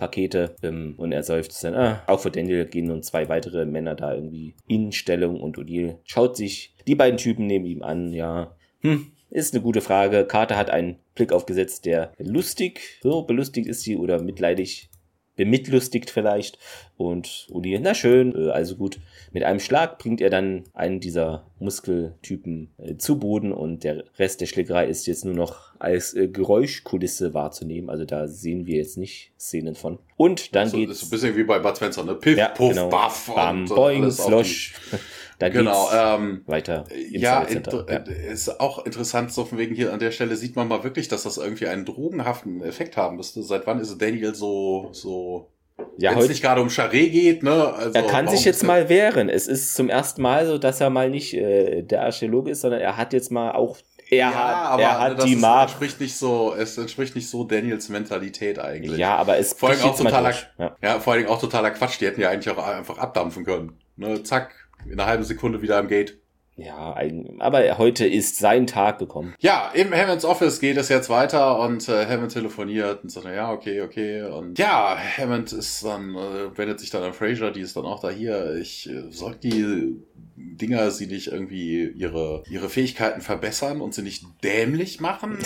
[0.03, 0.55] Muskelpakete.
[0.63, 4.13] Ähm, und er seufzt dann, ah, auch für Daniel gehen nun zwei weitere Männer da
[4.13, 8.55] irgendwie in Stellung und O'Neill schaut sich die beiden Typen neben ihm an, ja.
[8.81, 10.25] Hm, ist eine gute Frage.
[10.25, 14.89] Carter hat einen Blick aufgesetzt, der lustig, so belustigt ist sie oder mitleidig,
[15.35, 16.57] bemitlustigt vielleicht.
[16.97, 18.99] Und O'Neill, na schön, äh, also gut.
[19.31, 24.41] Mit einem Schlag bringt er dann einen dieser Muskeltypen äh, zu Boden und der Rest
[24.41, 27.89] der Schlägerei ist jetzt nur noch als äh, Geräuschkulisse wahrzunehmen.
[27.89, 29.99] Also da sehen wir jetzt nicht Szenen von.
[30.17, 30.93] Und dann so, geht's.
[30.93, 32.15] ist so ein bisschen wie bei Bud Spencer, ne?
[32.15, 32.89] Piff, ja, Puff, genau.
[32.89, 34.75] Buff Bam, und Boing, Slosh.
[35.39, 39.75] Da genau, geht's ähm, weiter im ja, inter- äh, ist auch interessant, so von wegen
[39.75, 43.17] hier an der Stelle sieht man mal wirklich, dass das irgendwie einen drogenhaften Effekt haben
[43.17, 43.41] müsste.
[43.43, 45.49] Seit wann ist Daniel so, so,
[45.97, 47.73] ja, wenn es nicht gerade um Charret geht, ne?
[47.73, 49.29] Also, er kann sich jetzt er- mal wehren.
[49.29, 52.81] Es ist zum ersten Mal so, dass er mal nicht äh, der Archäologe ist, sondern
[52.81, 53.77] er hat jetzt mal auch,
[54.09, 55.69] er ja, hat, aber er hat das die Mark.
[55.69, 58.97] entspricht nicht so, es entspricht nicht so Daniels Mentalität eigentlich.
[58.99, 60.33] Ja, aber es Vor allem auch totaler.
[60.59, 60.75] Ja.
[60.81, 61.99] ja, vor allem auch totaler Quatsch.
[61.99, 63.79] Die hätten ja eigentlich auch einfach abdampfen können.
[63.95, 66.22] Ne, zack, in einer halben Sekunde wieder am Gate.
[66.55, 66.95] Ja,
[67.39, 69.33] aber heute ist sein Tag gekommen.
[69.39, 73.51] Ja, im Hammonds Office geht es jetzt weiter und äh, Hammond telefoniert und sagt, ja,
[73.51, 74.21] okay, okay.
[74.21, 78.01] Und ja, Hammond ist dann, äh, wendet sich dann an Fraser, die ist dann auch
[78.01, 78.55] da hier.
[78.55, 79.95] Ich äh, soll die
[80.35, 85.39] Dinger sie nicht irgendwie ihre, ihre Fähigkeiten verbessern und sie nicht dämlich machen.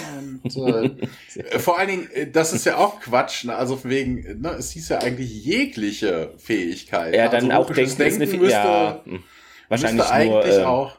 [0.43, 0.89] Und äh,
[1.59, 3.45] vor allen Dingen, äh, das ist ja auch Quatsch.
[3.45, 3.55] Ne?
[3.55, 7.13] Also von wegen, ne, es hieß ja eigentlich jegliche Fähigkeit.
[7.29, 9.23] Dann also auch ist eine Denken Fäh- müsste, ja, hm.
[9.69, 10.97] Wahrscheinlich nur eigentlich ähm, auch.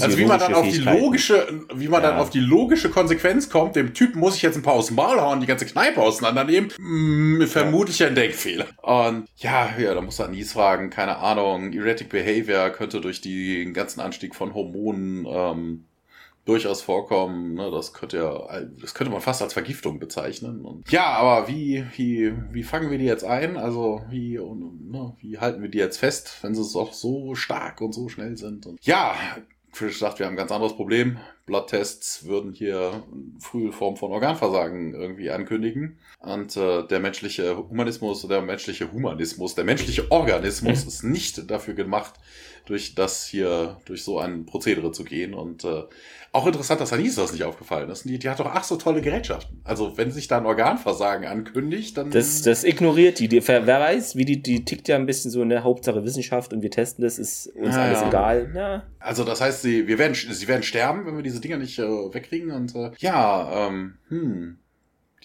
[0.00, 2.20] Also wie man dann auf die logische, wie man dann Ja.
[2.22, 5.20] auf die logische Konsequenz kommt, dem Typen muss ich jetzt ein paar aus dem Maul
[5.20, 8.66] hauen, die ganze Kneipe auseinandernehmen, mm, vermutlich ein Denkfehler.
[8.82, 13.74] Und ja, ja, da muss er Nies fragen, keine Ahnung, Erratic Behavior könnte durch den
[13.74, 15.84] ganzen Anstieg von Hormonen ähm,
[16.46, 17.54] durchaus vorkommen.
[17.54, 17.70] Ne?
[17.70, 20.64] Das könnte ja, das könnte man fast als Vergiftung bezeichnen.
[20.64, 23.58] Und ja, aber wie, wie, wie fangen wir die jetzt ein?
[23.58, 27.80] Also wie, und, ne, wie halten wir die jetzt fest, wenn sie doch so stark
[27.82, 28.64] und so schnell sind?
[28.64, 29.14] Und ja,
[29.76, 31.18] Frisch sagt, wir haben ein ganz anderes Problem.
[31.44, 35.98] Bloodtests würden hier eine frühe Form von Organversagen irgendwie ankündigen.
[36.18, 42.14] Und äh, der menschliche Humanismus, der menschliche Humanismus, der menschliche Organismus ist nicht dafür gemacht,
[42.64, 45.34] durch das hier, durch so ein Prozedere zu gehen.
[45.34, 45.82] Und äh,
[46.36, 48.04] auch interessant, dass Anis das nicht aufgefallen ist.
[48.04, 49.60] Die, die hat doch ach so tolle Gerätschaften.
[49.64, 52.10] Also wenn sich da ein Organversagen ankündigt, dann.
[52.10, 53.28] Das, das ignoriert die.
[53.28, 53.46] die.
[53.46, 56.52] Wer wer weiß, wie die, die tickt ja ein bisschen so in der Hauptsache Wissenschaft
[56.52, 58.08] und wir testen das, ist uns Ja, alles ja.
[58.08, 58.52] egal.
[58.54, 61.78] Ja, Also das heißt, sie, wir werden, sie werden sterben, wenn wir diese Dinger nicht
[61.78, 62.50] äh, wegkriegen.
[62.50, 64.58] Und äh, ja, ähm, hm,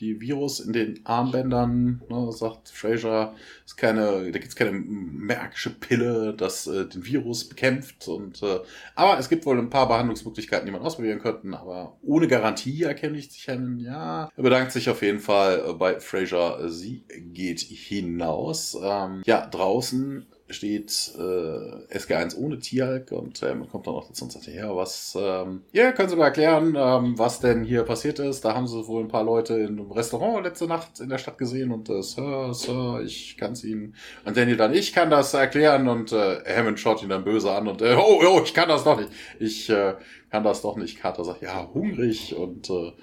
[0.01, 3.35] die Virus in den Armbändern, ne, sagt Fraser,
[3.65, 8.07] ist keine, da gibt's keine magische Pille, das äh, den Virus bekämpft.
[8.07, 8.59] Und äh,
[8.95, 13.17] aber es gibt wohl ein paar Behandlungsmöglichkeiten, die man ausprobieren könnten, aber ohne Garantie erkenne
[13.17, 14.29] ich sich einen, ja.
[14.35, 16.69] Er bedankt sich auf jeden Fall äh, bei Fraser.
[16.69, 18.77] Sie geht hinaus.
[18.81, 24.25] Ähm, ja, draußen steht äh, SG1 ohne Tierhalk und äh, man kommt dann auch dazu
[24.25, 28.19] und sagt, ja, was, ähm, ja, können Sie mir erklären, ähm, was denn hier passiert
[28.19, 28.45] ist?
[28.45, 31.37] Da haben Sie wohl ein paar Leute in einem Restaurant letzte Nacht in der Stadt
[31.37, 33.95] gesehen und äh, Sir, Sir, ich kann es Ihnen.
[34.25, 37.67] Und Daniel dann, ich kann das erklären und äh, Hammond schaut ihn dann böse an
[37.67, 39.11] und äh, oh, oh, ich kann das doch nicht.
[39.39, 39.95] Ich äh,
[40.29, 40.99] kann das doch nicht.
[40.99, 42.93] Carter sagt, ja, hungrig und äh,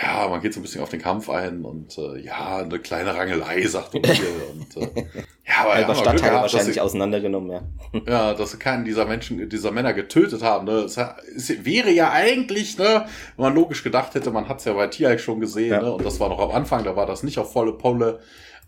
[0.00, 3.14] ja, man geht so ein bisschen auf den Kampf ein und äh, ja, eine kleine
[3.14, 4.20] Rangelei, sagt O'Neill.
[4.52, 5.04] und äh,
[5.46, 7.62] ja, aber Halber ja, Stadtteil gehabt, wahrscheinlich sie, auseinandergenommen, ja.
[8.06, 10.66] ja, dass sie keinen dieser Menschen, dieser Männer getötet haben.
[10.66, 10.72] Ne?
[10.80, 14.74] Es, es wäre ja eigentlich, ne, wenn man logisch gedacht hätte, man hat es ja
[14.74, 15.82] bei Tialk schon gesehen, Ja.
[15.82, 15.92] ne?
[15.92, 18.20] und das war noch am Anfang, da war das nicht auf volle Pulle.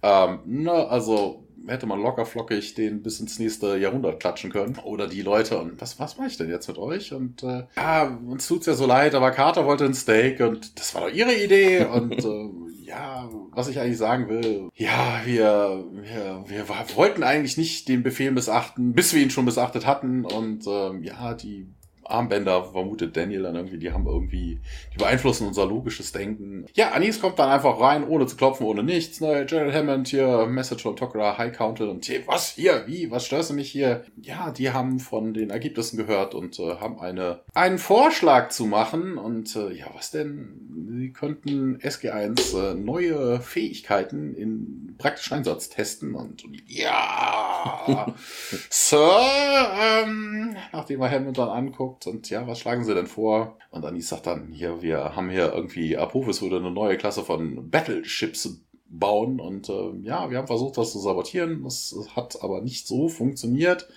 [0.02, 4.78] Ähm, ne, also hätte man locker flockig den bis ins nächste Jahrhundert klatschen können.
[4.84, 7.12] Oder die Leute, und was, was mache ich denn jetzt mit euch?
[7.12, 10.94] Und äh, ja, uns tut's ja so leid, aber Carter wollte ein Steak und das
[10.94, 11.84] war doch ihre Idee.
[11.90, 12.50] Und äh,
[12.86, 18.32] ja, was ich eigentlich sagen will, ja, wir, wir, wir wollten eigentlich nicht den Befehl
[18.32, 20.24] missachten, bis wir ihn schon missachtet hatten.
[20.24, 21.68] Und ähm, ja, die
[22.10, 24.60] Armbänder, vermutet Daniel dann irgendwie, die haben irgendwie,
[24.92, 26.66] die beeinflussen unser logisches Denken.
[26.74, 29.20] Ja, Anis kommt dann einfach rein, ohne zu klopfen, ohne nichts.
[29.20, 33.26] Ne, Gerald Hammond hier, Message von Tokra, High Council und hier, was hier, wie, was
[33.26, 34.04] störst du mich hier?
[34.20, 39.18] Ja, die haben von den Ergebnissen gehört und äh, haben eine, einen Vorschlag zu machen.
[39.18, 40.88] Und äh, ja, was denn?
[40.90, 48.14] Sie könnten SG1 äh, neue Fähigkeiten in praktischen Einsatz testen und, und ja,
[48.70, 49.20] Sir,
[49.80, 53.56] ähm, nachdem er Hammond dann anguckt und ja, was schlagen Sie denn vor?
[53.70, 57.70] Und Anis sagt dann, hier, wir haben hier irgendwie, Apophis würde eine neue Klasse von
[57.70, 62.86] Battleships bauen und äh, ja, wir haben versucht, das zu sabotieren, das hat aber nicht
[62.86, 63.88] so funktioniert.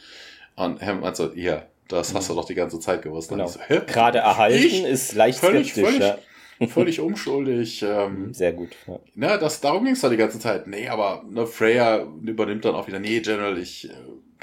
[0.55, 3.31] Und Hammond meint so, ja, das hast du doch die ganze Zeit gewusst.
[3.31, 3.49] Und Genau.
[3.49, 3.59] so?
[3.87, 4.83] Gerade erhalten Ich?
[4.83, 5.97] ist leicht Völlig, skeptisch.
[5.97, 6.17] völlig,
[6.59, 6.67] ja.
[6.67, 7.83] völlig unschuldig.
[7.87, 8.69] Ähm, Sehr gut.
[8.87, 8.99] Ja.
[9.15, 10.67] Ne, das, darum ging es da die ganze Zeit.
[10.67, 13.93] Nee, aber ne, Freya übernimmt dann auch wieder, nee, General, ich äh,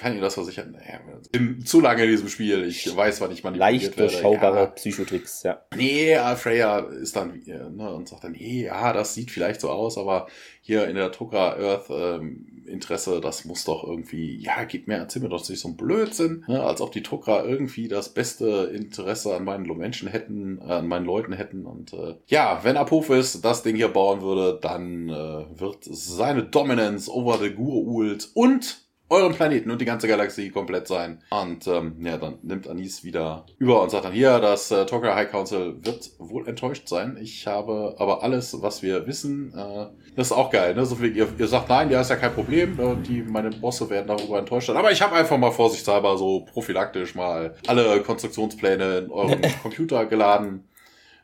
[0.00, 0.76] kann Ihnen das versichern.
[1.24, 2.64] Ich bin zu lange in diesem Spiel.
[2.64, 4.66] Ich weiß, wann ich manipuliert Leicht durchschaubare Ja.
[4.66, 5.62] Psychotricks, ja.
[5.76, 9.68] Nee, Freya ist dann äh, ne, und sagt dann, nee, ja, das sieht vielleicht so
[9.68, 10.26] aus, aber
[10.62, 15.20] hier in der Tokra Earth ähm, Interesse, das muss doch irgendwie, ja, gib mir, erzähl
[15.20, 19.34] mir doch nicht so ein Blödsinn, ne, als ob die Tokra irgendwie das beste Interesse
[19.34, 23.62] an meinen Menschen hätten, äh, an meinen Leuten hätten und äh, ja, wenn Apophis das
[23.62, 29.70] Ding hier bauen würde, dann äh, wird seine Dominance over the Gurult und euren Planeten
[29.70, 31.18] und die ganze Galaxie komplett sein.
[31.30, 35.14] Und ähm, ja, dann nimmt Anis wieder über und sagt dann hier, das äh, Tokyo
[35.14, 37.18] High Council wird wohl enttäuscht sein.
[37.20, 39.86] Ich habe aber alles, was wir wissen, äh,
[40.16, 40.74] das ist auch geil.
[40.74, 40.86] Ne?
[40.86, 42.78] So viel, ihr, ihr sagt nein, ja, ist ja kein Problem.
[42.78, 44.76] Äh, die, meine Bosse werden darüber enttäuscht sein.
[44.76, 50.64] Aber ich habe einfach mal vorsichtshalber so prophylaktisch mal alle Konstruktionspläne in euren Computer geladen.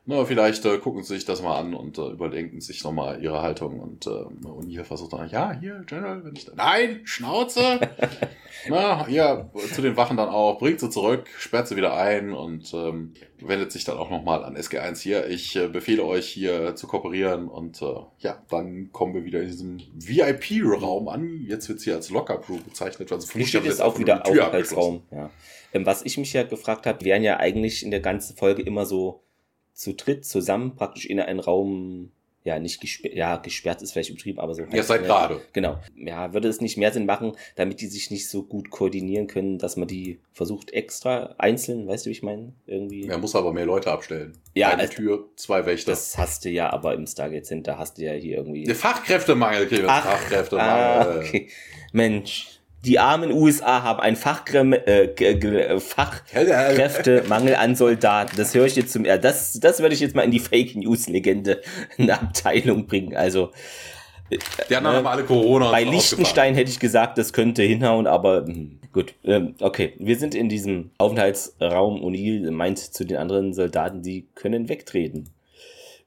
[0.09, 3.43] Na, vielleicht äh, gucken sie sich das mal an und äh, überdenken sich nochmal ihre
[3.43, 3.81] Haltung.
[3.81, 4.25] Und, äh,
[4.69, 6.53] hier versucht dann, ja, hier, General, wenn ich da.
[6.55, 7.81] Nein, Schnauze!
[8.69, 12.73] Na, ja, zu den Wachen dann auch, bringt sie zurück, sperrt sie wieder ein und
[12.73, 15.27] ähm, wendet sich dann auch nochmal an SG1 hier.
[15.29, 17.87] Ich äh, befehle euch hier zu kooperieren und äh,
[18.21, 21.45] ja, dann kommen wir wieder in diesem VIP-Raum an.
[21.49, 23.11] Jetzt wird sie als Locker-Crew bezeichnet.
[23.11, 25.03] Also Hier steht jetzt auch wieder Aufenthaltsraum.
[25.11, 25.31] Ja.
[25.73, 28.87] Ähm, was ich mich ja gefragt habe, wären ja eigentlich in der ganzen Folge immer
[28.87, 29.26] so
[29.77, 32.11] zu dritt zusammen praktisch in einen Raum,
[32.45, 34.63] ja, nicht gesperrt, ja, gesperrt ist vielleicht übertrieben, aber so.
[34.63, 35.41] Ja, seit gerade.
[35.53, 35.79] Genau.
[35.97, 39.59] Ja, würde es nicht mehr Sinn machen, damit die sich nicht so gut koordinieren können,
[39.59, 42.55] dass man die versucht extra einzeln, weißt du, wie ich meine?
[42.67, 43.07] Irgendwie.
[43.07, 44.39] Er muss aber mehr Leute abstellen.
[44.55, 45.91] Ja, Eine Tür, zwei Wächter.
[45.91, 48.65] Das hast du ja aber im Stargate Center, hast du ja hier irgendwie.
[48.65, 49.87] Der Fachkräftemangel, Kevin.
[49.89, 50.73] Ach, Fachkräftemangel.
[50.73, 51.49] Ah, okay.
[51.93, 52.56] Mensch,
[52.87, 58.37] die armen USA haben einen Fachkrem äh, äh, Fachkräftemangel an Soldaten.
[58.37, 60.77] Das höre ich jetzt zum er das das würde ich jetzt mal in die Fake
[60.77, 61.61] News Legende
[61.99, 63.17] eine Abteilung bringen.
[63.17, 63.51] Also
[64.71, 65.73] Die anderen haben alle Corona.
[65.73, 69.15] bei Liechtenstein hätte ich gesagt, das könnte hinhauen, aber hm, gut.
[69.25, 72.03] Ähm, okay, wir sind in diesem Aufenthaltsraum.
[72.05, 75.31] O'Neill meint zu den anderen Soldaten, die können wegtreten.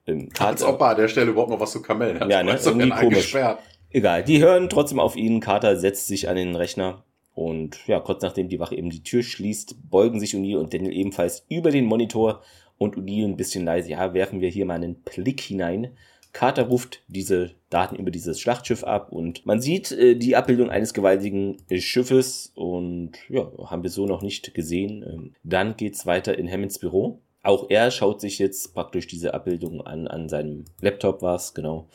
[0.07, 0.30] Ähm.
[0.39, 2.30] Als ob er an der Stelle überhaupt noch was zu kamellen hat.
[2.30, 2.57] Ja, ne?
[2.63, 3.03] Irgendwie komisch.
[3.03, 3.59] eingesperrt.
[3.91, 5.39] Egal, die hören trotzdem auf ihn.
[5.39, 9.23] Carter setzt sich an den Rechner und ja, kurz nachdem die Wache eben die Tür
[9.23, 12.41] schließt, beugen sich O'Neill und Daniel ebenfalls über den Monitor
[12.77, 13.91] und O'Neill ein bisschen leise.
[13.91, 15.91] Ja, werfen wir hier mal einen Blick hinein.
[16.31, 20.93] Carter ruft diese Daten über dieses Schlachtschiff ab und man sieht äh, die Abbildung eines
[20.93, 25.03] gewaltigen äh, Schiffes und ja, haben wir so noch nicht gesehen.
[25.03, 27.21] Ähm, dann geht's weiter in Hammonds Büro.
[27.41, 31.87] Auch er schaut sich jetzt praktisch diese Abbildung an, an seinem Laptop war's, genau.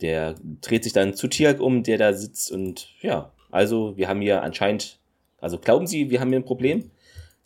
[0.00, 4.20] Der dreht sich dann zu Tiag um, der da sitzt und ja, also wir haben
[4.20, 4.98] hier anscheinend,
[5.40, 6.90] also glauben Sie, wir haben hier ein Problem?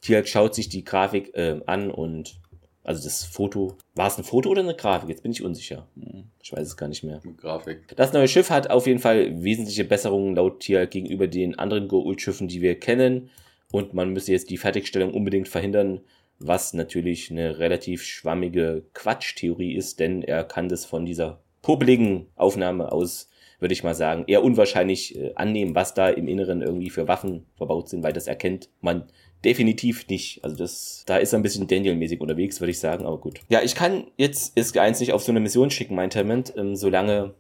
[0.01, 2.41] Tiag schaut sich die Grafik äh, an und
[2.85, 5.09] also das Foto, war es ein Foto oder eine Grafik?
[5.09, 5.89] Jetzt bin ich unsicher.
[5.97, 7.21] Hm, Ich weiß es gar nicht mehr.
[7.25, 7.97] Mit Grafik.
[7.97, 12.47] Das neue Schiff hat auf jeden Fall wesentliche Besserungen laut Tiag gegenüber den anderen Goa'uld-Schiffen,
[12.47, 13.31] die wir kennen.
[13.73, 16.03] Und man müsste jetzt die Fertigstellung unbedingt verhindern,
[16.39, 22.93] was natürlich eine relativ schwammige Quatschtheorie ist, denn er kann das von dieser publigen Aufnahme
[22.93, 23.29] aus
[23.61, 27.47] würde ich mal sagen, eher unwahrscheinlich äh, annehmen, was da im Inneren irgendwie für Waffen
[27.57, 29.05] verbaut sind, weil das erkennt man
[29.43, 30.45] definitiv nicht.
[30.45, 33.41] Also das, da ist er ein bisschen Daniel-mäßig unterwegs, würde ich sagen, aber gut.
[33.49, 37.35] Ja, ich kann jetzt SG1 nicht auf so eine Mission schicken, mein Talent, ähm, solange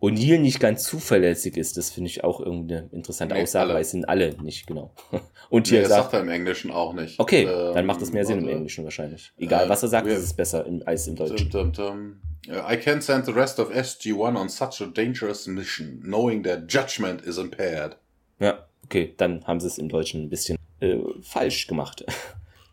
[0.00, 1.76] O'Neill nicht ganz zuverlässig ist.
[1.76, 3.74] Das finde ich auch irgendwie eine interessante Nee, Aussage, alle.
[3.74, 4.94] weil es sind alle nicht, genau.
[5.50, 7.18] Und Nee, hier das sagt, sagt er im Englischen auch nicht.
[7.20, 8.56] okay, Ähm, dann macht es mehr Sinn im warte.
[8.56, 9.32] Englischen wahrscheinlich.
[9.36, 11.50] Egal, äh, was er sagt, ist es besser im, als im Deutschen.
[11.50, 12.20] Dum, dum, dum.
[12.48, 16.64] Uh, I can't send the rest of SG-1 on such a dangerous mission, knowing their
[16.66, 17.96] judgment is impaired.
[18.38, 22.04] Ja, okay, dann haben sie es im Deutschen ein bisschen äh, falsch gemacht.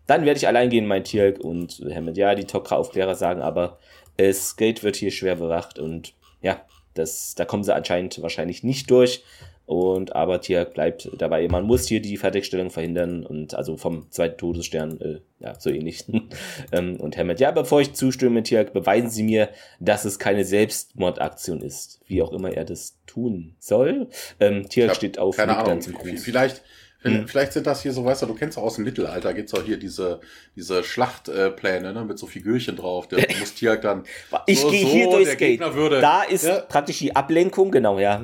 [0.08, 2.16] Dann werde ich allein gehen, mein Tierk und Hammond.
[2.16, 3.78] Ja, die Tokra-Aufklärer sagen aber,
[4.16, 6.62] es Gate wird hier schwer bewacht und ja,
[6.98, 9.24] das, da kommen sie anscheinend wahrscheinlich nicht durch.
[9.68, 14.38] Und aber Tierk bleibt dabei, man muss hier die Fertigstellung verhindern und also vom zweiten
[14.38, 16.06] Todesstern, äh, ja, so ähnlich.
[16.72, 19.50] ähm, und Hammond, ja, bevor ich zustimme, Tierk, beweisen Sie mir,
[19.82, 22.00] dass es keine Selbstmordaktion ist.
[22.08, 24.08] Wie auch immer er das tun soll.
[24.40, 25.82] Ähm, hab steht auf, Keine Ahnung.
[25.82, 26.64] Vielleicht,
[27.02, 27.28] Hm.
[27.28, 29.64] vielleicht sind das hier so, weißt du, du kennst doch aus dem Mittelalter, gibt's auch
[29.64, 30.20] hier diese,
[30.56, 33.08] diese Schlachtpläne, ne, mit so Figürchen drauf.
[33.08, 34.04] Der muss Tierk dann.
[34.48, 35.60] Ich so, gehe so, hier der durchs Gate.
[35.76, 36.60] Würde- da ist Ja.
[36.62, 38.22] praktisch die Ablenkung, genau, ja.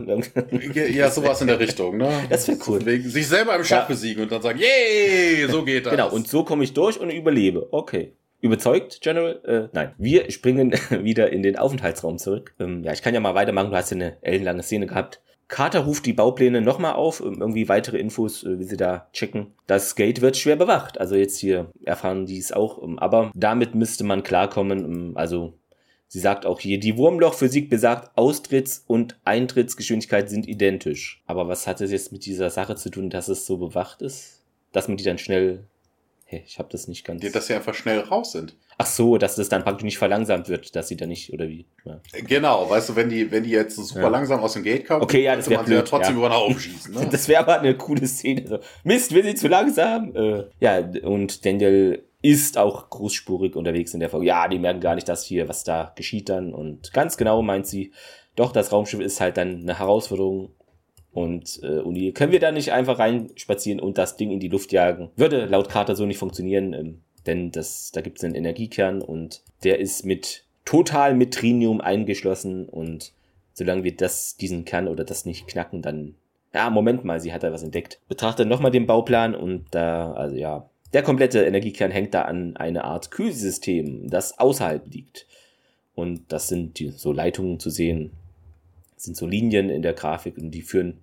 [0.73, 2.09] Ja, sowas in der Richtung, ne?
[2.29, 2.79] Das wär cool.
[2.79, 3.85] So wegen sich selber im Schach Ja.
[3.85, 5.91] besiegen und dann sagen, yay, so geht das.
[5.91, 7.67] genau, und so komme ich durch und überlebe.
[7.71, 8.13] Okay.
[8.41, 9.39] Überzeugt, General?
[9.45, 9.93] Äh, nein.
[9.97, 12.53] Wir springen wieder in den Aufenthaltsraum zurück.
[12.59, 13.69] Ähm, ja, ich kann ja mal weitermachen.
[13.69, 15.21] Du hast ja eine ellenlange Szene gehabt.
[15.53, 19.53] Carter ruft die Baupläne nochmal auf, um irgendwie weitere Infos, äh, wie sie da checken.
[19.67, 20.99] Das Gate wird schwer bewacht.
[20.99, 22.81] Also jetzt hier erfahren die es auch.
[22.81, 24.79] ähm, Aber damit müsste man klarkommen.
[24.79, 25.53] ähm, Also
[26.07, 31.21] sie sagt auch hier, die Wurmlochphysik besagt, Austritts- und Eintrittsgeschwindigkeit sind identisch.
[31.27, 34.41] Aber was hat es jetzt mit dieser Sache zu tun, dass es so bewacht ist?
[34.71, 35.65] Dass man die dann schnell...
[36.25, 37.31] Hey, ich habe das nicht ganz...
[37.31, 38.55] Dass sie einfach schnell raus sind.
[38.77, 41.65] Ach so, dass das dann praktisch nicht verlangsamt wird, dass sie da nicht, oder wie?
[41.85, 41.99] Ja.
[42.25, 44.07] Genau, weißt du, wenn die, wenn die jetzt super Ja.
[44.09, 46.35] langsam aus dem Gate kommen, Okay, ja, das man sie ja blöd, trotzdem über den
[46.35, 46.93] Haufen schießen.
[46.93, 47.07] Ne?
[47.11, 48.47] Das wäre aber eine coole Szene.
[48.47, 50.15] So, Mist, wir sind zu langsam.
[50.15, 54.27] Äh, ja, und Daniel ist auch großspurig unterwegs in der Folge.
[54.27, 56.53] Ja, die merken gar nicht, dass hier was da geschieht dann.
[56.53, 57.91] Und ganz genau meint sie,
[58.35, 60.51] doch, das Raumschiff ist halt dann eine Herausforderung.
[61.11, 64.71] Und äh, O'Neill, können wir da nicht einfach reinspazieren und das Ding in die Luft
[64.71, 65.11] jagen?
[65.15, 69.43] Würde laut Carter so nicht funktionieren, ähm, denn das, da gibt es einen Energiekern und
[69.63, 73.13] der ist mit total mit Trinium eingeschlossen und
[73.53, 76.15] solange wir das, diesen Kern oder das nicht knacken, dann
[76.53, 77.99] ja, Moment mal, sie hat da was entdeckt.
[78.07, 82.83] Betrachtet nochmal den Bauplan und da, also ja, der komplette Energiekern hängt da an eine
[82.83, 85.25] Art Kühlsystem, das außerhalb liegt.
[85.95, 88.11] Und das sind die, so Leitungen zu sehen.
[88.93, 90.99] Das sind so Linien in der Grafik und die führen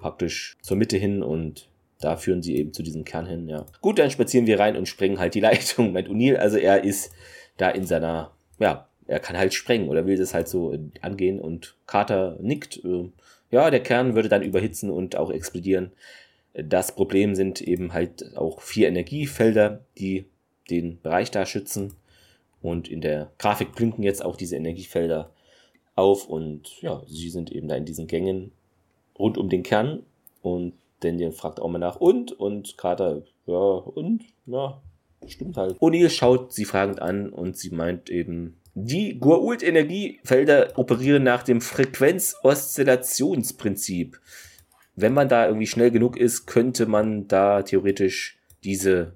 [0.00, 1.68] praktisch zur Mitte hin und
[2.00, 3.66] da führen sie eben zu diesem Kern hin, ja.
[3.80, 5.92] Gut, dann spazieren wir rein und sprengen halt die Leitung.
[5.92, 7.12] Meint O'Neill, also er ist
[7.56, 11.76] da in seiner, ja, er kann halt sprengen oder will das halt so angehen und
[11.86, 12.84] Carter nickt.
[12.84, 13.10] Äh,
[13.50, 15.92] ja, der Kern würde dann überhitzen und auch explodieren.
[16.52, 20.26] Das Problem sind eben halt auch vier Energiefelder, die
[20.70, 21.94] den Bereich da schützen.
[22.62, 25.30] Und in der Grafik blinken jetzt auch diese Energiefelder
[25.94, 28.52] auf und ja, sie sind eben da in diesen Gängen
[29.18, 30.02] rund um den Kern.
[30.42, 34.80] Und Daniel fragt auch mal nach und und Carter, ja, und, ja,
[35.26, 35.76] stimmt halt.
[35.78, 44.20] O'Neill schaut sie fragend an und sie meint eben, die Goa'uld-Energiefelder operieren nach dem Frequenz-Oszillationsprinzip.
[44.94, 49.14] Wenn man da irgendwie schnell genug ist, könnte man da theoretisch diese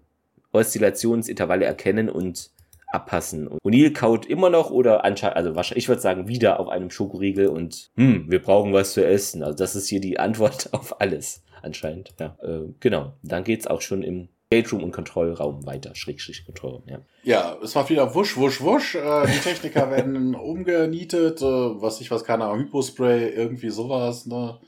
[0.53, 2.51] Oszillationsintervalle erkennen und
[2.91, 3.47] abpassen.
[3.47, 6.91] Und O'Neill kaut immer noch oder anscheinend, also wahrscheinlich, ich würde sagen, wieder auf einem
[6.91, 9.43] Schokoriegel und hm, wir brauchen was zu essen.
[9.43, 12.15] Also das ist hier die Antwort auf alles, anscheinend.
[12.19, 13.15] Ja, äh, genau.
[13.23, 15.95] Dann geht's auch schon im Gate Room und Kontrollraum weiter.
[15.95, 17.01] Schrägstrich Kontrollraum, ja.
[17.23, 18.97] Ja, es macht wieder wusch, wusch, wusch.
[18.97, 24.59] Äh, die Techniker werden umgenietet, äh, was ich was, keine Ahnung, Hypospray, irgendwie sowas, ne?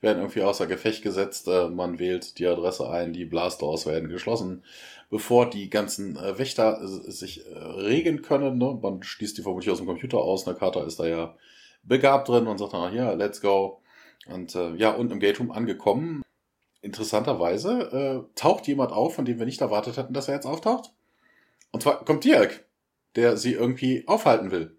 [0.00, 1.46] Werden irgendwie außer Gefecht gesetzt.
[1.46, 4.64] Äh, man wählt die Adresse ein, die Blastdoors werden geschlossen,
[5.08, 8.58] bevor die ganzen äh, Wächter äh, sich äh, regen können.
[8.58, 8.76] Ne?
[8.82, 10.48] Man schließt die vermutlich aus dem Computer aus.
[10.48, 11.36] Eine Karte ist da ja
[11.84, 13.82] begabt drin und sagt dann, ja, let's go.
[14.26, 16.22] Und ja, unten im Gate Room angekommen.
[16.80, 20.90] Interessanterweise äh, taucht jemand auf, von dem wir nicht erwartet hätten, dass er jetzt auftaucht.
[21.72, 22.64] Und zwar kommt Dirk,
[23.16, 24.76] der sie irgendwie aufhalten will.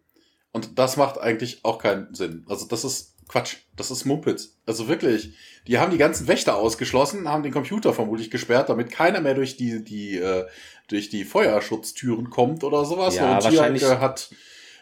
[0.52, 2.46] Und das macht eigentlich auch keinen Sinn.
[2.50, 3.58] Also das ist Quatsch.
[3.76, 4.58] Das ist Mumpitz.
[4.66, 5.34] Also wirklich.
[5.68, 9.56] Die haben die ganzen Wächter ausgeschlossen, haben den Computer vermutlich gesperrt, damit keiner mehr durch
[9.58, 10.48] die, die, äh,
[10.88, 13.16] durch die Feuerschutztüren kommt oder sowas.
[13.18, 14.32] Ja, Und wahrscheinlich- Dirk äh, hat,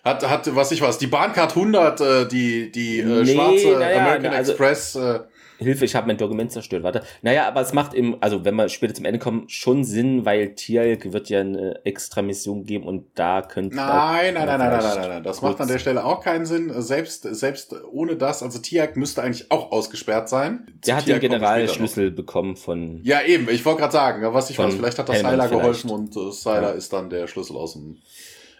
[0.05, 3.97] hat, hat, was ich was, die Bahncard 100, äh, die, die äh, Nee, schwarze naja,
[3.99, 5.19] American also- Express, äh,
[5.57, 6.83] Hilfe, ich habe mein Dokument zerstört.
[6.83, 7.01] Warte.
[7.21, 10.53] Naja, aber es macht im, also wenn wir später zum Ende kommen, schon Sinn, weil
[10.55, 13.75] Tialk wird ja eine extra Mission geben und da könnte.
[13.75, 15.23] Nein, nein, nein, nein, nein, nein, nein.
[15.23, 16.71] Das macht an der Stelle auch keinen Sinn.
[16.81, 20.67] Selbst, selbst ohne das, also Tialk müsste eigentlich auch ausgesperrt sein.
[20.85, 23.01] Der hat den Generalschlüssel bekommen von.
[23.03, 23.49] Ja, eben.
[23.49, 26.61] Ich wollte gerade sagen, was ich weiß, vielleicht hat das Sylar geholfen und äh, Sylar
[26.61, 26.69] ja.
[26.69, 27.97] ist dann der Schlüssel aus dem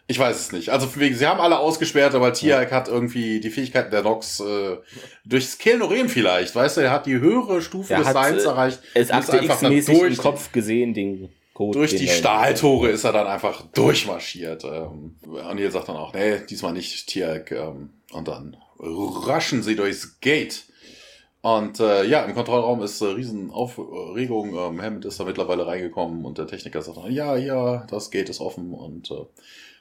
[0.08, 0.70] ich weiß es nicht.
[0.70, 2.78] Also wegen, sie haben alle ausgesperrt, aber Tialk ja.
[2.78, 4.78] hat irgendwie die Fähigkeiten der Nox äh,
[5.26, 8.80] durchs Kelnoren vielleicht, weißt du, er hat die höhere Stufe er des Seins äh, erreicht.
[8.94, 11.80] Es ist mäßig im Kopf gesehen, den Code.
[11.80, 14.64] Durch die Stahltore ist er dann einfach durchmarschiert.
[14.64, 17.52] Ähm, und ihr sagt dann auch, nee, diesmal nicht Tialk.
[17.52, 20.66] Ähm, und dann raschen sie durchs Gate.
[21.42, 24.50] Und äh, ja, im Kontrollraum ist äh, Riesenaufregung.
[24.50, 28.30] Ähm, Hammond ist da mittlerweile reingekommen und der Techniker sagt dann, ja, ja, das Gate
[28.30, 29.26] ist offen und äh,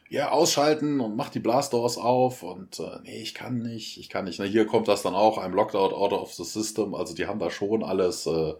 [0.08, 4.24] ja, ausschalten und mach die Blastdoors auf und äh, nee, ich kann nicht, ich kann
[4.24, 4.38] nicht.
[4.38, 6.94] Na, hier kommt das dann auch, I'm locked out, out of the system.
[6.94, 8.54] Also die haben da schon alles äh,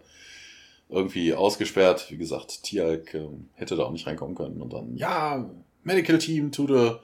[0.89, 2.07] irgendwie ausgesperrt.
[2.09, 4.61] Wie gesagt, Tialk äh, hätte da auch nicht reinkommen können.
[4.61, 5.49] Und dann, ja,
[5.83, 6.95] Medical Team to the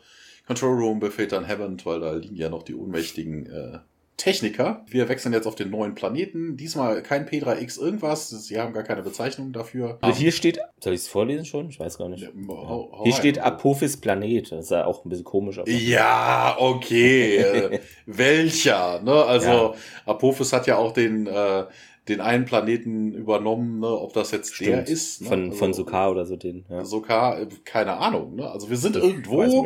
[0.46, 3.80] Control Room befehlt dann Hammond, weil da liegen ja noch die ohnmächtigen äh,
[4.18, 4.86] Techniker.
[4.88, 6.56] Wir wechseln jetzt auf den neuen Planeten.
[6.56, 8.30] Diesmal kein P3X irgendwas.
[8.30, 9.98] Sie haben gar keine Bezeichnung dafür.
[10.02, 11.70] Also hier steht, soll ich es vorlesen schon?
[11.70, 12.22] Ich weiß gar nicht.
[12.22, 13.20] Ja, hau, hau hier rein.
[13.20, 14.52] steht Apophis Planet.
[14.52, 15.60] Das ist ja auch ein bisschen komisch.
[15.60, 15.70] Aber.
[15.70, 17.44] Ja, okay.
[17.54, 19.02] Äh, welcher?
[19.02, 19.14] Ne?
[19.14, 19.74] Also ja.
[20.06, 21.66] Apophis hat ja auch den, äh,
[22.08, 23.88] den einen Planeten übernommen, ne?
[23.88, 24.70] ob das jetzt Stimmt.
[24.70, 25.22] der ist.
[25.22, 25.28] Ne?
[25.28, 26.66] Von, also, von Sokar oder so den.
[26.70, 26.86] Ja.
[26.86, 28.36] Sokar, äh, keine Ahnung.
[28.36, 28.50] Ne?
[28.50, 29.66] Also wir sind das irgendwo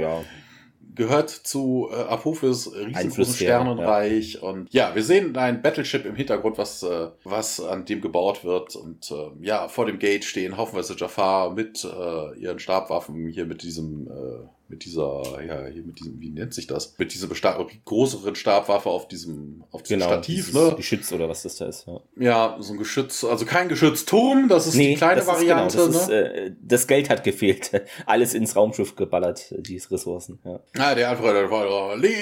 [0.97, 4.33] gehört zu äh, Apophis riesengroßen Sternenreich.
[4.33, 4.41] Ja.
[4.41, 8.75] Und ja, wir sehen ein Battleship im Hintergrund, was, äh, was an dem gebaut wird.
[8.75, 13.63] Und äh, ja, vor dem Gate stehen haufenweise Jafar mit äh, ihren Stabwaffen, hier mit
[13.63, 16.97] diesem äh, mit dieser, ja, hier mit diesem, wie nennt sich das?
[16.97, 20.73] Mit dieser größeren Stabwaffe auf diesem, auf diesem genau, Stativ, ne?
[20.75, 21.99] Geschütz oder was das da ist, ja.
[22.17, 25.87] Ja, so ein Geschütz, also kein Geschützturm, das ist nee, die kleine das Variante, genau,
[25.91, 26.21] das, ne?
[26.21, 27.71] ist, äh, das Geld hat gefehlt.
[28.05, 30.59] Alles ins Raumschiff geballert, die Ressourcen, ja.
[30.75, 32.13] Ja, der Alfred, der war, Lee,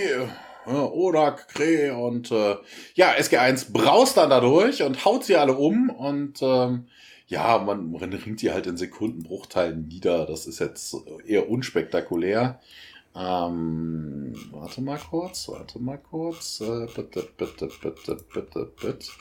[0.67, 2.55] ja, Orak, Kre und äh,
[2.95, 6.87] ja, SG1 braust dann dadurch und haut sie alle um und ähm,
[7.27, 10.25] ja, man, man ringt die halt in Sekundenbruchteilen nieder.
[10.25, 10.95] Das ist jetzt
[11.25, 12.59] eher unspektakulär.
[13.15, 16.61] Ähm, warte mal kurz, warte mal kurz.
[16.61, 19.11] Äh, bitte, bitte, bitte, bitte, bitte.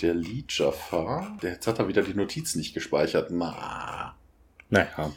[0.00, 1.36] Der Lead Jafar.
[1.42, 3.30] Der, jetzt hat er wieder die Notiz nicht gespeichert.
[3.30, 4.14] Na.
[4.70, 5.12] Naja.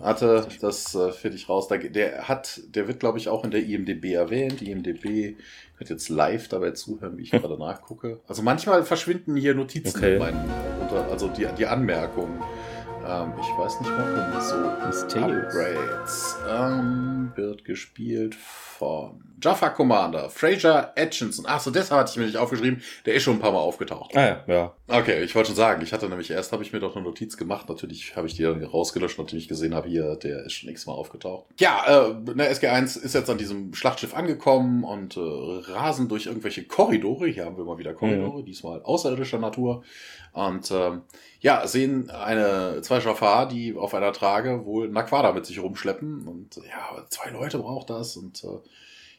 [0.00, 1.68] Hatte, das äh, finde ich raus.
[1.68, 4.60] Der, der hat, der wird, glaube ich, auch in der IMDB erwähnt.
[4.60, 5.36] Die IMDB
[5.80, 8.20] könnt jetzt live dabei zuhören, wie ich gerade nachgucke.
[8.28, 10.12] Also manchmal verschwinden hier Notizen okay.
[10.12, 10.50] in meinen,
[11.10, 12.38] also die, die Anmerkungen.
[13.06, 14.40] Ähm, ich weiß nicht warum.
[14.40, 15.54] So, Mysterious.
[15.54, 16.36] Upgrades.
[16.48, 21.46] Ähm, wird gespielt von Jaffa Commander, Fraser Atchinson.
[21.46, 22.82] Achso, deshalb hatte ich mir nicht aufgeschrieben.
[23.06, 24.16] Der ist schon ein paar Mal aufgetaucht.
[24.16, 24.74] Ah ja, ja.
[24.88, 27.36] Okay, ich wollte schon sagen, ich hatte nämlich erst, habe ich mir doch eine Notiz
[27.36, 27.68] gemacht.
[27.68, 30.92] Natürlich habe ich die dann rausgelöscht, nachdem ich gesehen habe, hier, der ist schon x-mal
[30.92, 31.46] aufgetaucht.
[31.58, 36.64] Ja, äh, der SG1 ist jetzt an diesem Schlachtschiff angekommen und äh, rasen durch irgendwelche
[36.64, 37.28] Korridore.
[37.28, 38.44] Hier haben wir mal wieder Korridore, mhm.
[38.44, 39.84] diesmal außerirdischer Natur.
[40.32, 41.02] Und ähm,
[41.40, 46.26] ja, sehen eine zwei Jafar, die auf einer Trage wohl Naquada mit sich rumschleppen.
[46.28, 48.16] Und ja, zwei Leute braucht das.
[48.16, 48.58] Und äh,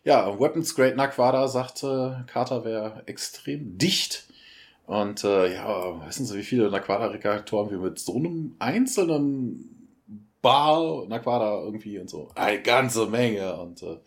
[0.03, 4.27] ja, Weapons Great Naquada sagte, Carter wäre extrem dicht.
[4.85, 9.89] Und äh, ja, wissen Sie, wie viele Naquada-Rekatoren wir mit so einem einzelnen
[10.41, 12.29] Bar Naquada irgendwie und so.
[12.35, 13.55] Eine ganze Menge.
[13.57, 13.97] Und äh,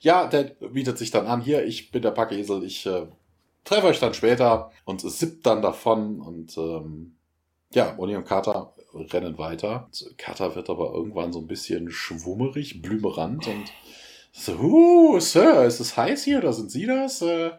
[0.00, 3.06] ja, der bietet sich dann an, hier, ich bin der Packesel, ich äh,
[3.64, 7.16] treffe euch dann später und sippt dann davon und ähm,
[7.72, 9.88] ja, Bonnie und Carter rennen weiter.
[10.16, 13.72] Carter wird aber irgendwann so ein bisschen schwummerig, blümerant und
[14.32, 17.22] so, uh, Sir, ist es heiß hier oder sind Sie das?
[17.22, 17.50] Äh,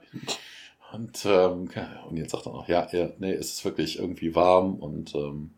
[0.94, 1.70] und, ähm,
[2.10, 5.52] und jetzt sagt er noch, ja, ja, nee, es ist wirklich irgendwie warm und ähm,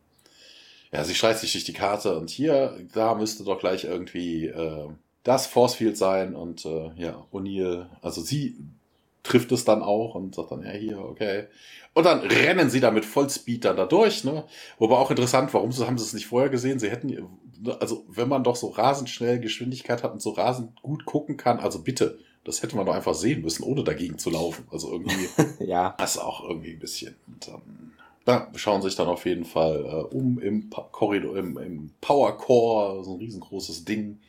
[0.92, 4.90] ja, sie schreit sich durch die Karte und hier, da müsste doch gleich irgendwie äh,
[5.24, 8.58] das Forcefield sein und äh, ja, O'Neill, also sie
[9.24, 11.46] trifft es dann auch und sagt dann, ja, hier, okay.
[11.94, 14.46] Und dann rennen sie da mit Vollspeed dann da durch, ne?
[14.80, 16.80] Wobei auch interessant, warum haben sie es nicht vorher gesehen?
[16.80, 17.28] Sie hätten,
[17.80, 21.60] also wenn man doch so rasend schnell Geschwindigkeit hat und so rasend gut gucken kann,
[21.60, 24.66] also bitte, das hätte man doch einfach sehen müssen, ohne dagegen zu laufen.
[24.72, 25.28] Also irgendwie,
[25.66, 25.96] ja.
[25.98, 27.16] Das ist auch irgendwie ein bisschen.
[27.28, 27.92] Und, ähm,
[28.24, 33.04] da schauen sich dann auf jeden Fall äh, um im Korridor, im, im Power Core,
[33.04, 34.20] so ein riesengroßes Ding.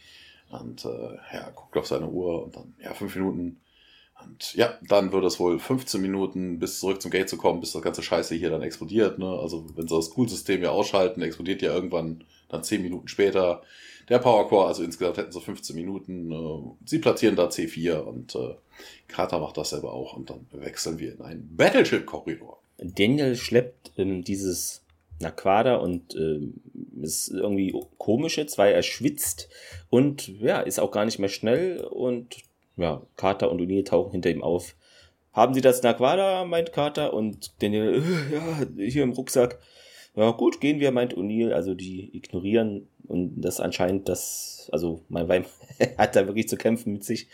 [0.51, 3.62] Und äh, ja, guckt auf seine Uhr und dann, ja, fünf Minuten
[4.25, 7.73] und ja, dann wird es wohl 15 Minuten bis zurück zum Gate zu kommen, bis
[7.73, 9.19] das ganze Scheiße hier dann explodiert.
[9.19, 9.27] Ne?
[9.27, 13.63] Also wenn sie das Cool-System ja ausschalten, explodiert ja irgendwann dann 10 Minuten später
[14.09, 14.67] der Powercore.
[14.67, 16.33] Also insgesamt hätten sie 15 Minuten.
[16.33, 18.55] Äh, sie platzieren da C4 und äh,
[19.09, 20.17] Carter macht das selber auch.
[20.17, 22.61] Und dann wechseln wir in einen Battleship-Korridor.
[22.79, 24.83] Daniel schleppt ähm, dieses
[25.21, 26.55] Naquada und ähm,
[27.01, 29.49] ist irgendwie komisch jetzt, weil er schwitzt
[29.89, 32.37] und ja, ist auch gar nicht mehr schnell und
[32.77, 34.75] ja, Carter und O'Neill tauchen hinter ihm auf.
[35.33, 39.59] Haben Sie das Naquada, meint Carter und Daniel, äh, ja, hier im Rucksack.
[40.15, 41.53] Ja, gut, gehen wir, meint O'Neill.
[41.53, 45.47] Also die ignorieren und das anscheinend das, also mein Wein
[45.99, 47.29] hat da wirklich zu kämpfen mit sich.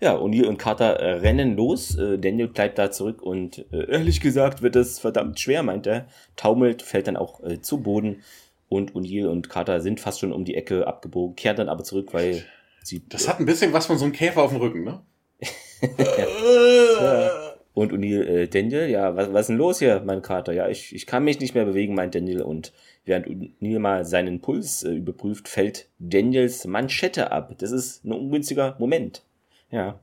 [0.00, 1.96] Ja, O'Neill und Carter rennen los.
[1.96, 6.06] Äh, Daniel bleibt da zurück und äh, ehrlich gesagt wird es verdammt schwer, meint er.
[6.36, 8.22] Taumelt, fällt dann auch zu Boden
[8.70, 12.14] und O'Neill und Carter sind fast schon um die Ecke abgebogen, kehren dann aber zurück,
[12.14, 12.44] weil
[12.82, 13.02] sie.
[13.08, 15.02] Das hat ein bisschen was von so einem Käfer auf dem Rücken, ne?
[15.98, 17.50] ja.
[17.72, 20.52] Und O'Neill, äh, Daniel, ja, was, was ist denn los hier, mein Kater?
[20.52, 22.42] Ja, ich, ich kann mich nicht mehr bewegen, meint Daniel.
[22.42, 22.72] Und
[23.04, 27.54] während O'Neill mal seinen Puls äh, überprüft, fällt Daniels Manschette ab.
[27.58, 29.22] Das ist ein ungünstiger Moment.
[29.70, 30.00] Ja,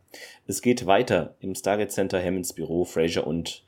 [0.47, 1.35] es geht weiter.
[1.41, 3.63] Im Stargate Center Hammonds Büro, Fraser und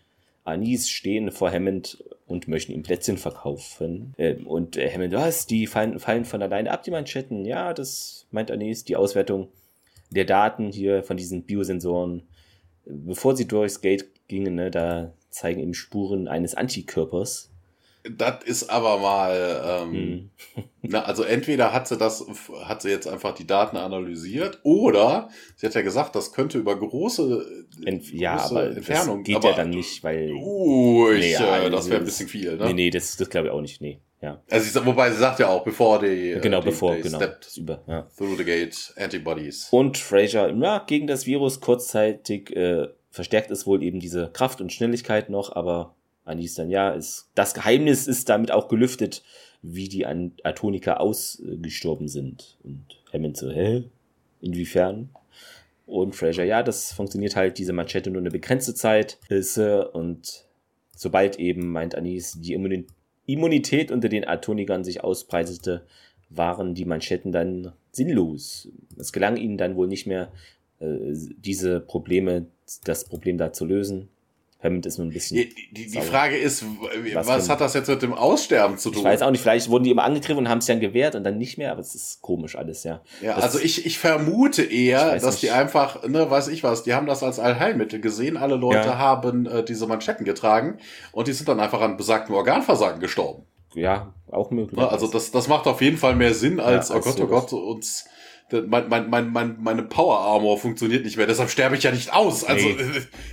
[0.45, 4.13] Anis stehen vor Hammond und möchten ihm Plätzchen verkaufen.
[4.17, 5.45] Ähm, und äh, Hammond, was?
[5.45, 7.45] Die fallen, fallen von alleine ab, die Manschetten.
[7.45, 9.49] Ja, das meint Anis, die Auswertung
[10.11, 12.23] der Daten hier von diesen Biosensoren
[12.89, 17.51] bevor sie durchs Gate gingen, ne, da zeigen eben Spuren eines Antikörpers.
[18.09, 20.63] Das ist aber mal, ähm, hm.
[20.81, 22.25] na, also entweder hat sie das,
[22.63, 26.79] hat sie jetzt einfach die Daten analysiert oder sie hat ja gesagt, das könnte über
[26.79, 29.17] große, Ent ja, große aber Entfernung.
[29.19, 30.31] Das geht aber, ja dann nicht, weil.
[30.31, 32.67] Uh, ich, nee, ja, das wäre ein bisschen viel, ne?
[32.67, 33.99] Nee, nee, das, das glaube ich auch nicht, nee.
[34.21, 34.41] Ja.
[34.49, 36.37] Also, wobei sie sagt ja auch, bevor die.
[36.41, 37.19] Genau, die, bevor, die genau.
[37.55, 38.07] über, ja.
[38.17, 39.69] Through the gate, Antibodies.
[39.71, 44.73] Und Fraser, ja, gegen das Virus kurzzeitig äh, verstärkt ist wohl eben diese Kraft und
[44.73, 49.23] Schnelligkeit noch, aber Anis dann, ja, ist, das Geheimnis ist damit auch gelüftet,
[49.61, 52.57] wie die Atoniker ausgestorben sind.
[52.63, 53.85] Und Hammond so, hä?
[54.41, 55.09] Inwiefern?
[55.85, 59.17] Und Fraser, ja, das funktioniert halt, diese Manschette nur eine begrenzte Zeit.
[59.27, 60.45] Ist, äh, und
[60.95, 62.53] sobald eben, meint Anis, die
[63.31, 65.85] Immunität unter den Atonikern sich ausbreitete,
[66.29, 68.69] waren die Manschetten dann sinnlos.
[68.97, 70.31] Es gelang ihnen dann wohl nicht mehr,
[70.79, 72.47] äh, diese Probleme,
[72.83, 74.09] das Problem da zu lösen.
[74.61, 75.37] Hammond ist nur ein bisschen.
[75.37, 76.65] Die, die, die Frage ist,
[77.13, 78.99] was, was hat das jetzt mit dem Aussterben zu tun?
[78.99, 81.23] Ich weiß auch nicht, vielleicht wurden die immer angegriffen und haben es dann gewehrt und
[81.23, 83.01] dann nicht mehr, aber es ist komisch alles, ja.
[83.21, 85.43] Ja, das also ich, ich vermute eher, ich dass nicht.
[85.43, 88.97] die einfach, ne, weiß ich was, die haben das als Allheilmittel gesehen, alle Leute ja.
[88.97, 90.77] haben äh, diese Manschetten getragen
[91.13, 93.43] und die sind dann einfach an besagten Organversagen gestorben.
[93.75, 94.77] Ja, auch möglich.
[94.77, 97.21] Ne, also das, das macht auf jeden Fall mehr Sinn als, ja, als oh Gott,
[97.21, 98.09] oh Gott, uns
[98.67, 102.13] mein, mein, mein, mein, meine Power Armor funktioniert nicht mehr, deshalb sterbe ich ja nicht
[102.13, 102.43] aus.
[102.43, 102.75] Also nee.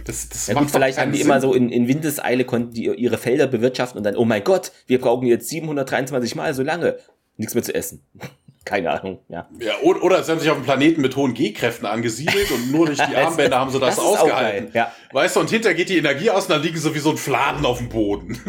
[0.05, 1.26] das, das ja, macht gut, vielleicht haben die Sinn.
[1.26, 4.72] immer so in, in Windeseile konnten die ihre Felder bewirtschaften und dann, oh mein Gott,
[4.86, 6.98] wir brauchen jetzt 723 Mal so lange.
[7.36, 8.02] Nichts mehr zu essen.
[8.64, 9.48] Keine Ahnung, ja.
[9.60, 12.86] Ja, oder, oder sie haben sich auf einem Planeten mit hohen G-Kräften angesiedelt und nur
[12.86, 14.70] durch die Armbänder haben sie das, das ausgehalten.
[14.74, 14.93] Ja.
[15.12, 17.16] Weißt du, und hinter geht die Energie aus und dann liegen sie wie so ein
[17.16, 18.40] Fladen auf dem Boden.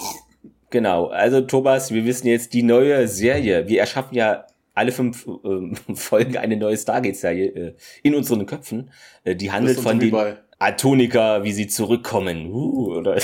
[0.70, 3.66] genau, also Thomas, wir wissen jetzt die neue Serie.
[3.68, 4.44] Wir erschaffen ja
[4.78, 8.90] alle fünf äh, Folgen eine neue Stargate-Serie äh, in unseren Köpfen.
[9.24, 10.14] Äh, die handelt von den
[10.58, 12.50] Atoniker, wie sie zurückkommen.
[12.50, 13.20] Uh, oder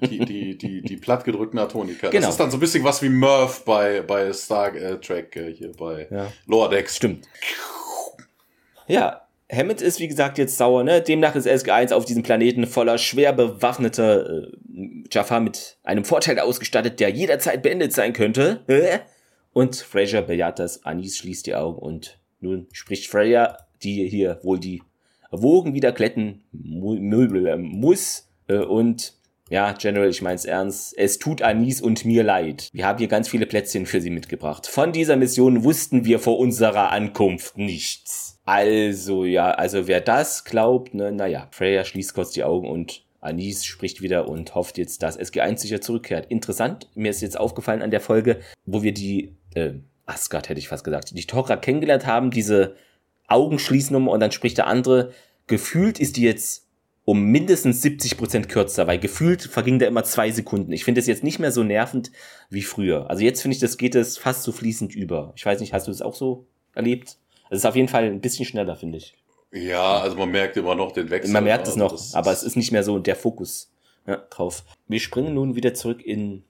[0.00, 2.10] die, die, die, die plattgedrückten Atoniker.
[2.10, 2.26] Genau.
[2.26, 5.52] Das ist dann so ein bisschen was wie Murph bei, bei Star äh, Trek äh,
[5.52, 6.32] hier bei ja.
[6.46, 6.96] Lower Decks.
[6.96, 7.26] Stimmt.
[8.88, 11.02] Ja, Hammond ist wie gesagt jetzt sauer, ne?
[11.02, 14.46] Demnach ist SG1 auf diesem Planeten voller schwer bewaffneter äh,
[15.10, 18.64] Jaffa mit einem Vorteil ausgestattet, der jederzeit beendet sein könnte.
[19.54, 19.58] Äh?
[19.58, 24.58] Und Fraser bejaht das, Anis schließt die Augen und nun spricht Freya, die hier wohl
[24.58, 24.82] die
[25.30, 28.28] Wogen wieder kletten Möbel muss.
[28.48, 29.14] Äh, und
[29.48, 30.96] ja, General, ich mein's ernst.
[30.96, 32.68] Es tut Anis und mir leid.
[32.72, 34.66] Wir haben hier ganz viele Plätzchen für Sie mitgebracht.
[34.66, 38.40] Von dieser Mission wussten wir vor unserer Ankunft nichts.
[38.44, 41.48] Also, ja, also wer das glaubt, ne, naja.
[41.50, 45.80] Freya schließt kurz die Augen und Anis spricht wieder und hofft jetzt, dass SG1 sicher
[45.80, 46.26] zurückkehrt.
[46.30, 49.74] Interessant, mir ist jetzt aufgefallen an der Folge, wo wir die, äh,
[50.06, 52.76] Asgard hätte ich fast gesagt, die Tora kennengelernt haben, diese
[53.28, 55.12] Augenschließnummer und dann spricht der andere.
[55.46, 56.68] Gefühlt ist die jetzt
[57.04, 60.72] um mindestens 70 Prozent kürzer, weil gefühlt verging da immer zwei Sekunden.
[60.72, 62.12] Ich finde es jetzt nicht mehr so nervend
[62.48, 63.10] wie früher.
[63.10, 65.32] Also jetzt finde ich, das geht es fast so fließend über.
[65.36, 67.16] Ich weiß nicht, hast du das auch so erlebt?
[67.50, 69.16] Es ist auf jeden Fall ein bisschen schneller, finde ich.
[69.52, 71.32] Ja, also man merkt immer noch den Wechsel.
[71.32, 73.70] Man merkt es also noch, aber es ist nicht mehr so der Fokus
[74.06, 74.64] ja, drauf.
[74.88, 76.44] Wir springen nun wieder zurück in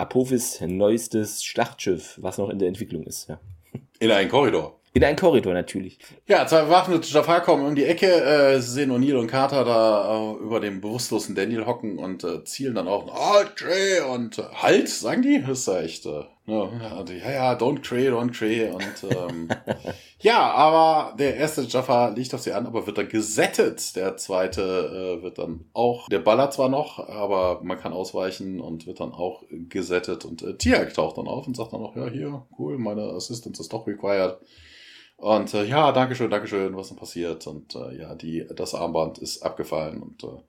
[0.00, 3.28] Apophis neuestes Schlachtschiff, was noch in der Entwicklung ist.
[3.28, 3.38] Ja.
[3.98, 4.80] In einen Korridor.
[4.92, 5.98] In einen Korridor natürlich.
[6.26, 10.42] Ja, zwei bewaffnete Jafar kommen um die Ecke, äh, sehen O'Neill und Carter da äh,
[10.42, 14.00] über dem bewusstlosen Daniel hocken und äh, zielen dann auch Halt, Jay!
[14.00, 15.40] und äh, Halt, sagen die?
[15.46, 16.06] Das ist ja echt.
[16.06, 18.70] Äh, Ja, ja, ja, don't cray, don't cray.
[18.70, 19.48] Und ähm,
[20.20, 23.94] ja, aber der erste Jaffa liegt auf sie an, aber wird dann gesettet.
[23.94, 28.86] Der zweite äh, wird dann auch, der ballert zwar noch, aber man kann ausweichen und
[28.86, 30.24] wird dann auch gesettet.
[30.24, 33.62] Und äh, Tiak taucht dann auf und sagt dann auch, ja, hier, cool, meine Assistance
[33.62, 34.38] ist doch required.
[35.16, 37.46] Und äh, ja, Dankeschön, Dankeschön, was denn passiert?
[37.46, 40.02] Und äh, ja, die, das Armband ist abgefallen.
[40.02, 40.42] Und äh,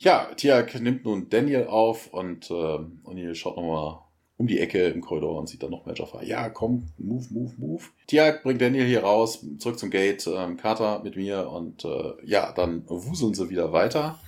[0.00, 4.00] ja, Tiak nimmt nun Daniel auf und äh, O'Neill schaut nochmal
[4.38, 6.22] um die Ecke im Korridor und sieht dann noch mehr Jaffa.
[6.22, 7.82] Ja, komm, move, move, move.
[8.06, 12.52] Tiag bringt Daniel hier raus, zurück zum Gate, ähm, Carter mit mir und äh, ja,
[12.52, 14.18] dann wuseln sie wieder weiter.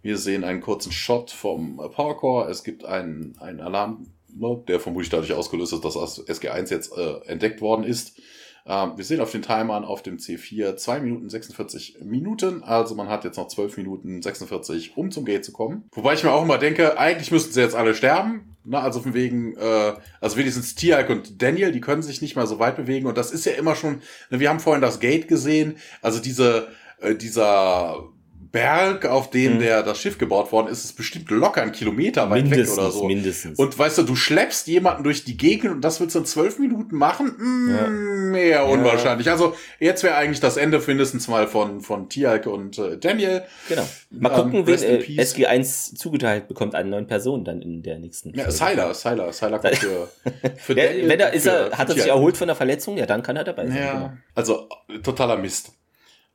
[0.00, 2.48] Wir sehen einen kurzen Shot vom Powercore.
[2.48, 7.18] Es gibt einen, einen Alarm, ne, der vermutlich dadurch ausgelöst ist, dass SG1 jetzt äh,
[7.26, 8.20] entdeckt worden ist.
[8.68, 12.62] Ähm, wir sehen auf den Timern auf dem C4 2 Minuten 46 Minuten.
[12.62, 15.88] Also man hat jetzt noch 12 Minuten 46, um zum Gate zu kommen.
[15.92, 18.56] Wobei ich mir auch immer denke, eigentlich müssten sie jetzt alle sterben.
[18.64, 22.46] Na, also von wegen, äh, also wenigstens Tiag und Daniel, die können sich nicht mal
[22.46, 23.06] so weit bewegen.
[23.06, 26.68] Und das ist ja immer schon, ne, wir haben vorhin das Gate gesehen, also diese,
[27.00, 28.10] äh, dieser
[28.50, 29.58] Berg, auf dem mhm.
[29.60, 32.92] der das Schiff gebaut worden ist, ist bestimmt locker ein Kilometer weit mindestens, weg oder
[32.92, 33.04] so.
[33.04, 33.58] Mindestens.
[33.58, 36.58] Und weißt du, du schleppst jemanden durch die Gegend und das willst du in zwölf
[36.58, 37.34] Minuten machen?
[37.38, 37.88] Mm, ja.
[37.88, 39.26] Mehr unwahrscheinlich.
[39.26, 39.32] Ja.
[39.32, 43.42] Also jetzt wäre eigentlich das Ende mindestens mal von von Tialk und äh, Daniel.
[43.68, 43.86] Genau.
[44.10, 48.34] Mal gucken, ähm, wen äh, SG1 zugeteilt bekommt an neuen Personen dann in der nächsten.
[48.34, 50.08] Ja, Sylar, Sylar, Sylar kommt für,
[50.56, 51.08] für Daniel.
[51.08, 53.44] Wenn er ist er, hat er sich erholt von der Verletzung, ja, dann kann er
[53.44, 53.76] dabei sein.
[53.76, 54.12] Ja, genau.
[54.34, 54.68] also
[55.02, 55.72] totaler Mist.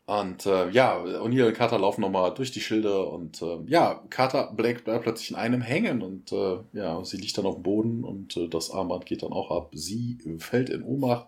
[0.06, 4.52] Und äh, ja, O'Neill und Carter laufen nochmal durch die Schilde und äh, ja, Carter
[4.54, 8.04] bleibt, bleibt plötzlich in einem hängen und äh, ja, sie liegt dann auf dem Boden
[8.04, 9.72] und äh, das Armband geht dann auch ab.
[9.74, 11.28] Sie fällt in Ohnmacht.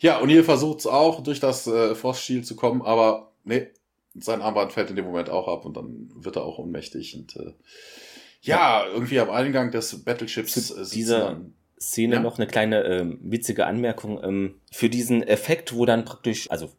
[0.00, 3.68] Ja, O'Neill versucht es auch, durch das äh, Frost Shield zu kommen, aber nee,
[4.18, 7.36] sein Armband fällt in dem Moment auch ab und dann wird er auch ohnmächtig und
[7.36, 7.52] äh,
[8.42, 11.40] ja, irgendwie am Eingang des Battleships äh, dieser
[11.78, 12.20] Szene ja.
[12.20, 14.20] noch eine kleine äh, witzige Anmerkung.
[14.22, 16.70] Ähm, für diesen Effekt, wo dann praktisch, also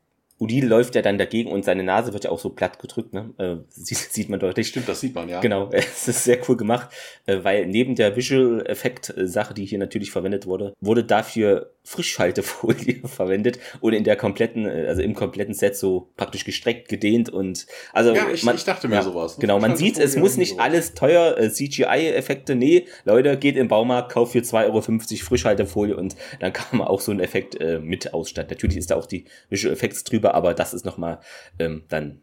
[0.41, 3.29] Udil läuft ja dann dagegen und seine Nase wird ja auch so platt gedrückt, ne?
[3.37, 4.67] Äh, sieht, sieht man deutlich.
[4.67, 5.39] Stimmt, das sieht man, ja.
[5.39, 6.89] Genau, es ist sehr cool gemacht,
[7.27, 13.93] äh, weil neben der Visual-Effekt-Sache, die hier natürlich verwendet wurde, wurde dafür Frischhaltefolie verwendet und
[13.93, 18.29] in der kompletten, äh, also im kompletten Set so praktisch gestreckt, gedehnt und also ja,
[18.31, 19.37] ich, man, ich dachte mir ja, sowas.
[19.37, 20.65] Genau, man sieht, es muss nicht sowas.
[20.65, 26.15] alles teuer, äh, CGI-Effekte, nee, Leute, geht im Baumarkt, kauft für 2,50 Euro Frischhaltefolie und
[26.39, 28.49] dann kann man auch so einen Effekt äh, mit ausstatten.
[28.51, 31.19] Natürlich ist da auch die Visual Effects drüber, aber das ist nochmal
[31.59, 32.21] ähm, dann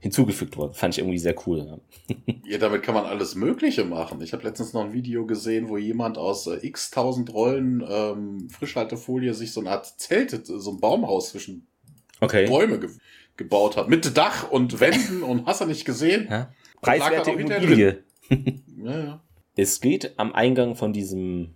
[0.00, 0.74] hinzugefügt worden.
[0.74, 1.80] Fand ich irgendwie sehr cool.
[2.08, 4.20] Ja, ja damit kann man alles Mögliche machen.
[4.22, 8.48] Ich habe letztens noch ein Video gesehen, wo jemand aus äh, x tausend Rollen ähm,
[8.50, 11.66] Frischhaltefolie sich so eine Art Zelt, so ein Baumhaus zwischen
[12.20, 12.46] okay.
[12.46, 12.90] Bäume ge
[13.36, 13.88] gebaut hat.
[13.88, 16.26] Mit Dach und Wänden und hast du nicht gesehen?
[16.28, 16.52] Ja.
[16.80, 18.02] Preiswerte Immobilie.
[18.82, 19.22] ja, ja.
[19.54, 21.54] Es geht am Eingang von diesem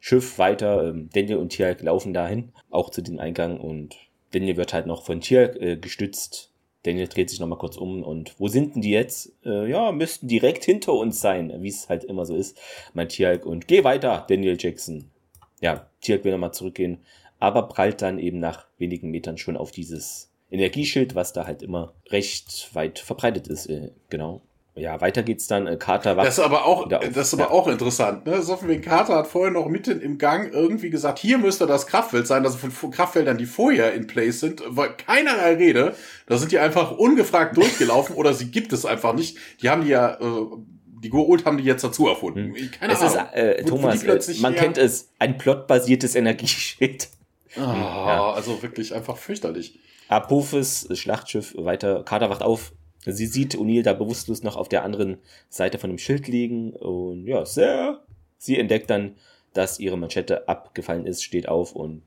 [0.00, 0.88] Schiff weiter.
[0.88, 3.96] Ähm, Daniel und Tialk laufen dahin, auch zu dem Eingang und
[4.32, 6.50] Daniel wird halt noch von Tier äh, gestützt.
[6.82, 9.32] Daniel dreht sich nochmal kurz um und wo sind denn die jetzt?
[9.44, 12.58] Äh, ja, müssten direkt hinter uns sein, wie es halt immer so ist.
[12.94, 15.10] Mein Tierk und geh weiter, Daniel Jackson.
[15.60, 16.98] Ja, Tierk will nochmal zurückgehen,
[17.38, 21.92] aber prallt dann eben nach wenigen Metern schon auf dieses Energieschild, was da halt immer
[22.08, 23.66] recht weit verbreitet ist.
[23.66, 24.40] Äh, genau
[24.74, 25.66] ja, weiter geht's dann.
[25.66, 26.26] Äh, Carter wacht.
[26.26, 27.50] Das ist aber auch, das ist aber ja.
[27.50, 28.26] auch interessant.
[28.26, 28.40] Ne?
[28.42, 32.26] So wegen Carter hat vorher noch mitten im Gang irgendwie gesagt, hier müsste das Kraftfeld
[32.26, 35.94] sein, also von Kraftfeldern, die vorher in place sind, weil keinerlei Rede.
[36.26, 39.36] Da sind die einfach ungefragt durchgelaufen oder sie gibt es einfach nicht.
[39.60, 40.46] Die haben die ja, äh,
[41.02, 42.54] die Goult haben die jetzt dazu erfunden.
[42.54, 42.70] Hm.
[42.70, 43.26] Keine es Ahnung.
[43.32, 47.08] Ist, äh, Thomas, äh, man kennt es, ein plotbasiertes Energieschild.
[47.56, 48.32] Oh, ja.
[48.32, 49.80] Also wirklich einfach fürchterlich.
[50.08, 52.02] Apophis, Schlachtschiff, weiter.
[52.04, 52.72] Carter wacht auf,
[53.04, 55.18] Sie sieht O'Neill da bewusstlos noch auf der anderen
[55.48, 58.02] Seite von dem Schild liegen und ja, sehr.
[58.38, 59.16] Sie entdeckt dann,
[59.52, 62.02] dass ihre Manschette abgefallen ist, steht auf und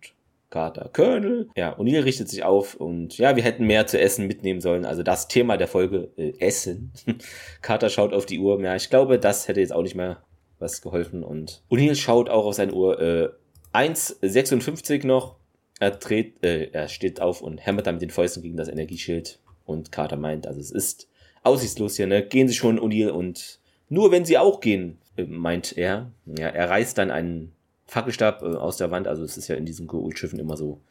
[0.49, 1.49] Carter, Colonel.
[1.55, 4.85] Ja, O'Neill richtet sich auf und ja, wir hätten mehr zu essen mitnehmen sollen.
[4.85, 6.91] Also das Thema der Folge, äh, Essen.
[7.63, 8.61] Carter schaut auf die Uhr.
[8.61, 10.21] Ja, ich glaube, das hätte jetzt auch nicht mehr
[10.59, 13.01] was geholfen und O'Neill schaut auch auf seine Uhr.
[13.01, 13.29] Äh,
[13.73, 15.37] 1,56 noch.
[15.79, 19.39] Er dreht, äh, er steht auf und hämmert dann mit den Fäusten gegen das Energieschild.
[19.65, 21.07] Und Carter meint, also es ist
[21.43, 22.25] aussichtslos hier, ne?
[22.25, 23.59] Gehen Sie schon, O'Neill, und
[23.89, 26.11] nur wenn Sie auch gehen, äh, meint er.
[26.25, 27.53] Ja, er reißt dann einen
[27.85, 30.81] Fackelstab äh, aus der Wand, also es ist ja in diesen Gould-Schiffen immer so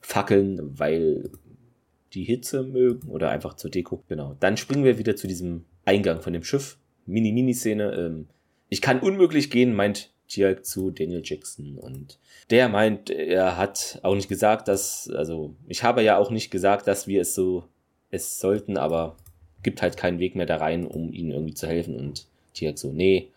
[0.00, 1.30] Fackeln, weil
[2.14, 4.02] die Hitze mögen oder einfach zur Deko.
[4.08, 4.36] Genau.
[4.40, 6.78] Dann springen wir wieder zu diesem Eingang von dem Schiff.
[7.06, 7.92] Mini-Mini-Szene.
[7.92, 8.28] Ähm,
[8.68, 11.78] ich kann unmöglich gehen, meint Tialk zu Daniel Jackson.
[11.78, 12.18] Und
[12.50, 16.86] der meint, er hat auch nicht gesagt, dass, also ich habe ja auch nicht gesagt,
[16.86, 17.64] dass wir es so
[18.16, 19.16] es sollten, aber
[19.62, 21.96] gibt halt keinen Weg mehr da rein, um ihnen irgendwie zu helfen.
[21.96, 23.28] Und Tiak so, nee,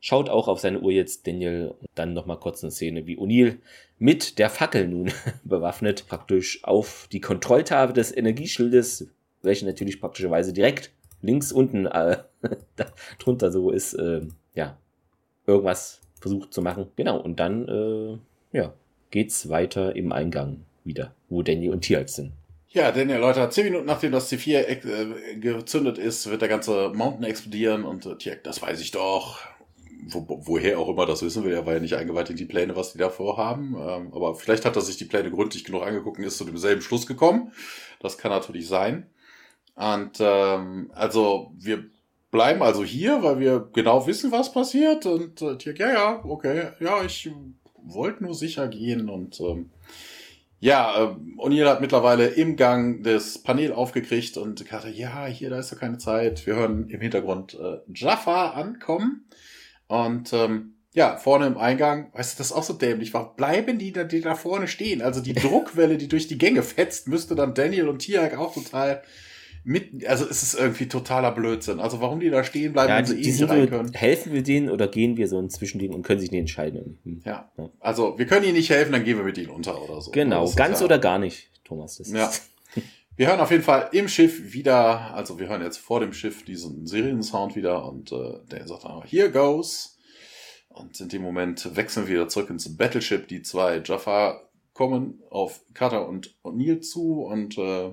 [0.00, 1.74] schaut auch auf seine Uhr jetzt Daniel.
[1.94, 3.58] Dann nochmal kurz eine Szene, wie O'Neill
[3.98, 5.12] mit der Fackel nun
[5.44, 9.08] bewaffnet praktisch auf die Kontrolltafel des Energieschildes,
[9.42, 10.90] welche natürlich praktischerweise direkt
[11.20, 12.18] links unten äh,
[13.20, 14.22] drunter so ist, äh,
[14.54, 14.76] ja,
[15.46, 16.88] irgendwas versucht zu machen.
[16.96, 18.18] Genau, und dann, äh,
[18.56, 18.74] ja,
[19.10, 22.32] geht's weiter im Eingang wieder, wo Danny und Tialk sind.
[22.74, 27.24] Ja, Daniel, Leute, zehn Minuten nachdem das C4 äh, gezündet ist, wird der ganze Mountain
[27.24, 29.40] explodieren und äh, Tialk, das weiß ich doch.
[30.06, 32.74] Wo, woher auch immer das wissen will, er war ja nicht eingeweiht in die Pläne,
[32.74, 33.76] was die da vorhaben.
[33.78, 36.80] Ähm, aber vielleicht hat er sich die Pläne gründlich genug angeguckt und ist zu demselben
[36.80, 37.52] Schluss gekommen.
[38.00, 39.06] Das kann natürlich sein.
[39.74, 41.84] Und ähm, also wir
[42.30, 45.04] bleiben also hier, weil wir genau wissen, was passiert.
[45.04, 47.30] Und äh, Tiak, ja, ja, okay, ja, ich
[47.84, 49.10] wollte nur sicher gehen.
[49.10, 49.70] Und ähm,
[50.62, 55.58] ja, äh, O'Neill hat mittlerweile im Gang das Panel aufgekriegt und Carter, ja, hier, da
[55.58, 56.46] ist ja keine Zeit.
[56.46, 59.26] Wir hören im Hintergrund äh, Jaffa ankommen.
[59.88, 63.12] Und ähm, ja, vorne im Eingang, weißt du, das ist auch so dämlich.
[63.12, 65.02] Warum bleiben die da, die da vorne stehen?
[65.02, 69.02] Also die Druckwelle, die durch die Gänge fetzt, müsste dann Daniel und Tiag auch total
[69.64, 71.78] mit, also es ist irgendwie totaler Blödsinn.
[71.80, 73.92] Also warum die da stehen bleiben, Ja, wenn sie eh die nicht sind rein können.
[73.92, 76.98] helfen wir denen oder gehen wir so ein Zwischending und können sich nicht entscheiden.
[77.04, 77.22] Hm.
[77.24, 77.50] Ja.
[77.80, 80.10] Also wir können ihnen nicht helfen, dann gehen wir mit ihnen unter oder so.
[80.10, 81.98] Genau, ganz ja- oder gar nicht, Thomas.
[81.98, 82.30] Das Ja.
[83.14, 86.46] Wir hören auf jeden Fall im Schiff wieder, also wir hören jetzt vor dem Schiff
[86.46, 89.98] diesen Sirenensound wieder und äh, der sagt dann, here goes.
[90.70, 93.28] Und in dem Moment wechseln wir wieder zurück ins Battleship.
[93.28, 94.40] Die zwei Jaffa
[94.72, 97.92] kommen auf Carter und O'Neill zu und äh,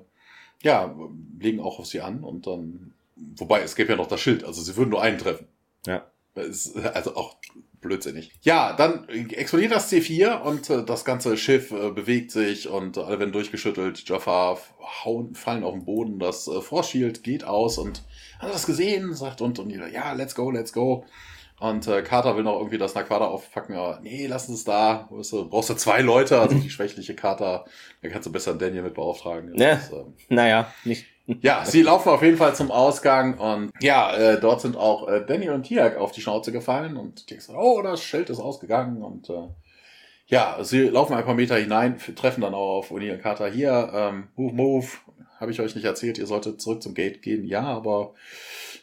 [0.61, 0.95] ja,
[1.39, 4.61] legen auch auf sie an und dann, wobei es gäbe ja noch das Schild, also
[4.61, 5.47] sie würden nur einen treffen.
[5.85, 6.05] ja.
[6.35, 7.35] Ist also auch
[7.81, 8.31] blödsinnig.
[8.41, 13.19] Ja, dann explodiert das C4 und äh, das ganze Schiff äh, bewegt sich und alle
[13.19, 14.07] werden durchgeschüttelt.
[14.07, 14.57] Jaffa
[15.03, 16.19] hauen, fallen auf den Boden.
[16.19, 18.03] Das äh, Force Shield geht aus und
[18.39, 19.13] hat er das gesehen?
[19.13, 21.05] Sagt und, und jeder, ja, let's go, let's go.
[21.59, 25.07] Und äh, Carter will noch irgendwie das Naquada aufpacken, aber nee, lass uns da.
[25.11, 27.65] Weißt du, brauchst du zwei Leute, also die schwächliche Carter,
[28.01, 29.51] da kannst du besser einen Daniel mit beauftragen.
[29.55, 29.73] Das Ja.
[29.73, 31.05] ist, ähm, Naja, nicht.
[31.41, 35.25] ja, sie laufen auf jeden Fall zum Ausgang und ja, äh, dort sind auch äh,
[35.25, 39.01] Danny und Tiak auf die Schnauze gefallen und Tiak sagt, oh, das Schild ist ausgegangen
[39.01, 39.47] und äh,
[40.27, 43.91] ja, sie laufen ein paar Meter hinein, treffen dann auch auf Uni und Carter hier,
[43.93, 44.87] ähm, move, move,
[45.39, 48.13] habe ich euch nicht erzählt, ihr solltet zurück zum Gate gehen, ja, aber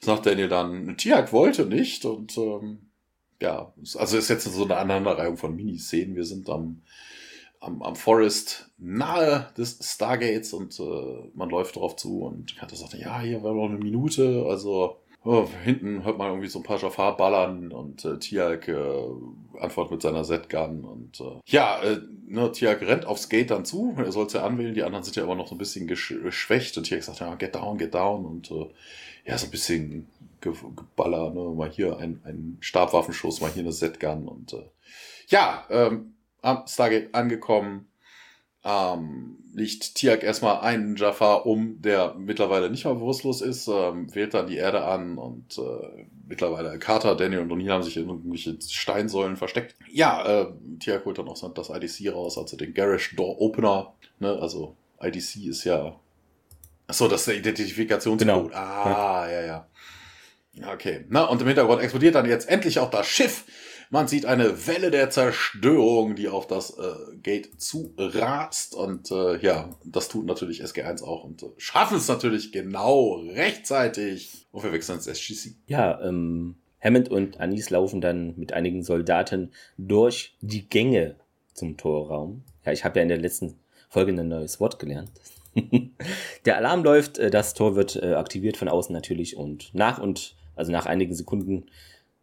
[0.07, 2.79] sagt Daniel dann, Tiak wollte nicht und ähm,
[3.43, 6.83] ja, also ist jetzt so eine Aneinanderreihung von Miniszenen, wir sind am
[7.59, 12.95] am, am Forest nahe des Stargates und äh, man läuft darauf zu und Carter sagt,
[12.95, 16.79] ja, hier war noch eine Minute, also oh, hinten hört man irgendwie so ein paar
[16.79, 19.05] Jafar ballern und äh, Tialk äh,
[19.59, 23.95] antwortet mit seiner Z-Gun und äh, ja, äh, ne, Tialk rennt aufs Gate dann zu,
[23.97, 26.23] er soll es ja anwählen, die anderen sind ja immer noch so ein bisschen gesch-
[26.23, 28.67] geschwächt und Tialk sagt, ja, get down, get down und äh,
[29.27, 30.09] ja, so ein bisschen
[30.41, 34.69] ge Geballer, ne, mal hier ein, ein Stabwaffenschuss, mal hier eine Z-Gun und äh,
[35.29, 37.89] ja, ähm, am Stargate angekommen,
[38.63, 44.35] ähm, liegt Tiak erstmal einen Jafar um, der mittlerweile nicht mal bewusstlos ist, ähm, wählt
[44.35, 48.57] dann die Erde an und äh, mittlerweile Carter, Daniel und O'Neill haben sich in irgendwelche
[48.61, 49.75] Steinsäulen versteckt.
[49.91, 54.39] Ja, äh, Tiak holt dann auch das IDC raus, also den Garage Door Opener, ne,
[54.41, 55.99] also IDC ist ja,
[56.87, 58.19] achso, das ist der Identifikationscode.
[58.19, 58.51] Genau.
[58.53, 59.69] Ah, ja, ja.
[60.73, 63.45] Okay, na, und im Hintergrund explodiert dann jetzt endlich auch das Schiff.
[63.91, 68.75] Man sieht eine Welle der Zerstörung, die auf das äh, Gate zu rast.
[68.75, 74.47] Und äh, ja, das tut natürlich SG1 auch und äh, schaffen es natürlich genau rechtzeitig.
[74.51, 75.55] Und wir wechseln ins SGC.
[75.67, 81.17] Ja, ähm, Hammond und Anis laufen dann mit einigen Soldaten durch die Gänge
[81.55, 82.43] zum Torraum.
[82.65, 83.55] Ja, ich habe ja in der letzten
[83.89, 85.11] Folge ein neues Wort gelernt.
[86.45, 90.37] der Alarm läuft, äh, das Tor wird äh, aktiviert von außen natürlich und nach und
[90.55, 91.67] also nach einigen Sekunden,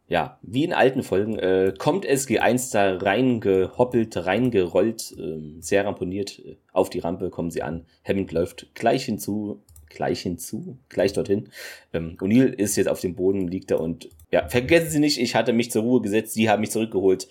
[0.06, 6.56] ja, wie in alten Folgen, äh, kommt SG1 da reingehoppelt, reingerollt, ähm, sehr ramponiert äh,
[6.72, 7.86] auf die Rampe, kommen sie an.
[8.06, 11.48] Hammond läuft gleich hinzu, gleich hinzu, gleich dorthin.
[11.92, 15.36] Ähm, O'Neill ist jetzt auf dem Boden, liegt da und ja, vergessen Sie nicht, ich
[15.36, 17.28] hatte mich zur Ruhe gesetzt, Sie haben mich zurückgeholt.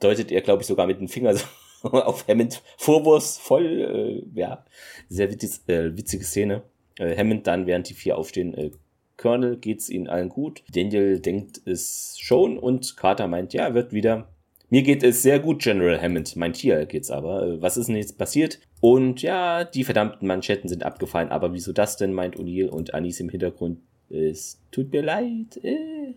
[0.00, 1.44] Deutet er, glaube ich, sogar mit dem Finger so
[1.90, 4.24] auf Hammond vorwurfsvoll.
[4.34, 4.64] Äh, ja,
[5.08, 6.62] sehr witzig, äh, witzige Szene.
[6.98, 8.70] Äh, Hammond dann, während die vier aufstehen, äh,
[9.16, 10.62] Colonel, geht's ihnen allen gut.
[10.72, 14.28] Daniel denkt es schon und Carter meint, ja, wird wieder.
[14.70, 16.36] Mir geht es sehr gut, General Hammond.
[16.36, 17.42] Meint hier geht's aber.
[17.42, 18.60] Äh, Was ist denn jetzt passiert?
[18.80, 21.30] Und ja, die verdammten Manschetten sind abgefallen.
[21.30, 23.80] Aber wieso das denn, meint O'Neill und Anis im Hintergrund.
[24.08, 25.58] Es tut mir leid.
[25.62, 26.14] Äh.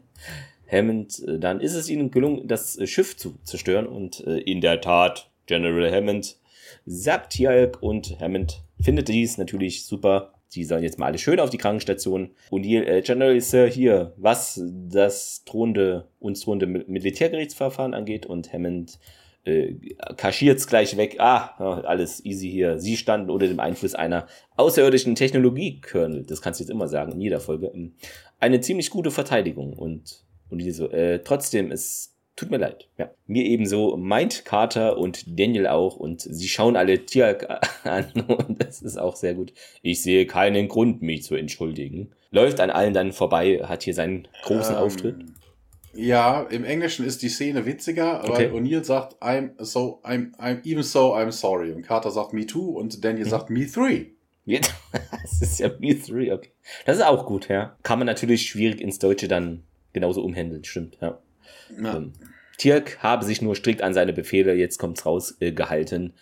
[0.71, 3.87] Hammond, äh, dann ist es ihnen gelungen, das äh, Schiff zu zerstören.
[3.87, 6.37] Und in der Tat, General Hammond
[6.85, 10.33] sagt Tialk und Hammond findet dies natürlich super.
[10.53, 12.31] die sollen jetzt mal alle schön auf die Krankenstation.
[12.51, 18.99] O'Neill, äh, General Sir, hier, was das drohende, uns drohende Militärgerichtsverfahren angeht und Hammond
[19.45, 19.75] äh,
[20.15, 21.17] kaschiert's gleich weg.
[21.19, 22.79] Ah, alles easy hier.
[22.79, 26.23] Sie standen unter dem Einfluss einer außerirdischen Technologie-Kernel.
[26.23, 27.71] Das kannst du jetzt immer sagen, in jeder Folge.
[27.73, 27.95] Ähm,
[28.39, 29.73] eine ziemlich gute Verteidigung.
[29.73, 32.87] Und, und so, äh, trotzdem, es tut mir leid.
[32.97, 33.11] Ja.
[33.27, 35.95] Mir ebenso meint Carter und Daniel auch.
[35.97, 37.47] Und sie schauen alle Tiak
[37.83, 38.11] an.
[38.27, 39.53] Und das ist auch sehr gut.
[39.81, 42.11] Ich sehe keinen Grund, mich zu entschuldigen.
[42.31, 45.15] Läuft an allen dann vorbei, hat hier seinen großen ähm, Auftritt.
[45.95, 48.51] Ja, im Englischen ist die Szene witziger, okay.
[48.51, 51.71] weil O'Neill sagt, I'm so, I'm, I'm, even so, I'm sorry.
[51.71, 53.29] Und Carter sagt me too und Daniel hm.
[53.29, 54.07] sagt me three.
[54.45, 56.49] das ist ja me three, okay.
[56.85, 57.77] Das ist auch gut, ja.
[57.83, 61.19] Kann man natürlich schwierig ins Deutsche dann genauso umhändeln, stimmt, ja.
[61.81, 61.97] Ja.
[61.97, 62.13] Ähm,
[62.57, 66.13] Tirk habe sich nur strikt an seine Befehle, jetzt kommt's raus, äh, gehalten.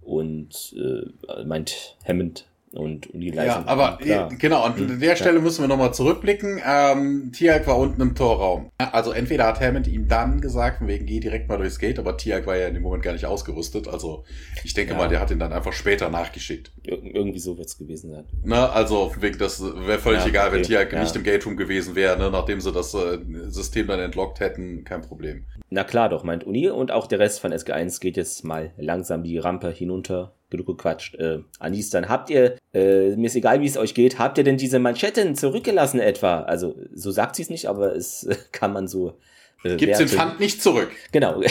[0.00, 3.64] Und äh, meint Hammond, und, und die Leistung.
[3.64, 4.28] Ja, aber klar.
[4.38, 6.60] genau, und hm, an der Stelle müssen wir nochmal zurückblicken.
[6.64, 8.70] Ähm, Tiag war unten im Torraum.
[8.78, 12.16] Also entweder hat Hammond ihm dann gesagt, von wegen geh direkt mal durchs Gate, aber
[12.16, 13.88] Tiag war ja in dem Moment gar nicht ausgerüstet.
[13.88, 14.24] Also
[14.62, 14.98] ich denke ja.
[14.98, 16.70] mal, der hat ihn dann einfach später nachgeschickt.
[16.84, 18.24] Ir irgendwie so wird's gewesen sein.
[18.44, 20.56] Ne, also wegen das wäre völlig ja, egal, okay.
[20.56, 23.18] wenn Tiag nicht im Gate Room gewesen wäre, ne, nachdem sie das äh,
[23.48, 25.44] System dann entlockt hätten, kein Problem.
[25.70, 29.24] Na klar doch, meint Uni und auch der Rest von SG1 geht jetzt mal langsam
[29.24, 31.14] die Rampe hinunter genug gequatscht.
[31.16, 34.44] Äh, Anis, dann habt ihr, äh, mir ist egal, wie es euch geht, habt ihr
[34.44, 36.42] denn diese Manschetten zurückgelassen etwa?
[36.42, 39.18] Also, so sagt sie es nicht, aber es äh, kann man so.
[39.64, 40.90] Äh, Gibt's den Pfand nicht zurück.
[41.12, 41.42] Genau.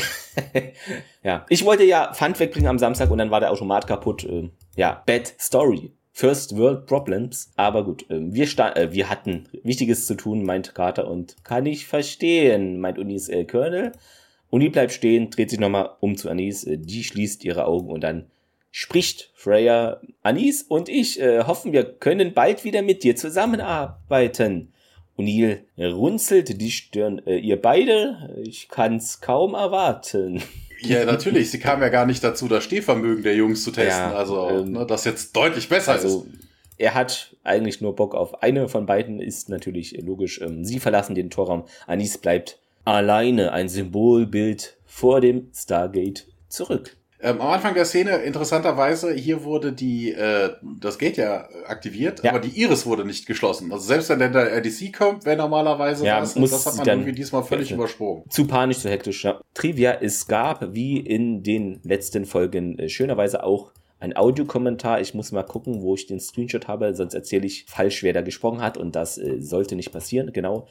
[1.24, 1.46] ja.
[1.50, 4.24] Ich wollte ja Pfand wegbringen am Samstag und dann war der Automat kaputt.
[4.24, 5.92] Äh, ja, bad story.
[6.12, 7.52] First World Problems.
[7.56, 8.46] Aber gut, äh, wir,
[8.76, 13.46] äh, wir hatten Wichtiges zu tun, meint Carter und kann ich verstehen, meint Unis äh,
[13.46, 13.94] Colonel.
[14.50, 18.02] Uni bleibt stehen, dreht sich nochmal um zu Anis, äh, die schließt ihre Augen und
[18.02, 18.26] dann
[18.72, 24.74] spricht Freya, Anis und ich äh, hoffen, wir können bald wieder mit dir zusammenarbeiten.
[25.18, 27.22] O'Neill runzelt die Stirn.
[27.26, 28.42] Äh, ihr beide?
[28.44, 30.42] Ich kann's kaum erwarten.
[30.82, 31.52] Ja, natürlich.
[31.52, 34.12] Sie kam ja gar nicht dazu, das Stehvermögen der Jungs zu testen.
[34.12, 36.48] Ja, also, ähm, ne, das jetzt deutlich besser also, ist.
[36.78, 40.40] Er hat eigentlich nur Bock auf eine von beiden, ist natürlich logisch.
[40.40, 41.66] Ähm, sie verlassen den Torraum.
[41.86, 46.96] Anis bleibt alleine, ein Symbolbild vor dem Stargate zurück.
[47.22, 52.32] Ähm, am Anfang der Szene, interessanterweise, hier wurde die, äh, das Gate ja aktiviert, ja.
[52.32, 53.74] aber die Iris wurde nicht geschlossen.
[53.74, 57.12] Also selbst wenn der RDC kommt, wäre normalerweise ja, was, muss das hat man irgendwie
[57.12, 58.24] diesmal völlig übersprungen.
[58.30, 59.42] Zu panisch, zu hektisch, ja.
[59.54, 65.02] Trivia, es gab, wie in den letzten Folgen, äh, schönerweise auch ein Audiokommentar.
[65.02, 68.22] Ich muss mal gucken, wo ich den Screenshot habe, sonst erzähle ich falsch, wer da
[68.22, 70.32] gesprochen hat und das äh, sollte nicht passieren.
[70.32, 70.68] Genau.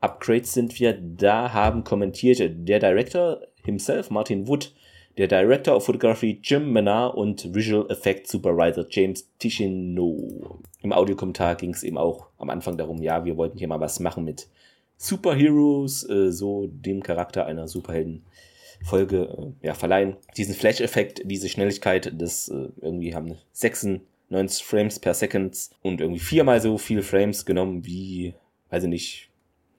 [0.00, 4.74] Upgrades sind wir da, haben kommentiert der Director himself, Martin Wood,
[5.16, 10.60] der Director of Photography Jim Menard und Visual Effects Supervisor James Ticino.
[10.82, 14.00] Im Audiokommentar ging es eben auch am Anfang darum, ja, wir wollten hier mal was
[14.00, 14.48] machen mit
[14.96, 20.16] Superheroes, äh, so dem Charakter einer Superheldenfolge äh, ja, verleihen.
[20.36, 26.60] Diesen Flash-Effekt, diese Schnelligkeit, das äh, irgendwie haben 96 Frames per Second und irgendwie viermal
[26.60, 28.34] so viele Frames genommen wie,
[28.70, 29.31] weiß ich nicht,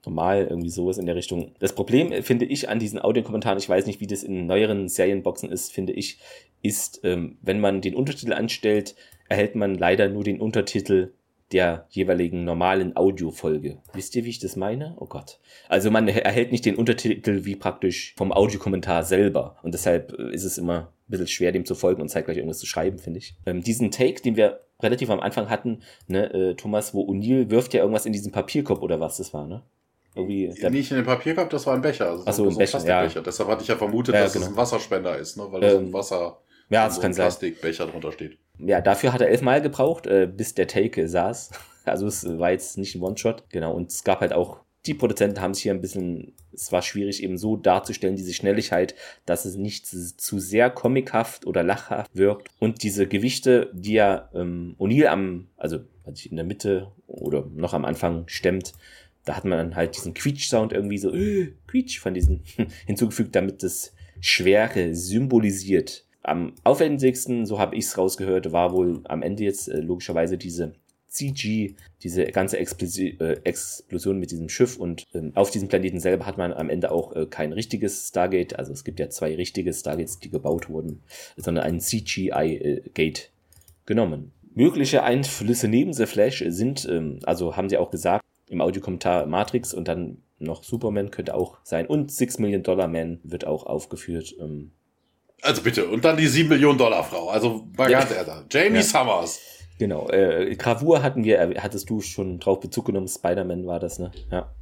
[0.06, 1.54] normal, irgendwie sowas in der Richtung.
[1.60, 4.88] Das Problem äh, finde ich an diesen Audiokommentaren, ich weiß nicht, wie das in neueren
[4.90, 6.20] Serienboxen ist, finde ich,
[6.62, 8.96] ist, ähm, wenn man den Untertitel anstellt,
[9.30, 11.14] erhält man leider nur den Untertitel
[11.52, 13.78] der jeweiligen normalen Audiofolge.
[13.94, 14.96] Wisst ihr, wie ich das meine?
[15.00, 15.40] Oh Gott.
[15.70, 19.58] Also man erhält nicht den Untertitel wie praktisch vom Audiokommentar selber.
[19.62, 22.60] Und deshalb äh, ist es immer ein bisschen schwer, dem zu folgen und zeitgleich irgendwas
[22.60, 23.36] zu schreiben, finde ich.
[23.46, 27.74] Ähm, diesen Take, den wir relativ am Anfang hatten, ne, äh, Thomas, wo O'Neill wirft
[27.74, 29.62] ja irgendwas in diesen Papierkorb oder was das war, ne?
[30.16, 32.12] Irgendwie Nicht in den Papierkorb, das war ein Becher.
[32.12, 33.08] Also Achso, ein Becher, ja.
[33.08, 34.46] Deshalb hatte ich ja vermutet, ja, dass genau.
[34.46, 35.48] es ein Wasserspender ist, ne?
[35.50, 36.38] weil da ähm, so ein Wasser,
[36.70, 38.38] ja, das so ein Plastikbecher drunter steht.
[38.60, 41.52] Ja, dafür hat er elfmal gebraucht, äh, bis der Take saß.
[41.86, 43.44] Also es war jetzt nicht ein One-Shot.
[43.50, 46.82] Genau, und es gab halt auch, die Produzenten haben sich hier ein bisschen, es war
[46.82, 48.96] schwierig eben so darzustellen, diese Schnelligkeit,
[49.26, 52.48] dass es nicht zu sehr comichaft oder lachhaft wirkt.
[52.60, 57.84] Und diese Gewichte, die ja ähm, O'Neill am, also in der Mitte oder noch am
[57.86, 58.74] Anfang stemmt,
[59.26, 62.42] da hat man dann halt diesen Quietsch-Sound irgendwie so, äh, Quietsch von diesen
[62.86, 66.06] hinzugefügt, damit das Schwere symbolisiert.
[66.22, 70.74] Am aufwendigsten, so habe ich es rausgehört, war wohl am Ende jetzt äh, logischerweise diese
[71.14, 76.26] CG, diese ganze Explosi äh, Explosion mit diesem Schiff und ähm, auf diesem Planeten selber
[76.26, 79.74] hat man am Ende auch äh, kein richtiges Stargate, also es gibt ja zwei richtige
[79.74, 81.04] Stargates, die gebaut wurden,
[81.38, 83.30] sondern ein CGI-Gate äh,
[83.86, 84.32] genommen.
[84.56, 89.74] Mögliche Einflüsse neben The Flash sind, ähm, also haben sie auch gesagt, im Audiokommentar Matrix
[89.74, 91.88] und dann noch Superman könnte auch sein.
[91.88, 94.36] Und Six Million Dollar Man wird auch aufgeführt.
[94.40, 94.72] Ähm.
[95.42, 97.30] Also bitte, und dann die 7 Millionen Dollar Frau.
[97.30, 98.34] Also mal ganz ehrlich.
[98.52, 98.84] Jamie ja.
[98.84, 99.40] Summers.
[99.80, 100.10] Genau.
[100.10, 104.12] Äh, Gravur hatten wir, äh, hattest du schon drauf Bezug genommen, Spider-Man war das, ne?
[104.32, 104.54] Ja.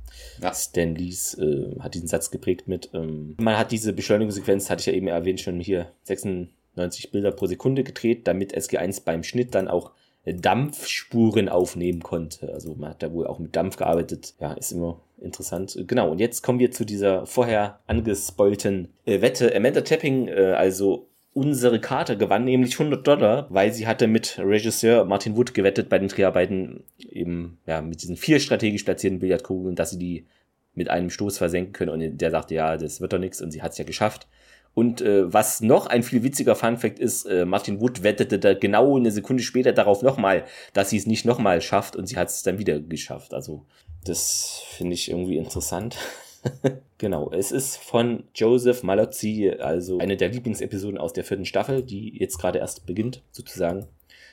[0.41, 0.53] ja.
[0.53, 2.89] Stan Lees äh, hat diesen Satz geprägt mit.
[2.93, 7.45] Ähm, man hat diese Beschleunigungssequenz, hatte ich ja eben erwähnt, schon hier 96 Bilder pro
[7.45, 9.91] Sekunde gedreht, damit SG1 beim Schnitt dann auch
[10.25, 12.53] Dampfspuren aufnehmen konnte.
[12.53, 14.35] Also man hat da wohl auch mit Dampf gearbeitet.
[14.39, 15.77] Ja, ist immer interessant.
[15.87, 19.55] Genau, und jetzt kommen wir zu dieser vorher angespoilten äh, Wette.
[19.55, 25.05] Amanda Tapping, äh, also unsere Karte gewann nämlich 100 Dollar, weil sie hatte mit Regisseur
[25.05, 29.91] Martin Wood gewettet bei den Dreharbeiten eben ja mit diesen vier strategisch platzierten Billardkugeln, dass
[29.91, 30.27] sie die
[30.73, 33.61] mit einem Stoß versenken können und der sagte ja, das wird doch nichts und sie
[33.61, 34.27] hat es ja geschafft.
[34.73, 38.95] Und äh, was noch ein viel witziger Funfact ist, äh, Martin Wood wettete da genau
[38.95, 42.43] eine Sekunde später darauf nochmal, dass sie es nicht nochmal schafft und sie hat es
[42.43, 43.33] dann wieder geschafft.
[43.33, 43.65] Also
[44.05, 45.97] das finde ich irgendwie interessant.
[46.97, 52.17] genau, es ist von Joseph Malozzi, also eine der Lieblingsepisoden aus der vierten Staffel, die
[52.17, 53.87] jetzt gerade erst beginnt, sozusagen.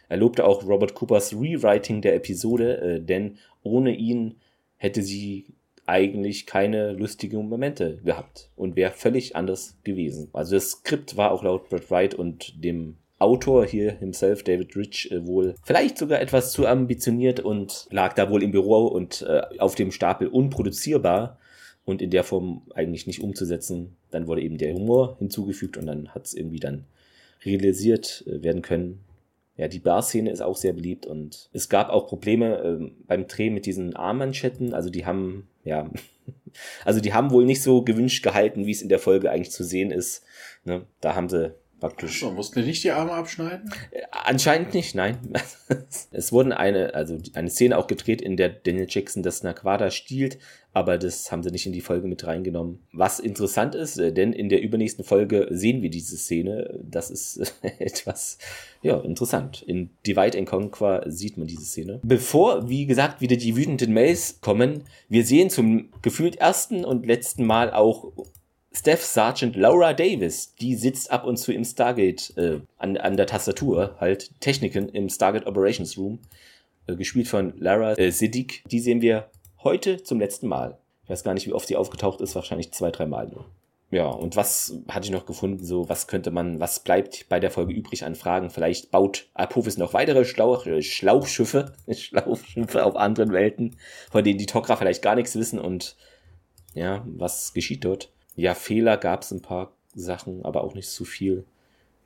[0.09, 4.37] Er lobte auch Robert Coopers Rewriting der Episode, äh, denn ohne ihn
[4.77, 5.47] hätte sie
[5.89, 10.29] eigentlich keine lustigen Momente gehabt und wäre völlig anders gewesen.
[10.33, 15.11] Also das Skript war auch laut Brett Wright und dem Autor hier himself, David Rich,
[15.11, 19.43] äh, wohl vielleicht sogar etwas zu ambitioniert und lag da wohl im Büro und äh,
[19.59, 21.39] auf dem Stapel unproduzierbar
[21.85, 23.97] und in der Form eigentlich nicht umzusetzen.
[24.11, 26.85] Dann wurde eben der Humor hinzugefügt und dann hat es irgendwie dann
[27.45, 29.01] realisiert äh, werden können.
[29.57, 33.51] Ja, die Bar-Szene ist auch sehr beliebt und es gab auch Probleme ähm, beim Dreh
[33.51, 34.73] mit diesen Armmanschetten.
[34.73, 35.89] Also die haben, ja,
[36.85, 39.65] also die haben wohl nicht so gewünscht gehalten, wie es in der Folge eigentlich zu
[39.65, 40.25] sehen ist.
[40.65, 40.87] Ne?
[41.01, 42.21] Da haben sie praktisch.
[42.21, 43.73] So, mussten die nicht die Arme abschneiden?
[43.91, 45.19] Äh, anscheinend nicht, nein.
[46.11, 50.39] es wurden eine, also eine Szene auch gedreht, in der Daniel Jackson das Naquada stiehlt,
[50.73, 52.81] aber das haben sie nicht in die Folge mit reingenommen.
[52.93, 56.79] Was interessant ist, äh, denn in der übernächsten Folge sehen wir diese Szene.
[56.83, 58.39] Das ist etwas,
[58.83, 59.63] ja, interessant.
[59.63, 62.01] In Divide and Conquer sieht man diese Szene.
[62.03, 67.45] Bevor, wie gesagt, wieder die wütenden Mails kommen, wir sehen zum gefühlt ersten und letzten
[67.45, 68.13] Mal auch
[68.73, 73.27] Staff Sergeant Laura Davis, die sitzt ab und zu im Stargate äh, an, an der
[73.27, 76.19] Tastatur, halt Techniken im Stargate Operations Room,
[76.87, 78.63] äh, gespielt von Lara äh, Siddiq.
[78.71, 79.31] Die sehen wir
[79.63, 80.79] heute zum letzten Mal.
[81.05, 83.47] Ich weiß gar nicht, wie oft sie aufgetaucht ist, wahrscheinlich zwei, drei Mal nur.
[83.91, 85.65] Ja, und was hatte ich noch gefunden?
[85.65, 88.51] So, was könnte man, was bleibt bei der Folge übrig an Fragen?
[88.51, 93.77] Vielleicht baut Apophis noch weitere Schlauch, äh, Schlauchschiffe, Schlauchschiffe auf anderen Welten,
[94.11, 95.97] von denen die Tok'ra vielleicht gar nichts wissen und
[96.75, 98.13] ja, was geschieht dort?
[98.39, 101.45] Ja, Fehler gab es ein paar Sachen, aber auch nicht zu viel.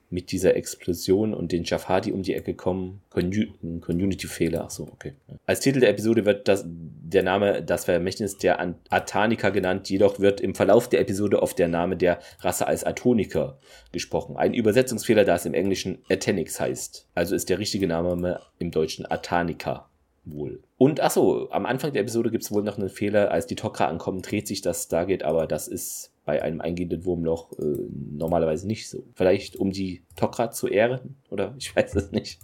[0.09, 3.01] Mit dieser Explosion und den Jafadi um die Ecke kommen.
[3.11, 5.15] Community-Fehler, ach so, okay.
[5.47, 8.61] Als Titel der Episode wird das, der Name Das Vermächtnis der
[8.91, 13.59] Atanika genannt, jedoch wird im Verlauf der Episode oft der Name der Rasse als Atoniker
[13.91, 14.37] gesprochen.
[14.37, 17.09] Ein Übersetzungsfehler, da es im Englischen Atenix heißt.
[17.15, 19.89] Also ist der richtige Name im Deutschen Atanika
[20.25, 20.63] wohl.
[20.77, 23.87] Und achso, am Anfang der Episode gibt es wohl noch einen Fehler, als die Tok'ra
[23.87, 27.65] ankommen, dreht sich das Stargate, aber das ist bei einem eingehenden Wurmloch äh,
[28.13, 29.05] normalerweise nicht so.
[29.15, 31.17] Vielleicht um die Tok'ra zu ehren?
[31.31, 32.39] Oder ich weiß es nicht.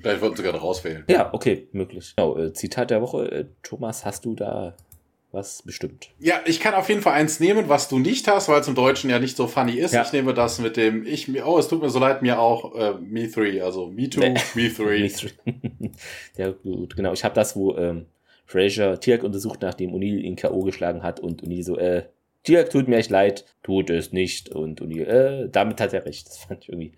[0.00, 1.04] Vielleicht wollten sie gerade rauswählen.
[1.08, 2.14] Ja, okay, möglich.
[2.16, 3.30] Genau, äh, Zitat der Woche.
[3.30, 4.74] Äh, Thomas, hast du da
[5.34, 6.10] was bestimmt?
[6.18, 8.74] Ja, ich kann auf jeden Fall eins nehmen, was du nicht hast, weil es im
[8.74, 9.92] Deutschen ja nicht so funny ist.
[9.92, 10.02] Ja.
[10.02, 12.94] Ich nehme das mit dem, ich, oh, es tut mir so leid, mir auch, äh,
[13.00, 14.34] Me 3, also Me Too, nee.
[14.54, 15.10] Me 3.
[16.36, 17.12] ja, gut, genau.
[17.12, 18.06] Ich habe das, wo ähm,
[18.46, 20.62] Fraser Tirk untersucht, nachdem O'Neill ihn K.O.
[20.62, 22.04] geschlagen hat und O'Neill so, äh,
[22.46, 24.50] Dirk, tut mir echt leid, tut es nicht.
[24.50, 26.28] Und, und äh, damit hat er recht.
[26.28, 26.92] Das fand ich irgendwie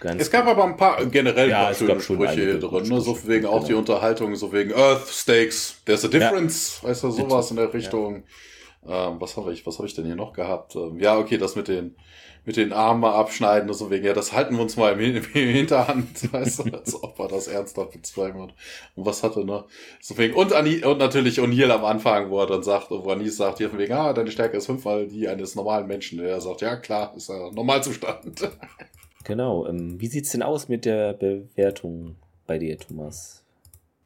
[0.00, 0.22] ganz.
[0.22, 3.00] Es gab aber ein paar generell ja, schon Sprüche drin, ne?
[3.00, 3.66] so wegen auch genau.
[3.66, 6.88] die Unterhaltung, so wegen Earth Stakes, there's a difference, ja.
[6.88, 8.24] weißt du, sowas in der Richtung.
[8.86, 9.08] Ja.
[9.08, 10.76] Ähm, was habe ich, was habe ich denn hier noch gehabt?
[10.76, 11.96] Ähm, ja, okay, das mit den
[12.46, 15.16] mit den Armen mal abschneiden und so wegen, ja, das halten wir uns mal im,
[15.16, 18.54] im Hinterhand, weißt du, als ob er das ernsthaft bezweifelt.
[18.94, 19.66] Und was hatte noch?
[20.00, 23.36] So wegen, und, Ani, und natürlich O'Neill am Anfang, wo er dann sagt, wo Anis
[23.36, 26.20] sagt, hier von wegen, ah, deine Stärke ist fünfmal die eines normalen Menschen.
[26.20, 28.48] Er sagt, ja, klar, ist ja Normalzustand.
[29.24, 32.14] Genau, ähm, wie sieht's denn aus mit der Bewertung
[32.46, 33.42] bei dir, Thomas?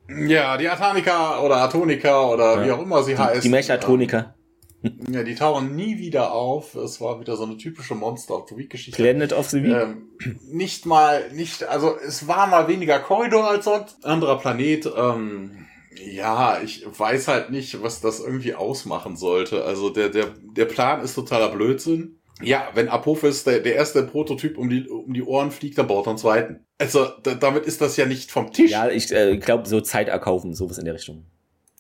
[0.09, 2.65] Ja, die Atanika oder Atonika oder ja.
[2.65, 3.45] wie auch immer sie die, heißt.
[3.45, 4.35] Die Mech-Atonika.
[5.11, 6.75] Ja, die tauchen nie wieder auf.
[6.75, 9.03] Es war wieder so eine typische Monster of the Week Geschichte.
[9.03, 9.73] Planet of the Week?
[9.73, 10.09] Ähm,
[10.49, 14.05] nicht mal, nicht, also es war mal weniger Korridor als sonst.
[14.05, 14.91] Anderer Planet.
[14.97, 15.67] Ähm,
[15.97, 19.65] ja, ich weiß halt nicht, was das irgendwie ausmachen sollte.
[19.65, 22.21] Also der, der, der Plan ist totaler Blödsinn.
[22.43, 26.07] Ja, wenn Apophis der, der erste Prototyp um die, um die Ohren fliegt, dann baut
[26.07, 26.65] er einen zweiten.
[26.79, 28.71] Also da, damit ist das ja nicht vom Tisch.
[28.71, 31.27] Ja, ich äh, glaube, so Zeit erkaufen, sowas in der Richtung.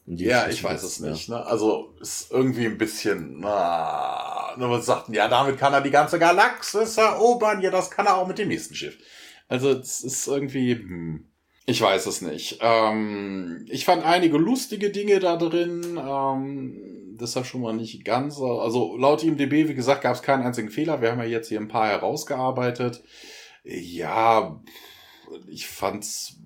[0.06, 1.28] Ja, ich weiß es nicht.
[1.28, 1.44] Ne?
[1.46, 6.18] Also ist irgendwie ein bisschen, na, nur man sagten, ja, damit kann er die ganze
[6.18, 7.60] Galaxis erobern.
[7.60, 8.98] Ja, das kann er auch mit dem nächsten Schiff.
[9.48, 11.26] Also es ist irgendwie, hm.
[11.66, 12.58] Ich weiß es nicht.
[12.62, 16.00] Ähm, ich fand einige lustige Dinge da drin.
[16.02, 18.40] Ähm, deshalb schon mal nicht ganz.
[18.40, 21.00] Also laut IMDB, wie gesagt, gab es keinen einzigen Fehler.
[21.00, 23.04] Wir haben ja jetzt hier ein paar herausgearbeitet.
[23.62, 24.60] Ja,
[25.48, 26.40] ich fand's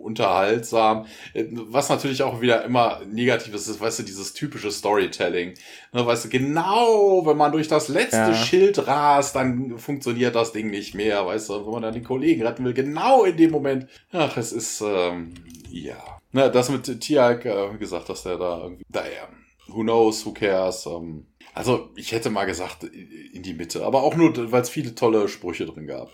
[0.00, 1.06] unterhaltsam.
[1.34, 5.54] Was natürlich auch wieder immer negatives ist, weißt du, dieses typische Storytelling.
[5.92, 8.34] Ne, weißt du, genau, wenn man durch das letzte ja.
[8.34, 12.42] Schild rast, dann funktioniert das Ding nicht mehr, weißt du, wenn man dann den Kollegen
[12.42, 13.86] retten will, genau in dem Moment.
[14.12, 15.34] Ach, es ist, ähm,
[15.70, 16.20] ja.
[16.32, 19.28] Na, das mit Tiag, äh, gesagt, dass der da irgendwie, naja,
[19.66, 24.14] who knows, who cares, ähm, also ich hätte mal gesagt, in die Mitte, aber auch
[24.14, 26.10] nur, weil es viele tolle Sprüche drin gab.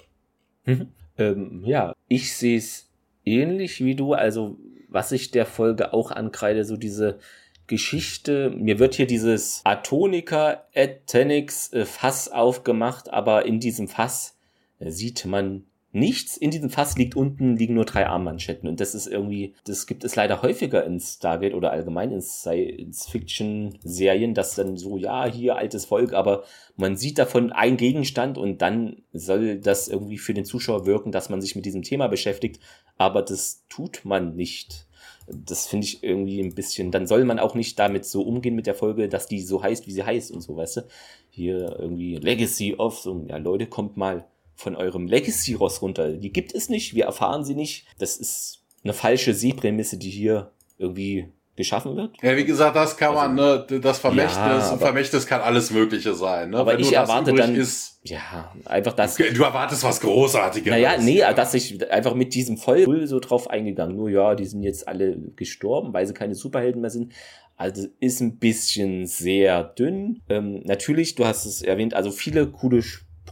[0.65, 0.93] Mhm.
[1.19, 2.86] Ähm, ja, ich sehe es
[3.27, 4.15] ähnlich wie du.
[4.15, 4.57] Also,
[4.89, 7.19] was ich der Folge auch ankreide, so diese
[7.67, 8.51] Geschichte.
[8.51, 14.39] Mir wird hier dieses Atonica Ethenix äh, Fass aufgemacht, aber in diesem Fass
[14.79, 15.65] äh, sieht man
[15.97, 16.37] nichts.
[16.37, 18.69] In diesem Fass liegt unten, liegen nur drei Armmanschetten.
[18.69, 24.35] Und das ist irgendwie, das gibt es leider häufiger in Stargate oder allgemein in Science-Fiction-Serien,
[24.35, 26.45] dass dann so, ja, hier altes Volk, aber
[26.77, 31.31] man sieht davon einen Gegenstand und dann soll das irgendwie für den Zuschauer wirken, dass
[31.31, 32.61] man sich mit diesem Thema beschäftigt.
[32.99, 34.87] Aber das tut man nicht.
[35.29, 38.67] Das finde ich irgendwie ein bisschen, dann soll man auch nicht damit so umgehen mit
[38.67, 40.83] der Folge, dass die so heißt, wie sie heißt und so, weißt du?
[41.31, 44.27] Hier irgendwie Legacy of, so, ja Leute, kommt mal
[44.57, 46.13] von eurem Legacy-Ross runter.
[46.13, 47.87] Die gibt es nicht, wir erfahren sie nicht.
[47.99, 52.15] Das ist eine falsche Seeprämisse, die hier irgendwie geschaffen wird.
[52.23, 55.71] Ja, wie gesagt, das kann also, man, ne, das Vermächtnis, ja, aber, Vermächtnis kann alles
[55.71, 56.51] Mögliche sein.
[56.51, 56.59] Ne?
[56.59, 59.17] Aber Wenn ich erwarte dann, ist, ja, einfach das.
[59.17, 60.71] Du erwartest was Großartiges.
[60.71, 61.33] Naja, nee, ja.
[61.33, 63.97] dass ich einfach mit diesem Voll so drauf eingegangen.
[63.97, 67.13] Nur ja, die sind jetzt alle gestorben, weil sie keine Superhelden mehr sind.
[67.57, 70.21] Also ist ein bisschen sehr dünn.
[70.29, 72.83] Ähm, natürlich, du hast es erwähnt, also viele coole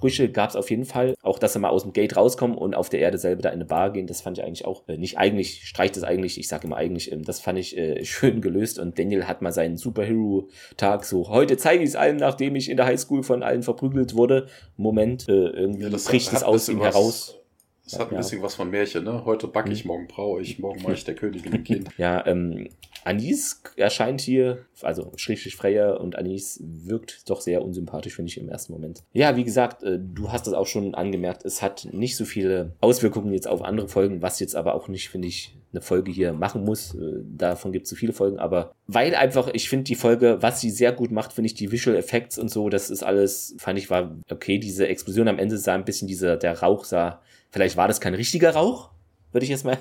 [0.04, 1.14] Sprüche gab es auf jeden Fall.
[1.22, 3.54] Auch, dass sie mal aus dem Gate rauskommen und auf der Erde selber da in
[3.54, 6.46] eine Bar gehen, das fand ich eigentlich auch, äh, nicht eigentlich, streicht es eigentlich, ich
[6.46, 9.78] sage immer eigentlich, ähm, das fand ich äh, schön gelöst und Daniel hat mal seinen
[9.78, 14.14] Superhero-Tag so, heute zeige ich es allen, nachdem ich in der Highschool von allen verprügelt
[14.14, 14.46] wurde.
[14.76, 17.38] Moment, äh, irgendwie ja, bricht es aus ihm heraus.
[17.86, 19.24] Es hat ein bisschen was von Märchen, ne?
[19.24, 19.88] Heute backe ich, mhm.
[19.88, 21.88] morgen braue ich, morgen mache ich der Königin Kind.
[21.96, 22.68] ja, ähm,
[23.04, 28.48] Anis erscheint hier, also schrägstrich Freya und Anis wirkt doch sehr unsympathisch, finde ich, im
[28.48, 29.02] ersten Moment.
[29.12, 32.72] Ja, wie gesagt, äh, du hast das auch schon angemerkt, es hat nicht so viele
[32.80, 36.32] Auswirkungen jetzt auf andere Folgen, was jetzt aber auch nicht, finde ich, eine Folge hier
[36.32, 36.94] machen muss.
[36.94, 40.60] Äh, davon gibt es so viele Folgen, aber weil einfach, ich finde die Folge, was
[40.60, 43.78] sie sehr gut macht, finde ich die Visual Effects und so, das ist alles, fand
[43.78, 44.58] ich, war okay.
[44.58, 47.20] Diese Explosion am Ende sah ein bisschen, dieser, der Rauch sah
[47.54, 48.90] Vielleicht war das kein richtiger Rauch,
[49.34, 49.78] würde ich jetzt mal,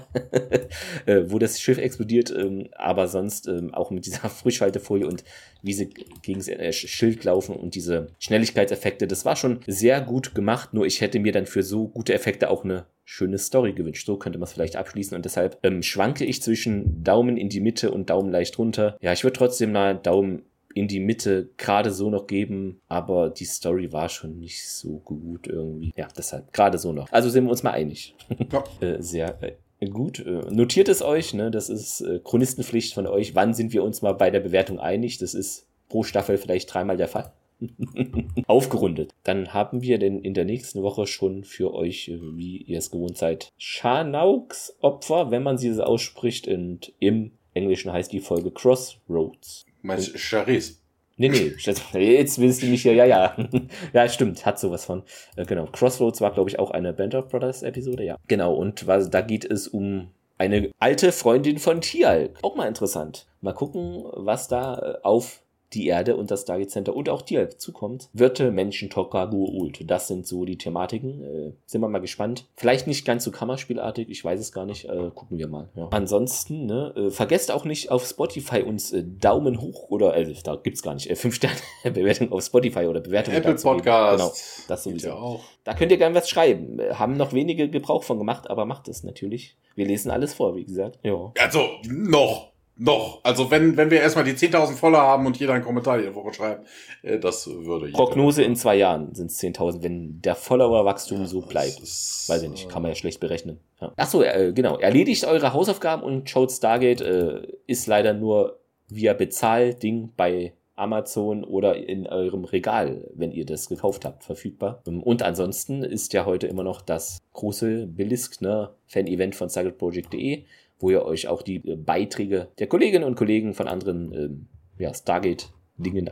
[1.05, 5.23] äh, wo das Schiff explodiert, ähm, aber sonst ähm, auch mit dieser Frischhaltefolie und
[5.61, 5.89] wie sie
[6.21, 10.85] gegen das äh, Schild laufen und diese Schnelligkeitseffekte, das war schon sehr gut gemacht, nur
[10.85, 14.05] ich hätte mir dann für so gute Effekte auch eine schöne Story gewünscht.
[14.05, 17.61] So könnte man es vielleicht abschließen und deshalb ähm, schwanke ich zwischen Daumen in die
[17.61, 18.97] Mitte und Daumen leicht runter.
[19.01, 20.43] Ja, ich würde trotzdem mal Daumen
[20.73, 25.47] in die Mitte gerade so noch geben, aber die Story war schon nicht so gut
[25.47, 25.93] irgendwie.
[25.95, 27.11] Ja, deshalb gerade so noch.
[27.11, 28.15] Also sind wir uns mal einig.
[28.51, 28.63] Ja.
[28.87, 30.19] äh, sehr äh, gut.
[30.19, 31.51] Äh, notiert es euch, ne?
[31.51, 33.35] Das ist äh, Chronistenpflicht von euch.
[33.35, 35.17] Wann sind wir uns mal bei der Bewertung einig?
[35.17, 37.31] Das ist pro Staffel vielleicht dreimal der Fall.
[38.47, 39.11] Aufgerundet.
[39.23, 42.91] Dann haben wir denn in der nächsten Woche schon für euch, äh, wie ihr es
[42.91, 46.47] gewohnt seid, Scharnauks Opfer, wenn man sie so ausspricht.
[46.47, 49.65] Und im Englischen heißt die Folge Crossroads.
[49.83, 50.77] Meinst du Charisse?
[51.15, 51.53] Nee, nee,
[51.93, 53.35] jetzt willst du mich hier, ja, ja.
[53.93, 55.03] ja, stimmt, hat sowas von.
[55.35, 58.17] Äh, genau, Crossroads war, glaube ich, auch eine Band of Brothers Episode, ja.
[58.27, 62.39] Genau, und was, da geht es um eine alte Freundin von Tialk.
[62.41, 63.27] Auch mal interessant.
[63.41, 65.42] Mal gucken, was da äh, auf
[65.73, 68.09] die Erde und das Stargate Center und auch dir zukommt.
[68.13, 69.89] Wirte, Menschen, Tokagu, Ult.
[69.89, 71.23] Das sind so die Thematiken.
[71.23, 72.45] Äh, sind wir mal gespannt.
[72.55, 74.85] Vielleicht nicht ganz so Kammerspielartig, ich weiß es gar nicht.
[74.85, 75.69] Äh, gucken wir mal.
[75.75, 75.87] Ja.
[75.91, 80.55] Ansonsten, ne, äh, vergesst auch nicht auf Spotify uns äh, Daumen hoch oder, äh, da
[80.55, 83.33] gibt's gar nicht, äh, 5 Sterne Bewertung auf Spotify oder Bewertung.
[83.33, 84.17] Apple Podcast.
[84.19, 85.07] Genau, das sowieso.
[85.07, 85.43] Ja auch.
[85.63, 86.79] Da könnt ihr gerne was schreiben.
[86.93, 89.55] Haben noch wenige Gebrauch von gemacht, aber macht es natürlich.
[89.75, 90.99] Wir lesen alles vor, wie gesagt.
[91.03, 91.31] Ja.
[91.39, 92.52] Also, noch.
[92.75, 93.19] Noch.
[93.23, 96.33] Also wenn, wenn wir erstmal die 10.000 voller haben und jeder einen Kommentar jede Woche
[96.33, 96.67] schreibt,
[97.03, 97.93] äh, das würde ich.
[97.93, 101.81] Prognose in zwei Jahren sind es 10.000, wenn der Follower-Wachstum ja, so bleibt.
[101.81, 103.59] Weiß ich nicht, kann man ja schlecht berechnen.
[103.79, 103.93] Ja.
[103.95, 104.77] Achso, äh, genau.
[104.77, 107.01] Erledigt eure Hausaufgaben und schaut Stargate.
[107.01, 113.69] Äh, ist leider nur via Bezahlding bei Amazon oder in eurem Regal, wenn ihr das
[113.69, 114.81] gekauft habt, verfügbar.
[114.85, 120.45] Und ansonsten ist ja heute immer noch das große Beliskner Fan-Event von StargateProject.de
[120.83, 124.47] wo ihr euch auch die äh, Beiträge der Kolleginnen und Kollegen von anderen ähm,
[124.77, 126.09] ja, Stargate-Dingen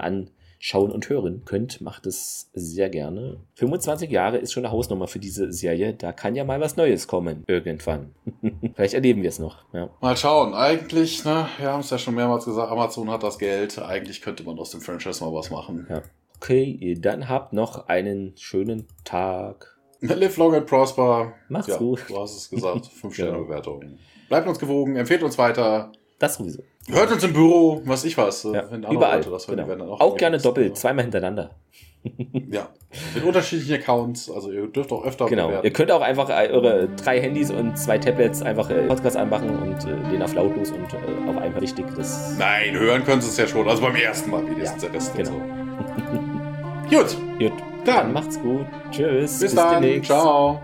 [0.60, 3.41] schauen und hören könnt, macht es sehr gerne.
[3.56, 5.93] 25 Jahre ist schon eine Hausnummer für diese Serie.
[5.93, 8.15] Da kann ja mal was Neues kommen, irgendwann.
[8.76, 9.65] Vielleicht erleben wir es noch.
[9.73, 9.89] Ja.
[9.99, 10.53] Mal schauen.
[10.53, 13.77] Eigentlich, ne, wir haben es ja schon mehrmals gesagt, Amazon hat das Geld.
[13.77, 15.85] Eigentlich könnte man aus dem Franchise mal was machen.
[15.89, 16.02] Ja.
[16.38, 19.77] Okay, dann habt noch einen schönen Tag.
[19.99, 21.34] Live long and prosper.
[21.49, 22.06] Macht's ja, gut.
[22.07, 22.85] Du hast es gesagt.
[23.02, 23.98] 5 Sterne Bewertung.
[24.32, 25.91] Bleibt uns gewogen, empfehlt uns weiter.
[26.18, 26.64] Das sowieso.
[26.88, 28.44] Hört uns im Büro, was ich was.
[28.44, 29.18] Ja, überall.
[29.18, 29.68] Leute das hören, genau.
[29.68, 31.52] dann auch auch gerne doppelt, zweimal hintereinander.
[32.49, 32.70] Ja.
[33.14, 34.32] Mit unterschiedlichen Accounts.
[34.32, 35.48] Also ihr dürft auch öfter Genau.
[35.48, 35.68] bewerten.
[35.68, 39.49] Ihr könnt auch einfach äh, eure drei Handys und zwei Tablets einfach äh, Podcast anmachen
[39.49, 41.86] und äh, den auf lautlos und äh, auf einfach richtig.
[41.98, 43.68] Das Nein, hören können sie es ja schon.
[43.70, 45.30] Also beim ersten Mal wenigstens Ja, der Rest genau.
[46.90, 46.95] so.
[46.98, 47.53] Gut, Gut.
[47.86, 47.95] Dann.
[47.98, 48.66] Dann macht's gut.
[48.91, 49.40] Tschüss.
[49.40, 49.82] bis, dann.
[49.82, 50.10] demnächst.
[50.10, 50.62] Ciao.